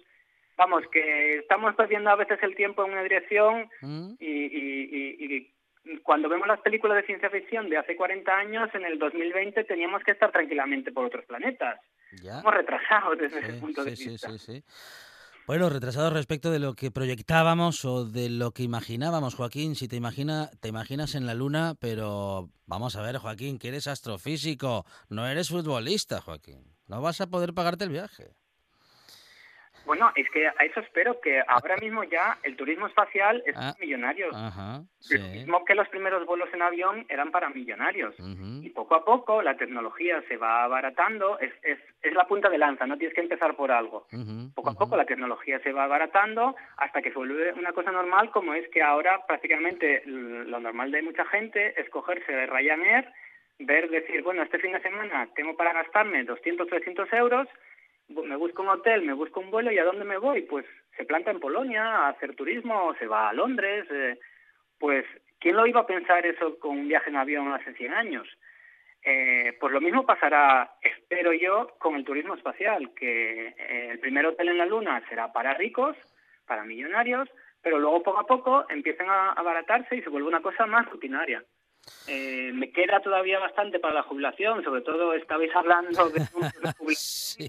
Vamos, 0.56 0.82
que 0.90 1.38
estamos 1.38 1.74
perdiendo 1.76 2.10
a 2.10 2.16
veces 2.16 2.38
el 2.42 2.56
tiempo 2.56 2.84
en 2.84 2.92
una 2.92 3.02
dirección 3.02 3.70
mm. 3.80 4.14
y, 4.18 5.52
cuando 6.02 6.28
vemos 6.28 6.46
las 6.46 6.60
películas 6.60 6.96
de 6.98 7.06
ciencia 7.06 7.30
ficción 7.30 7.70
de 7.70 7.78
hace 7.78 7.96
40 7.96 8.30
años, 8.30 8.68
en 8.74 8.84
el 8.84 8.98
2020 8.98 9.64
teníamos 9.64 10.02
que 10.02 10.10
estar 10.10 10.30
tranquilamente 10.30 10.92
por 10.92 11.06
otros 11.06 11.24
planetas. 11.24 11.80
Estamos 12.12 12.54
retrasados 12.54 13.18
desde 13.18 13.38
ese 13.38 13.52
punto 13.54 13.84
de 13.84 13.90
vista. 13.92 14.28
Bueno, 15.48 15.70
retrasados 15.70 16.12
respecto 16.12 16.50
de 16.50 16.58
lo 16.58 16.74
que 16.74 16.90
proyectábamos 16.90 17.82
o 17.86 18.04
de 18.04 18.28
lo 18.28 18.52
que 18.52 18.62
imaginábamos, 18.62 19.34
Joaquín. 19.34 19.76
Si 19.76 19.88
te, 19.88 19.96
imagina, 19.96 20.50
te 20.60 20.68
imaginas 20.68 21.14
en 21.14 21.24
la 21.24 21.32
luna, 21.32 21.74
pero 21.80 22.50
vamos 22.66 22.96
a 22.96 23.00
ver, 23.00 23.16
Joaquín, 23.16 23.58
que 23.58 23.68
eres 23.68 23.86
astrofísico, 23.86 24.84
no 25.08 25.26
eres 25.26 25.48
futbolista, 25.48 26.20
Joaquín. 26.20 26.76
No 26.86 27.00
vas 27.00 27.22
a 27.22 27.28
poder 27.28 27.54
pagarte 27.54 27.84
el 27.84 27.90
viaje. 27.90 28.36
Bueno, 29.88 30.12
es 30.16 30.28
que 30.28 30.46
a 30.46 30.64
eso 30.66 30.80
espero 30.80 31.18
que 31.18 31.40
ahora 31.48 31.78
mismo 31.78 32.04
ya 32.04 32.36
el 32.42 32.56
turismo 32.56 32.88
espacial 32.88 33.42
es 33.46 33.54
para 33.54 33.70
ah, 33.70 33.76
millonarios. 33.80 34.36
Ajá, 34.36 34.82
mismo 35.32 35.64
que 35.64 35.74
los 35.74 35.88
primeros 35.88 36.26
vuelos 36.26 36.50
en 36.52 36.60
avión 36.60 37.06
eran 37.08 37.30
para 37.30 37.48
millonarios. 37.48 38.14
Y 38.18 38.68
poco 38.68 38.96
a 38.96 39.04
poco 39.06 39.40
la 39.40 39.56
tecnología 39.56 40.22
se 40.28 40.36
va 40.36 40.64
abaratando, 40.64 41.38
es, 41.38 41.54
es, 41.62 41.78
es 42.02 42.12
la 42.12 42.26
punta 42.26 42.50
de 42.50 42.58
lanza, 42.58 42.86
no 42.86 42.98
tienes 42.98 43.14
que 43.14 43.22
empezar 43.22 43.56
por 43.56 43.72
algo. 43.72 44.06
poco 44.54 44.68
a 44.68 44.74
poco 44.74 44.94
la 44.94 45.06
tecnología 45.06 45.58
se 45.60 45.72
va 45.72 45.84
abaratando 45.84 46.54
hasta 46.76 47.00
que 47.00 47.10
se 47.10 47.16
vuelve 47.16 47.54
una 47.54 47.72
cosa 47.72 47.90
normal 47.90 48.30
como 48.30 48.52
es 48.52 48.68
que 48.68 48.82
ahora 48.82 49.24
prácticamente 49.26 50.02
lo 50.04 50.60
normal 50.60 50.90
de 50.90 51.00
mucha 51.00 51.24
gente 51.24 51.80
es 51.80 51.88
cogerse 51.88 52.30
de 52.30 52.46
Ryanair, 52.46 53.10
ver, 53.60 53.88
decir, 53.88 54.22
bueno, 54.22 54.42
este 54.42 54.58
fin 54.58 54.72
de 54.72 54.82
semana 54.82 55.28
tengo 55.34 55.56
para 55.56 55.72
gastarme 55.72 56.24
200, 56.24 56.68
300 56.68 57.10
euros 57.14 57.48
me 58.08 58.36
busco 58.36 58.62
un 58.62 58.68
hotel, 58.68 59.02
me 59.02 59.12
busco 59.12 59.40
un 59.40 59.50
vuelo 59.50 59.70
y 59.70 59.78
¿a 59.78 59.84
dónde 59.84 60.04
me 60.04 60.18
voy? 60.18 60.42
Pues 60.42 60.64
se 60.96 61.04
planta 61.04 61.30
en 61.30 61.40
Polonia 61.40 61.82
a 61.84 62.08
hacer 62.08 62.34
turismo, 62.34 62.94
se 62.98 63.06
va 63.06 63.28
a 63.28 63.32
Londres, 63.32 63.86
eh, 63.90 64.18
pues 64.78 65.04
¿quién 65.38 65.56
lo 65.56 65.66
iba 65.66 65.80
a 65.80 65.86
pensar 65.86 66.24
eso 66.26 66.58
con 66.58 66.78
un 66.78 66.88
viaje 66.88 67.10
en 67.10 67.16
avión 67.16 67.52
hace 67.52 67.74
100 67.74 67.92
años? 67.92 68.28
Eh, 69.04 69.56
pues 69.60 69.72
lo 69.72 69.80
mismo 69.80 70.04
pasará, 70.04 70.72
espero 70.82 71.32
yo, 71.32 71.76
con 71.78 71.94
el 71.94 72.04
turismo 72.04 72.34
espacial, 72.34 72.92
que 72.94 73.48
eh, 73.48 73.88
el 73.90 74.00
primer 74.00 74.26
hotel 74.26 74.48
en 74.48 74.58
la 74.58 74.66
Luna 74.66 75.02
será 75.08 75.32
para 75.32 75.54
ricos, 75.54 75.96
para 76.46 76.64
millonarios, 76.64 77.28
pero 77.62 77.78
luego 77.78 78.02
poco 78.02 78.18
a 78.18 78.26
poco 78.26 78.66
empiezan 78.68 79.08
a 79.08 79.32
abaratarse 79.32 79.96
y 79.96 80.02
se 80.02 80.10
vuelve 80.10 80.28
una 80.28 80.42
cosa 80.42 80.66
más 80.66 80.86
rutinaria. 80.90 81.44
Eh, 82.06 82.52
me 82.54 82.70
queda 82.70 83.00
todavía 83.00 83.38
bastante 83.38 83.78
para 83.78 83.94
la 83.94 84.02
jubilación, 84.02 84.64
sobre 84.64 84.80
todo 84.82 85.12
estabais 85.14 85.54
hablando 85.54 86.08
de 86.10 86.26
jubilación. 86.78 87.48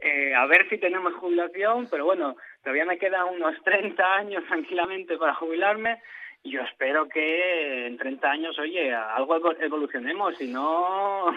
Eh, 0.00 0.34
a 0.34 0.46
ver 0.46 0.68
si 0.68 0.78
tenemos 0.78 1.14
jubilación, 1.14 1.88
pero 1.90 2.04
bueno, 2.04 2.36
todavía 2.62 2.84
me 2.84 2.98
quedan 2.98 3.28
unos 3.28 3.54
30 3.62 4.14
años 4.14 4.44
tranquilamente 4.48 5.16
para 5.16 5.34
jubilarme. 5.34 6.00
Y 6.42 6.50
yo 6.50 6.60
espero 6.60 7.08
que 7.08 7.86
en 7.86 7.96
30 7.96 8.30
años, 8.30 8.58
oye, 8.58 8.92
algo 8.92 9.40
evolucionemos, 9.60 10.36
si 10.36 10.48
no 10.48 11.34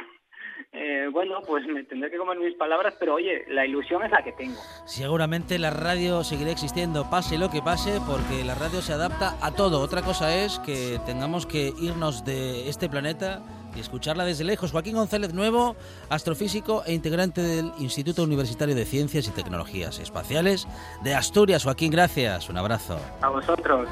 eh, 0.71 1.07
bueno, 1.11 1.41
pues 1.45 1.65
me 1.67 1.83
tendré 1.83 2.11
que 2.11 2.17
comer 2.17 2.37
mis 2.37 2.55
palabras, 2.55 2.95
pero 2.99 3.15
oye, 3.15 3.45
la 3.49 3.65
ilusión 3.65 4.03
es 4.03 4.11
la 4.11 4.23
que 4.23 4.31
tengo. 4.33 4.59
Seguramente 4.85 5.57
la 5.59 5.69
radio 5.69 6.23
seguirá 6.23 6.51
existiendo, 6.51 7.09
pase 7.09 7.37
lo 7.37 7.49
que 7.49 7.61
pase, 7.61 7.99
porque 8.07 8.43
la 8.43 8.55
radio 8.55 8.81
se 8.81 8.93
adapta 8.93 9.35
a 9.41 9.51
todo. 9.51 9.81
Otra 9.81 10.01
cosa 10.01 10.35
es 10.35 10.59
que 10.59 10.99
tengamos 11.05 11.45
que 11.45 11.73
irnos 11.79 12.25
de 12.25 12.69
este 12.69 12.89
planeta 12.89 13.41
y 13.75 13.79
escucharla 13.79 14.25
desde 14.25 14.43
lejos. 14.43 14.71
Joaquín 14.71 14.95
González 14.95 15.33
Nuevo, 15.33 15.75
astrofísico 16.09 16.83
e 16.85 16.93
integrante 16.93 17.41
del 17.41 17.71
Instituto 17.79 18.23
Universitario 18.23 18.75
de 18.75 18.85
Ciencias 18.85 19.27
y 19.27 19.31
Tecnologías 19.31 19.99
Espaciales 19.99 20.67
de 21.03 21.15
Asturias. 21.15 21.63
Joaquín, 21.63 21.91
gracias. 21.91 22.49
Un 22.49 22.57
abrazo. 22.57 22.99
A 23.21 23.29
vosotros. 23.29 23.87